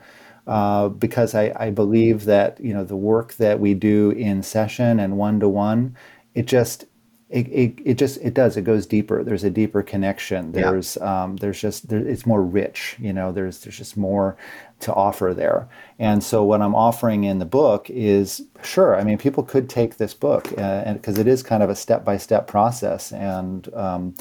Uh, 0.47 0.90
because 0.90 1.35
I, 1.35 1.55
I 1.57 1.70
believe 1.70 2.25
that 2.25 2.61
you 2.61 2.75
know 2.75 2.85
the 2.85 2.97
work 2.97 3.35
that 3.35 3.61
we 3.61 3.73
do 3.73 4.11
in 4.11 4.42
session 4.42 5.01
and 5.01 5.16
one 5.16 5.40
to 5.40 5.49
one, 5.49 5.97
it 6.35 6.47
just 6.47 6.85
it, 7.31 7.49
it, 7.49 7.75
it 7.85 7.95
just 7.95 8.19
it 8.19 8.35
does 8.35 8.57
it 8.57 8.63
goes 8.63 8.87
deeper. 8.87 9.25
There's 9.25 9.45
a 9.45 9.51
deeper 9.51 9.83
connection. 9.83 10.53
There's 10.53 10.99
yeah. 11.01 11.25
um, 11.25 11.37
there's 11.37 11.61
just 11.61 11.89
there, 11.89 12.07
it's 12.07 12.27
more 12.27 12.43
rich 12.43 12.97
you 12.99 13.13
know 13.13 13.33
there's 13.33 13.61
there's 13.61 13.79
just 13.79 13.97
more 13.97 14.37
to 14.81 14.93
offer 14.93 15.33
there. 15.35 15.69
And 15.99 16.23
so 16.23 16.45
what 16.45 16.61
i'm 16.61 16.75
offering 16.75 17.25
in 17.25 17.39
the 17.39 17.45
book 17.45 17.89
is 17.89 18.43
sure 18.63 18.97
i 18.97 19.05
mean 19.05 19.17
people 19.17 19.43
could 19.43 19.69
take 19.69 19.97
this 19.97 20.13
book 20.13 20.53
uh, 20.59 20.83
and 20.85 21.01
because 21.01 21.19
it 21.19 21.27
is 21.27 21.43
kind 21.43 21.63
of 21.63 21.71
a 21.71 21.77
step-by-step 21.77 22.47
process 22.47 23.13
and 23.13 23.73
um, 23.75 24.15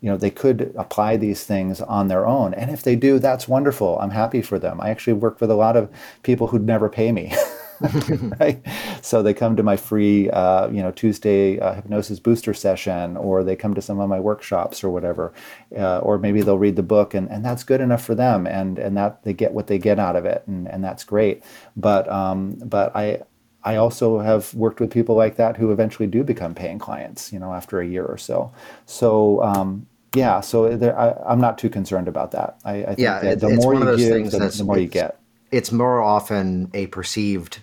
you 0.00 0.10
know 0.10 0.16
they 0.16 0.30
could 0.30 0.72
apply 0.76 1.16
these 1.16 1.44
things 1.44 1.80
on 1.80 2.08
their 2.08 2.26
own. 2.26 2.54
And 2.54 2.70
if 2.70 2.82
they 2.82 2.96
do 2.96 3.18
that's 3.18 3.48
wonderful. 3.48 3.98
I'm 3.98 4.10
happy 4.10 4.42
for 4.42 4.58
them. 4.58 4.80
I 4.80 4.90
actually 4.90 5.14
work 5.14 5.40
with 5.40 5.50
a 5.50 5.54
lot 5.54 5.76
of 5.76 5.90
people 6.22 6.46
who'd 6.46 6.66
never 6.66 6.88
pay 6.88 7.12
me 7.12 7.34
right? 8.40 8.60
So 9.02 9.22
they 9.22 9.34
come 9.34 9.56
to 9.56 9.62
my 9.62 9.76
free, 9.76 10.30
uh, 10.30 10.68
you 10.68 10.82
know, 10.82 10.90
Tuesday 10.90 11.58
uh, 11.60 11.74
hypnosis 11.74 12.18
booster 12.18 12.54
session, 12.54 13.16
or 13.16 13.44
they 13.44 13.56
come 13.56 13.74
to 13.74 13.82
some 13.82 14.00
of 14.00 14.08
my 14.08 14.20
workshops 14.20 14.82
or 14.82 14.90
whatever, 14.90 15.32
uh, 15.76 15.98
or 15.98 16.18
maybe 16.18 16.42
they'll 16.42 16.58
read 16.58 16.76
the 16.76 16.82
book, 16.82 17.14
and, 17.14 17.30
and 17.30 17.44
that's 17.44 17.64
good 17.64 17.80
enough 17.80 18.04
for 18.04 18.14
them, 18.14 18.46
and 18.46 18.78
and 18.78 18.96
that 18.96 19.22
they 19.22 19.32
get 19.32 19.52
what 19.52 19.66
they 19.66 19.78
get 19.78 19.98
out 19.98 20.16
of 20.16 20.24
it, 20.24 20.42
and, 20.46 20.68
and 20.68 20.82
that's 20.82 21.04
great. 21.04 21.42
But 21.76 22.08
um, 22.08 22.58
but 22.64 22.94
I 22.96 23.22
I 23.64 23.76
also 23.76 24.20
have 24.20 24.54
worked 24.54 24.80
with 24.80 24.90
people 24.90 25.14
like 25.14 25.36
that 25.36 25.56
who 25.56 25.72
eventually 25.72 26.06
do 26.06 26.22
become 26.24 26.54
paying 26.54 26.78
clients, 26.78 27.32
you 27.32 27.38
know, 27.38 27.52
after 27.52 27.80
a 27.80 27.86
year 27.86 28.04
or 28.04 28.16
so. 28.16 28.52
So, 28.86 29.42
um, 29.42 29.86
yeah, 30.14 30.40
so 30.40 30.76
there, 30.76 30.98
I, 30.98 31.32
am 31.32 31.40
not 31.40 31.58
too 31.58 31.68
concerned 31.68 32.08
about 32.08 32.30
that. 32.30 32.58
I, 32.64 32.76
I 32.76 32.86
think 32.86 32.98
yeah, 33.00 33.20
that 33.20 33.40
the 33.40 33.48
it's 33.48 33.64
more 33.64 33.74
one 33.74 33.82
you 33.82 33.88
of 33.88 33.98
those 33.98 34.00
give, 34.00 34.12
things 34.12 34.32
the, 34.32 34.38
the 34.38 34.64
more 34.64 34.78
you 34.78 34.86
get. 34.86 35.20
it's 35.50 35.70
more 35.70 36.00
often 36.00 36.70
a 36.72 36.86
perceived 36.86 37.60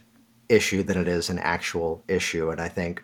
issue 0.49 0.83
than 0.83 0.97
it 0.97 1.07
is 1.07 1.29
an 1.29 1.39
actual 1.39 2.03
issue. 2.07 2.49
And 2.49 2.61
I 2.61 2.67
think 2.67 3.03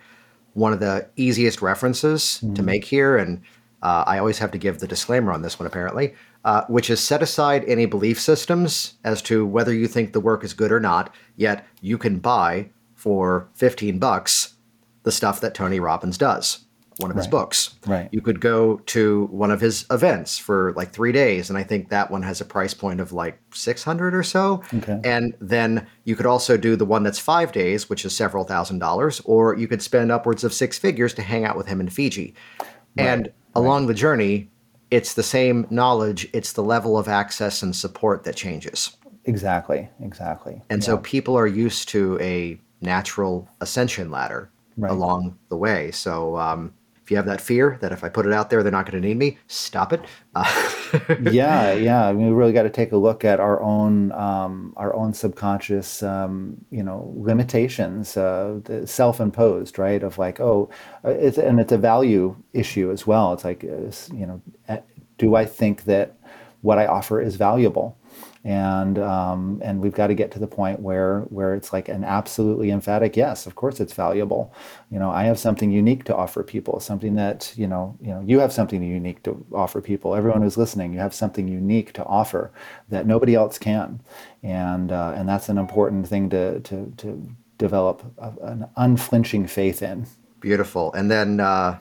one 0.53 0.73
of 0.73 0.79
the 0.79 1.07
easiest 1.15 1.61
references 1.61 2.43
to 2.55 2.63
make 2.63 2.83
here, 2.83 3.17
and 3.17 3.41
uh, 3.81 4.03
I 4.05 4.17
always 4.17 4.39
have 4.39 4.51
to 4.51 4.57
give 4.57 4.79
the 4.79 4.87
disclaimer 4.87 5.31
on 5.31 5.41
this 5.41 5.59
one 5.59 5.67
apparently, 5.67 6.13
uh, 6.43 6.63
which 6.67 6.89
is 6.89 6.99
set 6.99 7.23
aside 7.23 7.63
any 7.65 7.85
belief 7.85 8.19
systems 8.19 8.95
as 9.03 9.21
to 9.23 9.45
whether 9.45 9.73
you 9.73 9.87
think 9.87 10.11
the 10.11 10.19
work 10.19 10.43
is 10.43 10.53
good 10.53 10.71
or 10.71 10.79
not, 10.79 11.13
yet 11.35 11.65
you 11.81 11.97
can 11.97 12.19
buy 12.19 12.69
for 12.95 13.47
15 13.55 13.97
bucks 13.99 14.55
the 15.03 15.11
stuff 15.11 15.41
that 15.41 15.55
Tony 15.55 15.79
Robbins 15.79 16.17
does, 16.17 16.65
one 17.02 17.12
of 17.12 17.18
his 17.18 17.28
books. 17.28 17.76
Right. 17.86 18.10
You 18.12 18.22
could 18.22 18.39
go 18.39 18.78
to 18.78 19.26
one 19.32 19.52
of 19.52 19.62
his 19.62 19.86
events 19.91 20.38
for 20.38 20.74
like 20.76 20.91
three 20.91 21.12
days, 21.12 21.49
and 21.49 21.58
I 21.58 21.64
think 21.64 21.89
that 21.89 22.12
one 22.12 22.24
has 22.24 22.41
a 22.41 22.45
price 22.45 22.74
point 22.74 22.99
of 22.99 23.12
like 23.12 23.39
600 23.54 24.14
or 24.16 24.24
so. 24.24 24.62
Okay. 24.74 24.99
And 25.04 25.36
then 25.39 25.88
you 26.04 26.16
could 26.16 26.26
also 26.26 26.58
do 26.58 26.76
the 26.76 26.86
one 26.86 27.04
that's 27.04 27.20
five 27.20 27.52
days, 27.52 27.89
which 27.89 28.06
is 28.06 28.16
several 28.16 28.43
thousand 28.43 28.80
dollars, 28.80 29.22
or 29.26 29.56
you 29.56 29.68
could 29.68 29.82
spend 29.82 30.12
upwards 30.12 30.43
of 30.43 30.54
six 30.54 30.78
figures 30.78 31.14
to 31.16 31.22
hang 31.22 31.45
out 31.45 31.58
with 31.58 31.68
him 31.68 31.80
in 31.80 31.89
Fiji. 31.89 32.34
Right. 32.60 33.08
And 33.08 33.32
along 33.56 33.88
the 33.88 33.93
journey, 33.93 34.49
it's 34.91 35.14
the 35.14 35.24
same 35.24 35.68
knowledge, 35.70 36.28
it's 36.34 36.54
the 36.54 36.64
level 36.64 36.97
of 36.97 37.08
access 37.08 37.64
and 37.64 37.76
support 37.76 38.24
that 38.26 38.36
changes. 38.36 38.97
Exactly, 39.26 39.88
exactly. 40.02 40.62
And 40.70 40.84
so 40.84 40.97
people 40.97 41.38
are 41.38 41.47
used 41.47 41.89
to 41.89 42.18
a 42.20 42.60
natural 42.82 43.47
ascension 43.62 44.10
ladder 44.10 44.49
Right. 44.78 44.91
along 44.91 45.38
the 45.49 45.58
way. 45.58 45.91
So 45.91 46.38
um, 46.38 46.74
you 47.12 47.18
have 47.18 47.26
that 47.26 47.41
fear 47.41 47.78
that 47.82 47.91
if 47.91 48.03
I 48.03 48.09
put 48.09 48.26
it 48.26 48.34
out 48.34 48.49
there, 48.49 48.64
they're 48.64 48.72
not 48.72 48.89
going 48.89 49.01
to 49.01 49.07
need 49.07 49.18
me, 49.18 49.38
stop 49.47 49.93
it. 49.93 50.01
Uh, 50.34 50.72
yeah, 51.32 51.74
yeah. 51.74 52.07
I 52.07 52.14
mean, 52.14 52.28
we 52.28 52.34
really 52.34 52.53
got 52.53 52.64
to 52.64 52.70
take 52.70 52.93
a 52.93 52.97
look 52.97 53.26
at 53.26 53.39
our 53.39 53.62
own 53.62 54.12
um, 54.14 54.74
our 54.78 54.95
own 54.95 55.14
subconscious, 55.14 56.01
um, 56.01 56.57
you 56.72 56.84
know, 56.84 57.14
limitations, 57.16 58.18
uh, 58.18 58.59
self-imposed, 58.86 59.78
right? 59.78 60.01
Of 60.01 60.18
like, 60.18 60.39
oh, 60.39 60.70
uh, 61.05 61.09
it's 61.09 61.38
and 61.38 61.59
it's 61.59 61.72
a 61.72 61.78
value 61.78 62.36
issue 62.53 62.91
as 62.91 63.05
well. 63.05 63.34
It's 63.34 63.43
like, 63.43 63.64
uh, 63.64 63.91
you 64.16 64.26
know, 64.26 64.41
uh, 64.70 64.78
do 65.18 65.36
I 65.36 65.45
think 65.45 65.84
that 65.84 66.18
what 66.62 66.78
I 66.78 66.88
offer 66.88 67.22
is 67.22 67.36
valuable? 67.36 67.97
And 68.43 68.97
um, 68.97 69.61
and 69.63 69.81
we've 69.81 69.93
got 69.93 70.07
to 70.07 70.15
get 70.15 70.31
to 70.31 70.39
the 70.39 70.47
point 70.47 70.79
where 70.79 71.21
where 71.29 71.53
it's 71.53 71.71
like 71.71 71.89
an 71.89 72.03
absolutely 72.03 72.71
emphatic 72.71 73.15
yes. 73.15 73.45
Of 73.45 73.53
course, 73.53 73.79
it's 73.79 73.93
valuable. 73.93 74.51
You 74.89 74.97
know, 74.97 75.11
I 75.11 75.25
have 75.25 75.37
something 75.37 75.71
unique 75.71 76.05
to 76.05 76.15
offer 76.15 76.41
people. 76.41 76.79
Something 76.79 77.13
that 77.15 77.53
you 77.55 77.67
know, 77.67 77.95
you 78.01 78.09
know, 78.09 78.23
you 78.25 78.39
have 78.39 78.51
something 78.51 78.81
unique 78.81 79.21
to 79.23 79.45
offer 79.53 79.79
people. 79.79 80.15
Everyone 80.15 80.41
who's 80.41 80.57
listening, 80.57 80.91
you 80.91 80.99
have 80.99 81.13
something 81.13 81.47
unique 81.47 81.93
to 81.93 82.03
offer 82.05 82.51
that 82.89 83.05
nobody 83.05 83.35
else 83.35 83.59
can. 83.59 84.01
And 84.41 84.91
uh, 84.91 85.13
and 85.15 85.29
that's 85.29 85.47
an 85.47 85.59
important 85.59 86.07
thing 86.07 86.29
to 86.31 86.61
to 86.61 86.91
to 86.97 87.29
develop 87.59 88.03
a, 88.17 88.33
an 88.41 88.67
unflinching 88.75 89.45
faith 89.45 89.83
in. 89.83 90.07
Beautiful. 90.39 90.91
And 90.93 91.11
then 91.11 91.39
uh, 91.39 91.77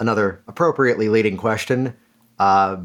another 0.00 0.42
appropriately 0.48 1.10
leading 1.10 1.36
question. 1.36 1.94
Uh, 2.38 2.78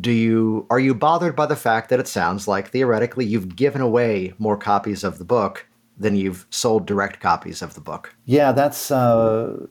do 0.00 0.10
you 0.10 0.66
are 0.70 0.80
you 0.80 0.94
bothered 0.94 1.36
by 1.36 1.46
the 1.46 1.56
fact 1.56 1.90
that 1.90 2.00
it 2.00 2.08
sounds 2.08 2.48
like 2.48 2.68
theoretically 2.68 3.24
you've 3.24 3.56
given 3.56 3.80
away 3.80 4.32
more 4.38 4.56
copies 4.56 5.04
of 5.04 5.18
the 5.18 5.24
book 5.24 5.66
than 5.98 6.16
you've 6.16 6.46
sold 6.50 6.86
direct 6.86 7.20
copies 7.20 7.62
of 7.62 7.74
the 7.74 7.80
book? 7.80 8.14
Yeah, 8.24 8.52
that's. 8.52 8.92
Uh, 8.92 9.66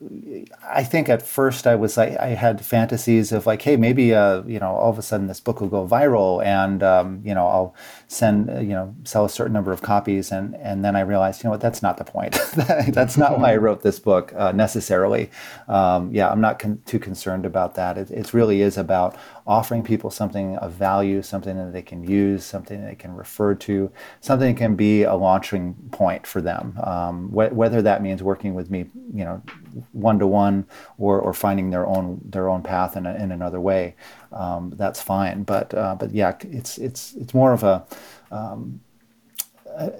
I 0.61 0.83
think 0.83 1.07
at 1.07 1.21
first 1.21 1.65
I 1.65 1.75
was 1.75 1.95
like, 1.95 2.17
I 2.17 2.29
had 2.29 2.59
fantasies 2.65 3.31
of 3.31 3.45
like, 3.45 3.61
hey, 3.61 3.77
maybe 3.77 4.13
uh, 4.13 4.43
you 4.43 4.59
know, 4.59 4.71
all 4.75 4.89
of 4.89 4.99
a 4.99 5.01
sudden 5.01 5.27
this 5.27 5.39
book 5.39 5.61
will 5.61 5.69
go 5.69 5.87
viral, 5.87 6.43
and 6.43 6.83
um, 6.83 7.21
you 7.23 7.33
know, 7.33 7.47
I'll 7.47 7.75
send, 8.09 8.49
uh, 8.49 8.59
you 8.59 8.73
know, 8.73 8.93
sell 9.05 9.23
a 9.23 9.29
certain 9.29 9.53
number 9.53 9.71
of 9.71 9.81
copies, 9.81 10.33
and 10.33 10.53
and 10.57 10.83
then 10.83 10.97
I 10.97 10.99
realized, 10.99 11.41
you 11.41 11.47
know 11.47 11.51
what, 11.51 11.61
that's 11.61 11.81
not 11.81 11.95
the 11.97 12.03
point. 12.03 12.33
that's 12.89 13.17
not 13.17 13.39
why 13.39 13.53
I 13.53 13.55
wrote 13.63 13.83
this 13.83 13.99
book 13.99 14.33
uh, 14.35 14.51
necessarily. 14.51 15.29
Um, 15.69 16.11
yeah, 16.13 16.29
I'm 16.29 16.41
not 16.41 16.59
con- 16.59 16.81
too 16.85 16.99
concerned 16.99 17.45
about 17.45 17.75
that. 17.75 17.97
It, 17.97 18.11
it 18.11 18.33
really 18.33 18.61
is 18.61 18.77
about 18.77 19.15
offering 19.47 19.83
people 19.83 20.09
something 20.11 20.57
of 20.57 20.73
value, 20.73 21.21
something 21.21 21.57
that 21.57 21.73
they 21.73 21.81
can 21.81 22.03
use, 22.03 22.43
something 22.43 22.83
they 22.85 22.95
can 22.95 23.13
refer 23.15 23.55
to, 23.55 23.91
something 24.19 24.53
that 24.53 24.59
can 24.59 24.75
be 24.75 25.03
a 25.03 25.15
launching 25.15 25.73
point 25.91 26.25
for 26.27 26.41
them. 26.41 26.77
Um, 26.83 27.29
wh- 27.29 27.53
whether 27.55 27.81
that 27.81 28.01
means 28.01 28.21
working 28.23 28.40
with 28.49 28.69
me, 28.71 28.89
you 29.13 29.23
know, 29.23 29.41
one 29.91 30.19
to 30.19 30.27
one, 30.27 30.65
or 30.97 31.19
or 31.19 31.33
finding 31.33 31.69
their 31.69 31.85
own 31.85 32.19
their 32.25 32.49
own 32.49 32.63
path 32.63 32.97
in, 32.97 33.05
a, 33.05 33.13
in 33.15 33.31
another 33.31 33.59
way, 33.59 33.95
um, 34.31 34.73
that's 34.77 35.01
fine. 35.01 35.43
But 35.43 35.73
uh, 35.73 35.95
but 35.95 36.11
yeah, 36.11 36.35
it's 36.41 36.77
it's 36.77 37.13
it's 37.13 37.33
more 37.33 37.53
of 37.53 37.63
a 37.63 37.85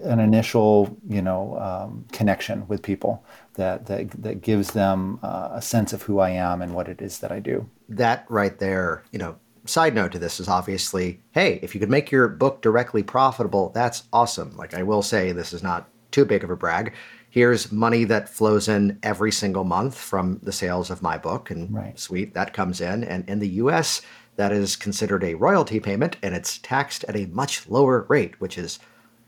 an 0.03 0.19
initial, 0.19 0.97
you 1.07 1.21
know, 1.21 1.57
um, 1.59 2.05
connection 2.11 2.67
with 2.67 2.81
people 2.81 3.23
that 3.53 3.85
that, 3.85 4.11
that 4.21 4.41
gives 4.41 4.71
them 4.71 5.19
uh, 5.23 5.49
a 5.53 5.61
sense 5.61 5.93
of 5.93 6.03
who 6.03 6.19
I 6.19 6.31
am 6.31 6.61
and 6.61 6.73
what 6.73 6.87
it 6.87 7.01
is 7.01 7.19
that 7.19 7.31
I 7.31 7.39
do. 7.39 7.69
that 7.89 8.25
right 8.29 8.57
there, 8.59 9.03
you 9.11 9.19
know, 9.19 9.35
side 9.65 9.93
note 9.95 10.11
to 10.13 10.19
this 10.19 10.39
is 10.39 10.47
obviously, 10.47 11.19
hey, 11.31 11.59
if 11.61 11.73
you 11.73 11.79
could 11.79 11.89
make 11.89 12.11
your 12.11 12.27
book 12.27 12.61
directly 12.61 13.03
profitable, 13.03 13.69
that's 13.69 14.03
awesome. 14.11 14.55
Like 14.57 14.73
I 14.73 14.83
will 14.83 15.01
say, 15.01 15.31
this 15.31 15.53
is 15.53 15.63
not 15.63 15.87
too 16.11 16.25
big 16.25 16.43
of 16.43 16.49
a 16.49 16.55
brag. 16.55 16.93
Here's 17.32 17.71
money 17.71 18.03
that 18.03 18.27
flows 18.27 18.67
in 18.67 18.99
every 19.01 19.32
single 19.32 19.63
month 19.63 19.97
from 19.97 20.39
the 20.43 20.51
sales 20.51 20.91
of 20.91 21.01
my 21.01 21.17
book, 21.17 21.49
and 21.49 21.73
Right. 21.73 21.97
sweet, 21.97 22.34
that 22.34 22.53
comes 22.53 22.82
in. 22.82 23.05
And 23.05 23.27
in 23.27 23.39
the 23.39 23.47
US, 23.47 24.01
that 24.36 24.51
is 24.51 24.75
considered 24.75 25.23
a 25.23 25.36
royalty 25.36 25.79
payment 25.79 26.17
and 26.21 26.36
it's 26.36 26.57
taxed 26.57 27.03
at 27.07 27.15
a 27.15 27.27
much 27.27 27.69
lower 27.69 28.05
rate, 28.09 28.39
which 28.39 28.57
is 28.57 28.79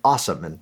awesome. 0.04 0.43
And 0.43 0.60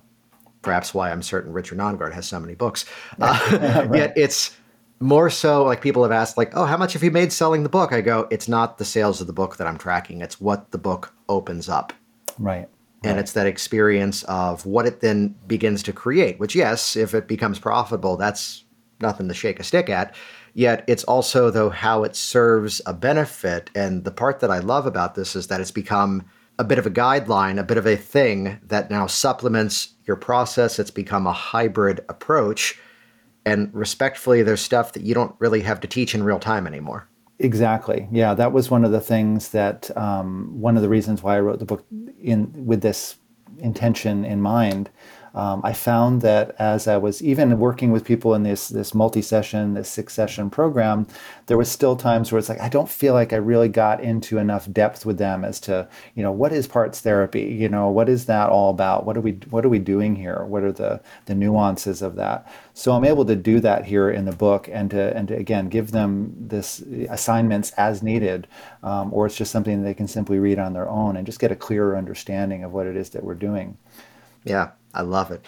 perhaps 0.62 0.94
why 0.94 1.10
I'm 1.10 1.22
certain 1.22 1.52
Richard 1.52 1.78
Nongard 1.78 2.12
has 2.12 2.26
so 2.26 2.38
many 2.40 2.54
books. 2.54 2.84
Uh, 3.20 3.88
Yet 3.92 4.12
it's 4.16 4.56
more 5.00 5.30
so 5.30 5.64
like 5.64 5.80
people 5.80 6.04
have 6.04 6.12
asked, 6.12 6.36
like, 6.36 6.52
oh, 6.54 6.64
how 6.64 6.76
much 6.76 6.92
have 6.92 7.02
you 7.02 7.10
made 7.10 7.32
selling 7.32 7.64
the 7.64 7.68
book? 7.68 7.92
I 7.92 8.00
go, 8.02 8.28
it's 8.30 8.48
not 8.48 8.78
the 8.78 8.84
sales 8.84 9.20
of 9.20 9.26
the 9.26 9.32
book 9.32 9.56
that 9.56 9.66
I'm 9.66 9.78
tracking, 9.78 10.20
it's 10.20 10.40
what 10.40 10.70
the 10.70 10.78
book 10.78 11.12
opens 11.28 11.68
up. 11.68 11.92
Right. 12.38 12.68
And 13.04 13.18
it's 13.18 13.32
that 13.32 13.46
experience 13.46 14.22
of 14.24 14.64
what 14.64 14.86
it 14.86 15.00
then 15.00 15.34
begins 15.46 15.82
to 15.84 15.92
create, 15.92 16.38
which, 16.38 16.54
yes, 16.54 16.96
if 16.96 17.14
it 17.14 17.26
becomes 17.26 17.58
profitable, 17.58 18.16
that's 18.16 18.64
nothing 19.00 19.28
to 19.28 19.34
shake 19.34 19.58
a 19.58 19.64
stick 19.64 19.90
at. 19.90 20.14
Yet 20.54 20.84
it's 20.86 21.04
also, 21.04 21.50
though, 21.50 21.70
how 21.70 22.04
it 22.04 22.14
serves 22.14 22.80
a 22.86 22.92
benefit. 22.92 23.70
And 23.74 24.04
the 24.04 24.10
part 24.10 24.40
that 24.40 24.50
I 24.50 24.60
love 24.60 24.86
about 24.86 25.14
this 25.14 25.34
is 25.34 25.48
that 25.48 25.60
it's 25.60 25.70
become 25.70 26.24
a 26.58 26.64
bit 26.64 26.78
of 26.78 26.86
a 26.86 26.90
guideline, 26.90 27.58
a 27.58 27.64
bit 27.64 27.78
of 27.78 27.86
a 27.86 27.96
thing 27.96 28.60
that 28.62 28.90
now 28.90 29.06
supplements 29.06 29.94
your 30.06 30.16
process. 30.16 30.78
It's 30.78 30.90
become 30.90 31.26
a 31.26 31.32
hybrid 31.32 32.04
approach. 32.08 32.78
And 33.44 33.74
respectfully, 33.74 34.42
there's 34.42 34.60
stuff 34.60 34.92
that 34.92 35.02
you 35.02 35.14
don't 35.14 35.34
really 35.40 35.62
have 35.62 35.80
to 35.80 35.88
teach 35.88 36.14
in 36.14 36.22
real 36.22 36.38
time 36.38 36.66
anymore. 36.66 37.08
Exactly. 37.42 38.08
Yeah, 38.12 38.34
that 38.34 38.52
was 38.52 38.70
one 38.70 38.84
of 38.84 38.92
the 38.92 39.00
things 39.00 39.48
that 39.48 39.94
um, 39.96 40.60
one 40.60 40.76
of 40.76 40.82
the 40.82 40.88
reasons 40.88 41.24
why 41.24 41.36
I 41.36 41.40
wrote 41.40 41.58
the 41.58 41.64
book 41.64 41.84
in 42.20 42.52
with 42.66 42.82
this 42.82 43.16
intention 43.58 44.24
in 44.24 44.40
mind. 44.40 44.90
Um, 45.34 45.62
I 45.64 45.72
found 45.72 46.20
that 46.22 46.54
as 46.58 46.86
I 46.86 46.96
was 46.98 47.22
even 47.22 47.58
working 47.58 47.90
with 47.90 48.04
people 48.04 48.34
in 48.34 48.42
this 48.42 48.68
this 48.68 48.94
multi-session, 48.94 49.74
this 49.74 49.88
six-session 49.88 50.50
program, 50.50 51.06
there 51.46 51.56
was 51.56 51.70
still 51.70 51.96
times 51.96 52.30
where 52.30 52.38
it's 52.38 52.48
like 52.48 52.60
I 52.60 52.68
don't 52.68 52.88
feel 52.88 53.14
like 53.14 53.32
I 53.32 53.36
really 53.36 53.68
got 53.68 54.02
into 54.02 54.38
enough 54.38 54.70
depth 54.70 55.06
with 55.06 55.18
them 55.18 55.44
as 55.44 55.58
to 55.60 55.88
you 56.14 56.22
know 56.22 56.32
what 56.32 56.52
is 56.52 56.66
parts 56.66 57.00
therapy, 57.00 57.44
you 57.44 57.68
know 57.68 57.88
what 57.88 58.08
is 58.08 58.26
that 58.26 58.50
all 58.50 58.70
about? 58.70 59.06
What 59.06 59.16
are 59.16 59.20
we 59.20 59.32
what 59.50 59.64
are 59.64 59.70
we 59.70 59.78
doing 59.78 60.16
here? 60.16 60.44
What 60.44 60.62
are 60.62 60.72
the 60.72 61.00
the 61.26 61.34
nuances 61.34 62.02
of 62.02 62.16
that? 62.16 62.46
So 62.74 62.92
I'm 62.92 63.04
able 63.04 63.24
to 63.26 63.36
do 63.36 63.60
that 63.60 63.84
here 63.86 64.10
in 64.10 64.24
the 64.24 64.32
book 64.32 64.68
and 64.70 64.90
to 64.90 65.16
and 65.16 65.28
to 65.28 65.36
again 65.36 65.68
give 65.68 65.92
them 65.92 66.34
this 66.38 66.82
assignments 67.08 67.70
as 67.72 68.02
needed, 68.02 68.46
um, 68.82 69.12
or 69.12 69.26
it's 69.26 69.36
just 69.36 69.52
something 69.52 69.82
they 69.82 69.94
can 69.94 70.08
simply 70.08 70.38
read 70.38 70.58
on 70.58 70.72
their 70.72 70.88
own 70.88 71.16
and 71.16 71.26
just 71.26 71.40
get 71.40 71.52
a 71.52 71.56
clearer 71.56 71.96
understanding 71.96 72.64
of 72.64 72.72
what 72.72 72.86
it 72.86 72.96
is 72.96 73.10
that 73.10 73.24
we're 73.24 73.34
doing. 73.34 73.76
Yeah, 74.44 74.70
I 74.94 75.02
love 75.02 75.30
it. 75.30 75.44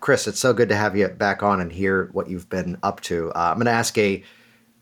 Chris, 0.00 0.26
it's 0.26 0.40
so 0.40 0.52
good 0.52 0.68
to 0.70 0.76
have 0.76 0.96
you 0.96 1.08
back 1.08 1.42
on 1.42 1.60
and 1.60 1.70
hear 1.70 2.08
what 2.12 2.28
you've 2.28 2.48
been 2.48 2.78
up 2.82 3.00
to. 3.02 3.30
Uh, 3.30 3.50
I'm 3.50 3.56
going 3.56 3.66
to 3.66 3.72
ask 3.72 3.96
a 3.98 4.22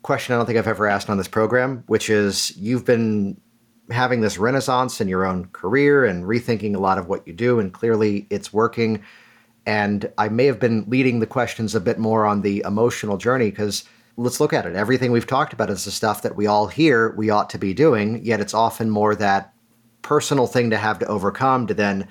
question 0.03 0.35
I 0.35 0.39
don't 0.39 0.47
think 0.47 0.59
I've 0.59 0.69
ever 0.69 0.87
asked 0.87 1.11
on 1.11 1.19
this 1.19 1.29
program, 1.29 1.83
which 1.87 2.09
is 2.09 2.57
you've 2.57 2.85
been 2.85 3.41
having 3.91 4.21
this 4.21 4.39
renaissance 4.39 5.01
in 5.01 5.09
your 5.09 5.25
own 5.25 5.47
career 5.47 6.05
and 6.05 6.25
rethinking 6.25 6.77
a 6.77 6.79
lot 6.79 6.99
of 6.99 7.09
what 7.09 7.27
you 7.27 7.33
do, 7.33 7.59
and 7.59 7.73
clearly 7.73 8.27
it's 8.31 8.53
working. 8.53 9.03
And 9.67 10.11
I 10.19 10.29
may 10.29 10.47
have 10.47 10.61
been 10.61 10.85
leading 10.89 11.19
the 11.19 11.27
questions 11.27 11.75
a 11.75 11.81
bit 11.81 11.99
more 11.99 12.25
on 12.25 12.43
the 12.43 12.63
emotional 12.65 13.17
journey 13.17 13.51
because 13.51 13.85
let's 14.17 14.41
look 14.41 14.53
at 14.53 14.67
it. 14.67 14.77
Everything 14.77 15.13
we've 15.13 15.27
talked 15.27 15.53
about 15.53 15.71
is 15.71 15.85
the 15.85 15.91
stuff 15.91 16.23
that 16.23 16.37
we 16.37 16.47
all 16.47 16.67
hear 16.69 17.15
we 17.17 17.31
ought 17.31 17.51
to 17.51 17.59
be 17.59 17.75
doing, 17.75 18.25
yet 18.25 18.41
it's 18.41 18.55
often 18.55 18.91
more 18.91 19.15
that 19.15 19.53
personal 20.03 20.47
thing 20.47 20.71
to 20.71 20.77
have 20.77 20.99
to 20.99 21.07
overcome 21.07 21.67
to 21.67 21.75
then 21.75 22.09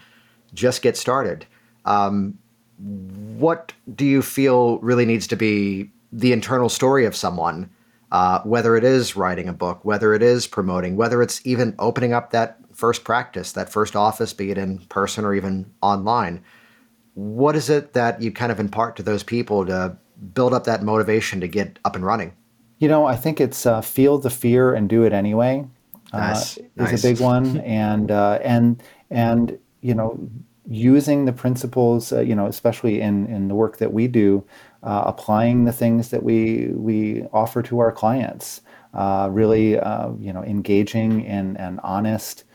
just 0.53 0.81
get 0.81 0.97
started. 0.97 1.45
Um, 1.87 2.37
what 2.77 3.73
do 3.95 4.05
you 4.05 4.21
feel 4.21 4.77
really 4.79 5.05
needs 5.05 5.27
to 5.27 5.35
be 5.35 5.89
the 6.11 6.31
internal 6.31 6.69
story 6.69 7.05
of 7.05 7.15
someone? 7.15 7.69
Uh, 8.11 8.41
whether 8.43 8.77
it 8.77 8.85
is 8.85 9.17
writing 9.17 9.49
a 9.49 9.53
book, 9.53 9.83
whether 9.83 10.13
it 10.13 10.21
is 10.21 10.47
promoting, 10.47 10.95
whether 10.95 11.21
it's 11.21 11.45
even 11.45 11.75
opening 11.77 12.13
up 12.13 12.31
that 12.31 12.57
first 12.71 13.03
practice, 13.03 13.51
that 13.51 13.69
first 13.69 13.95
office, 13.95 14.31
be 14.31 14.51
it 14.51 14.57
in 14.57 14.77
person 14.85 15.25
or 15.25 15.33
even 15.33 15.69
online. 15.81 16.41
What 17.15 17.55
is 17.55 17.69
it 17.69 17.93
that 17.93 18.21
you 18.21 18.31
kind 18.31 18.51
of 18.51 18.59
impart 18.59 18.95
to 18.97 19.03
those 19.03 19.23
people 19.23 19.65
to 19.65 19.97
build 20.33 20.53
up 20.53 20.65
that 20.65 20.83
motivation 20.83 21.41
to 21.41 21.47
get 21.47 21.79
up 21.83 21.95
and 21.95 22.05
running? 22.05 22.33
You 22.77 22.87
know, 22.87 23.05
I 23.05 23.15
think 23.15 23.41
it's 23.41 23.65
uh, 23.65 23.81
feel 23.81 24.19
the 24.19 24.29
fear 24.29 24.73
and 24.73 24.87
do 24.87 25.03
it 25.03 25.11
anyway. 25.11 25.65
Uh, 26.13 26.17
nice. 26.19 26.57
is 26.77 27.03
a 27.03 27.07
big 27.09 27.19
one, 27.19 27.57
and 27.65 28.11
uh, 28.11 28.39
and 28.43 28.81
and 29.09 29.57
you 29.81 29.95
know, 29.95 30.29
using 30.69 31.25
the 31.25 31.33
principles, 31.33 32.11
uh, 32.11 32.19
you 32.19 32.35
know, 32.35 32.45
especially 32.47 33.01
in 33.01 33.25
in 33.27 33.47
the 33.47 33.55
work 33.55 33.77
that 33.77 33.93
we 33.93 34.07
do, 34.07 34.43
uh, 34.83 35.03
applying 35.05 35.65
the 35.65 35.73
things 35.73 36.09
that 36.09 36.23
we 36.23 36.67
we 36.73 37.23
offer 37.33 37.61
to 37.63 37.79
our 37.79 37.91
clients. 37.91 38.61
Uh, 38.93 39.29
really, 39.31 39.71
you 39.71 40.33
know, 40.33 40.43
engaging 40.43 41.23
in 41.23 41.55
an 41.57 41.79
honest, 41.83 42.45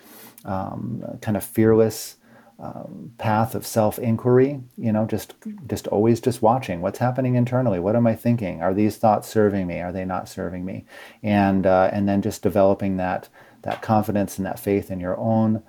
um, 0.44 1.04
kind 1.20 1.36
of 1.36 1.44
fearless 1.44 2.16
um, 2.62 3.12
path 3.18 3.56
of 3.56 3.66
self-inquiry 3.66 4.60
you 4.78 4.92
know 4.92 5.04
just 5.04 5.34
just 5.66 5.88
always 5.88 6.20
just 6.20 6.42
watching 6.42 6.80
what's 6.80 7.00
happening 7.00 7.34
internally. 7.34 7.80
What 7.80 7.96
am 7.96 8.06
i 8.06 8.14
thinking? 8.14 8.62
Are 8.62 8.72
these 8.72 8.96
thoughts 8.96 9.26
serving 9.26 9.66
me? 9.66 9.80
Are 9.80 9.90
they 9.90 10.04
not 10.04 10.28
serving 10.28 10.64
me? 10.64 10.84
And 11.24 11.66
uh, 11.66 11.90
and 11.92 12.08
then 12.08 12.22
just 12.22 12.40
developing 12.40 12.98
that 12.98 13.28
that 13.62 13.82
confidence 13.82 14.38
and 14.38 14.46
that 14.46 14.60
faith 14.60 14.92
in 14.92 15.00
your 15.00 15.18
own 15.18 15.64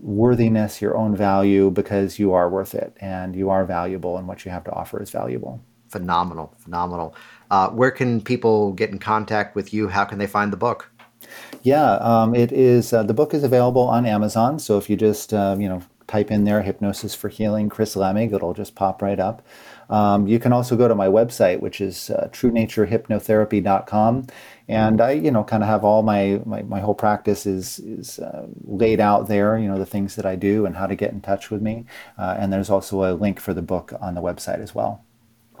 worthiness 0.00 0.80
your 0.80 0.96
own 0.96 1.16
value 1.16 1.70
because 1.70 2.18
you 2.18 2.32
are 2.32 2.48
worth 2.48 2.74
it 2.74 2.96
and 3.00 3.34
you 3.34 3.50
are 3.50 3.64
valuable 3.64 4.16
and 4.16 4.28
what 4.28 4.44
you 4.44 4.50
have 4.50 4.64
to 4.64 4.72
offer 4.72 5.02
is 5.02 5.10
valuable 5.10 5.60
phenomenal 5.88 6.54
phenomenal 6.58 7.14
uh, 7.50 7.68
where 7.70 7.90
can 7.90 8.20
people 8.20 8.72
get 8.72 8.90
in 8.90 8.98
contact 8.98 9.54
with 9.54 9.72
you 9.72 9.88
how 9.88 10.04
can 10.04 10.18
they 10.18 10.26
find 10.26 10.52
the 10.52 10.56
book 10.56 10.90
yeah, 11.62 11.94
um, 11.94 12.34
it 12.34 12.52
is. 12.52 12.92
Uh, 12.92 13.02
the 13.02 13.14
book 13.14 13.32
is 13.34 13.42
available 13.42 13.82
on 13.82 14.06
Amazon. 14.06 14.58
So 14.58 14.78
if 14.78 14.88
you 14.90 14.96
just 14.96 15.34
uh, 15.34 15.56
you 15.58 15.68
know 15.68 15.82
type 16.06 16.30
in 16.30 16.44
there 16.44 16.62
"Hypnosis 16.62 17.14
for 17.14 17.28
Healing," 17.28 17.68
Chris 17.68 17.96
Lemig, 17.96 18.32
it'll 18.32 18.54
just 18.54 18.74
pop 18.74 19.02
right 19.02 19.18
up. 19.18 19.42
Um, 19.88 20.26
you 20.26 20.38
can 20.38 20.52
also 20.52 20.76
go 20.76 20.88
to 20.88 20.94
my 20.94 21.06
website, 21.06 21.60
which 21.60 21.80
is 21.80 22.10
uh, 22.10 22.28
TrueNatureHypnotherapy.com, 22.32 24.26
and 24.68 25.00
I, 25.00 25.12
you 25.12 25.30
know, 25.30 25.44
kind 25.44 25.62
of 25.62 25.68
have 25.68 25.84
all 25.84 26.02
my, 26.02 26.40
my 26.44 26.62
my 26.62 26.80
whole 26.80 26.94
practice 26.94 27.46
is 27.46 27.78
is 27.78 28.18
uh, 28.18 28.46
laid 28.64 29.00
out 29.00 29.28
there. 29.28 29.58
You 29.58 29.68
know, 29.68 29.78
the 29.78 29.86
things 29.86 30.16
that 30.16 30.26
I 30.26 30.34
do 30.34 30.66
and 30.66 30.76
how 30.76 30.86
to 30.86 30.96
get 30.96 31.12
in 31.12 31.20
touch 31.20 31.50
with 31.50 31.62
me. 31.62 31.84
Uh, 32.18 32.36
and 32.38 32.52
there's 32.52 32.70
also 32.70 33.04
a 33.04 33.14
link 33.14 33.38
for 33.38 33.54
the 33.54 33.62
book 33.62 33.92
on 34.00 34.14
the 34.14 34.22
website 34.22 34.60
as 34.60 34.74
well. 34.74 35.04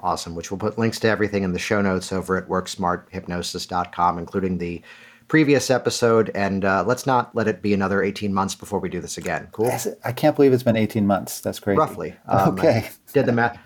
Awesome. 0.00 0.34
Which 0.34 0.50
we'll 0.50 0.58
put 0.58 0.78
links 0.78 0.98
to 1.00 1.08
everything 1.08 1.42
in 1.42 1.52
the 1.52 1.58
show 1.58 1.80
notes 1.80 2.12
over 2.12 2.36
at 2.36 2.48
WorkSmartHypnosis.com, 2.48 4.18
including 4.18 4.58
the 4.58 4.82
previous 5.28 5.70
episode, 5.70 6.30
and 6.34 6.64
uh, 6.64 6.84
let's 6.86 7.06
not 7.06 7.34
let 7.34 7.48
it 7.48 7.62
be 7.62 7.74
another 7.74 8.02
18 8.02 8.32
months 8.32 8.54
before 8.54 8.78
we 8.78 8.88
do 8.88 9.00
this 9.00 9.18
again. 9.18 9.48
Cool? 9.52 9.72
I 10.04 10.12
can't 10.12 10.36
believe 10.36 10.52
it's 10.52 10.62
been 10.62 10.76
18 10.76 11.06
months. 11.06 11.40
That's 11.40 11.58
crazy. 11.58 11.78
Roughly. 11.78 12.14
Um, 12.26 12.50
okay. 12.58 12.90
did 13.12 13.26
the 13.26 13.32
math. 13.32 13.58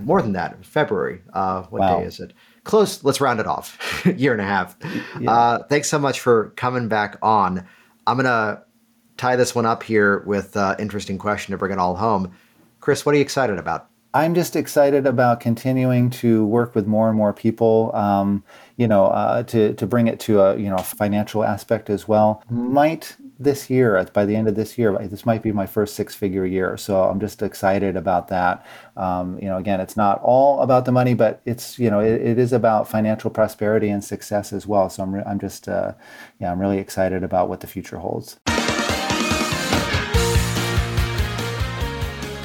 More 0.00 0.20
than 0.20 0.32
that. 0.32 0.64
February. 0.64 1.22
Uh, 1.32 1.62
what 1.64 1.80
wow. 1.80 2.00
day 2.00 2.06
is 2.06 2.20
it? 2.20 2.32
Close. 2.70 3.02
Let's 3.02 3.20
round 3.20 3.40
it 3.40 3.48
off. 3.48 4.06
Year 4.16 4.30
and 4.30 4.40
a 4.40 4.44
half. 4.44 4.76
Yeah. 5.18 5.32
Uh, 5.32 5.62
thanks 5.64 5.88
so 5.88 5.98
much 5.98 6.20
for 6.20 6.50
coming 6.50 6.86
back 6.86 7.18
on. 7.20 7.66
I'm 8.06 8.16
going 8.16 8.26
to 8.26 8.62
tie 9.16 9.34
this 9.34 9.56
one 9.56 9.66
up 9.66 9.82
here 9.82 10.20
with 10.20 10.54
an 10.54 10.62
uh, 10.62 10.76
interesting 10.78 11.18
question 11.18 11.50
to 11.50 11.58
bring 11.58 11.72
it 11.72 11.78
all 11.80 11.96
home. 11.96 12.32
Chris, 12.78 13.04
what 13.04 13.12
are 13.12 13.16
you 13.16 13.22
excited 13.22 13.58
about? 13.58 13.88
I'm 14.14 14.36
just 14.36 14.54
excited 14.54 15.04
about 15.04 15.40
continuing 15.40 16.10
to 16.10 16.46
work 16.46 16.76
with 16.76 16.86
more 16.86 17.08
and 17.08 17.16
more 17.16 17.32
people. 17.32 17.90
Um, 17.92 18.44
you 18.76 18.86
know, 18.86 19.06
uh, 19.06 19.42
to 19.44 19.74
to 19.74 19.86
bring 19.86 20.06
it 20.06 20.20
to 20.20 20.40
a 20.40 20.56
you 20.56 20.70
know 20.70 20.78
financial 20.78 21.42
aspect 21.42 21.90
as 21.90 22.06
well. 22.06 22.42
Might 22.50 23.16
this 23.40 23.70
year, 23.70 24.06
by 24.12 24.26
the 24.26 24.36
end 24.36 24.48
of 24.48 24.54
this 24.54 24.76
year, 24.76 24.96
this 25.08 25.24
might 25.24 25.42
be 25.42 25.50
my 25.50 25.64
first 25.64 25.96
six 25.96 26.14
figure 26.14 26.44
year. 26.44 26.76
So 26.76 27.04
I'm 27.04 27.18
just 27.18 27.42
excited 27.42 27.96
about 27.96 28.28
that. 28.28 28.66
Um, 28.98 29.38
you 29.38 29.46
know, 29.46 29.56
again, 29.56 29.80
it's 29.80 29.96
not 29.96 30.20
all 30.22 30.60
about 30.60 30.84
the 30.84 30.92
money, 30.92 31.14
but 31.14 31.40
it's 31.46 31.78
you 31.78 31.90
know 31.90 32.00
it, 32.00 32.20
it 32.20 32.38
is 32.38 32.52
about 32.52 32.86
financial 32.86 33.30
prosperity 33.30 33.88
and 33.88 34.04
success 34.04 34.52
as 34.52 34.66
well. 34.66 34.90
So 34.90 35.02
I'm 35.02 35.14
re- 35.14 35.24
I'm 35.26 35.40
just 35.40 35.68
uh, 35.68 35.94
yeah 36.38 36.52
I'm 36.52 36.60
really 36.60 36.78
excited 36.78 37.24
about 37.24 37.48
what 37.48 37.60
the 37.60 37.66
future 37.66 37.98
holds. 37.98 38.38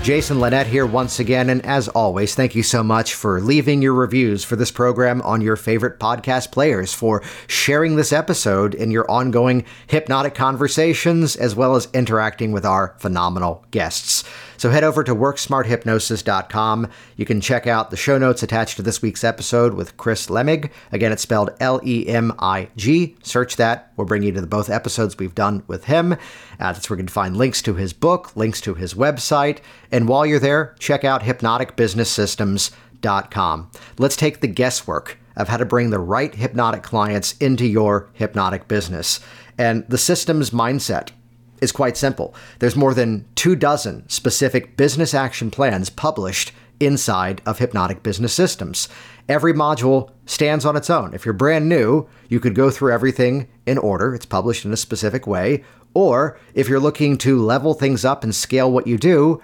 Jason 0.05 0.39
Linett 0.39 0.67
here 0.67 0.85
once 0.85 1.19
again, 1.19 1.49
and 1.49 1.65
as 1.65 1.87
always, 1.87 2.35
thank 2.35 2.53
you 2.53 2.61
so 2.61 2.83
much 2.83 3.15
for 3.15 3.41
leaving 3.41 3.81
your 3.81 3.95
reviews 3.95 4.43
for 4.43 4.55
this 4.55 4.69
program 4.69 5.19
on 5.23 5.41
your 5.41 5.55
favorite 5.55 5.99
podcast 5.99 6.51
players, 6.51 6.93
for 6.93 7.23
sharing 7.47 7.95
this 7.95 8.13
episode 8.13 8.75
in 8.75 8.91
your 8.91 9.09
ongoing 9.09 9.65
hypnotic 9.87 10.35
conversations, 10.35 11.35
as 11.35 11.55
well 11.55 11.75
as 11.75 11.87
interacting 11.91 12.51
with 12.51 12.67
our 12.67 12.95
phenomenal 12.99 13.65
guests. 13.71 14.23
So 14.65 14.71
head 14.71 14.83
over 14.83 15.03
to 15.03 15.13
worksmarthypnosis.com. 15.13 16.89
You 17.17 17.23
can 17.23 17.39
check 17.39 17.67
out 17.67 17.91
the 17.91 17.97
show 17.97 18.17
notes 18.17 18.41
attached 18.41 18.77
to 18.77 18.81
this 18.81 18.99
week's 18.99 19.23
episode 19.23 19.75
with 19.75 19.95
Chris 19.95 20.25
Lemig. 20.25 20.71
Again, 20.91 21.11
it's 21.11 21.21
spelled 21.21 21.51
L 21.59 21.79
E 21.83 22.07
M 22.07 22.33
I 22.39 22.69
G. 22.75 23.15
Search 23.21 23.57
that. 23.57 23.91
We'll 23.95 24.07
bring 24.07 24.23
you 24.23 24.31
to 24.31 24.41
the 24.41 24.47
both 24.47 24.71
episodes 24.71 25.19
we've 25.19 25.35
done 25.35 25.61
with 25.67 25.83
him. 25.83 26.13
Uh, 26.13 26.17
that's 26.57 26.89
where 26.89 26.97
you 26.97 27.03
can 27.03 27.09
find 27.09 27.37
links 27.37 27.61
to 27.61 27.75
his 27.75 27.93
book, 27.93 28.35
links 28.35 28.59
to 28.61 28.73
his 28.73 28.95
website. 28.95 29.59
And 29.91 30.07
while 30.07 30.25
you're 30.25 30.39
there, 30.39 30.73
check 30.79 31.03
out 31.03 31.21
hypnoticbusinesssystems.com. 31.21 33.71
Let's 33.99 34.15
take 34.15 34.39
the 34.39 34.47
guesswork 34.47 35.19
of 35.35 35.47
how 35.47 35.57
to 35.57 35.65
bring 35.65 35.91
the 35.91 35.99
right 35.99 36.33
hypnotic 36.33 36.81
clients 36.81 37.37
into 37.37 37.67
your 37.67 38.09
hypnotic 38.13 38.67
business. 38.67 39.19
And 39.59 39.87
the 39.87 39.99
systems 39.99 40.49
mindset 40.49 41.11
is 41.61 41.71
quite 41.71 41.97
simple. 41.97 42.35
There's 42.59 42.75
more 42.75 42.93
than 42.93 43.25
two 43.35 43.55
dozen 43.55 44.07
specific 44.09 44.77
business 44.77 45.13
action 45.13 45.51
plans 45.51 45.89
published 45.89 46.51
inside 46.79 47.41
of 47.45 47.59
Hypnotic 47.59 48.03
Business 48.03 48.33
Systems. 48.33 48.89
Every 49.29 49.53
module 49.53 50.11
stands 50.25 50.65
on 50.65 50.75
its 50.75 50.89
own. 50.89 51.13
If 51.13 51.25
you're 51.25 51.33
brand 51.33 51.69
new, 51.69 52.07
you 52.29 52.39
could 52.39 52.55
go 52.55 52.69
through 52.69 52.93
everything 52.93 53.47
in 53.65 53.77
order. 53.77 54.13
It's 54.13 54.25
published 54.25 54.65
in 54.65 54.73
a 54.73 54.77
specific 54.77 55.25
way. 55.25 55.63
Or 55.93 56.37
if 56.53 56.67
you're 56.67 56.79
looking 56.79 57.17
to 57.19 57.41
level 57.41 57.73
things 57.73 58.03
up 58.03 58.23
and 58.23 58.35
scale 58.35 58.71
what 58.71 58.87
you 58.87 58.97
do, 58.97 59.41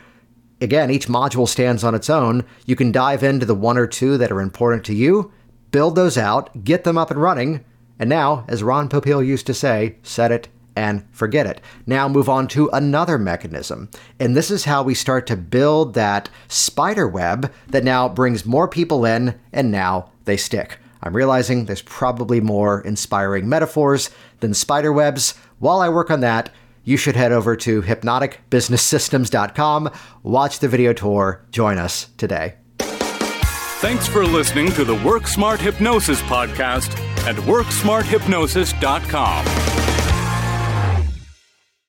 again, 0.60 0.92
each 0.92 1.08
module 1.08 1.48
stands 1.48 1.84
on 1.84 1.96
its 1.96 2.10
own. 2.10 2.46
You 2.66 2.76
can 2.76 2.92
dive 2.92 3.24
into 3.24 3.46
the 3.46 3.56
one 3.56 3.78
or 3.78 3.88
two 3.88 4.18
that 4.18 4.32
are 4.32 4.42
important 4.42 4.84
to 4.86 4.94
you, 4.94 5.32
build 5.72 5.96
those 5.96 6.18
out, 6.18 6.64
get 6.64 6.84
them 6.84 6.98
up 6.98 7.10
and 7.10 7.22
running, 7.22 7.64
and 7.98 8.10
now, 8.10 8.46
as 8.48 8.64
Ron 8.64 8.90
Popeil 8.90 9.26
used 9.26 9.46
to 9.46 9.54
say, 9.54 9.98
set 10.02 10.32
it 10.32 10.48
and 10.76 11.06
forget 11.12 11.46
it. 11.46 11.62
Now 11.86 12.08
move 12.08 12.30
on 12.30 12.48
to 12.50 12.70
another 12.74 13.18
mechanism. 13.18 13.90
And 14.20 14.36
this 14.36 14.52
is 14.52 14.66
how 14.66 14.84
we 14.84 14.96
start 14.96 15.28
to 15.28 15.36
build 15.36 15.94
that 15.94 16.30
spider 16.48 17.08
web 17.08 17.52
that 17.68 17.84
now 17.84 18.10
brings 18.10 18.46
more 18.46 18.68
people 18.68 19.06
in 19.06 19.40
and 19.52 19.72
now 19.72 20.12
they 20.26 20.38
stick. 20.38 20.78
I'm 21.04 21.16
realizing 21.16 21.66
there's 21.66 21.82
probably 21.82 22.40
more 22.40 22.82
inspiring 22.82 23.50
metaphors 23.50 24.12
than 24.40 24.54
spider 24.54 24.94
webs. 24.94 25.34
While 25.60 25.82
I 25.82 25.90
work 25.90 26.12
on 26.12 26.20
that, 26.22 26.52
you 26.84 26.98
should 26.98 27.16
head 27.16 27.32
over 27.32 27.56
to 27.56 27.82
hypnoticbusinesssystems.com, 27.82 29.92
watch 30.24 30.60
the 30.60 30.68
video 30.68 30.92
tour, 30.94 31.46
join 31.52 31.78
us 31.78 32.08
today. 32.18 32.56
Thanks 32.80 34.08
for 34.08 34.26
listening 34.26 34.72
to 34.74 34.84
the 34.84 34.96
Work 34.96 35.28
Smart 35.28 35.60
Hypnosis 35.60 36.24
podcast 36.24 36.98
at 37.26 37.36
worksmarthypnosis.com. 37.36 39.71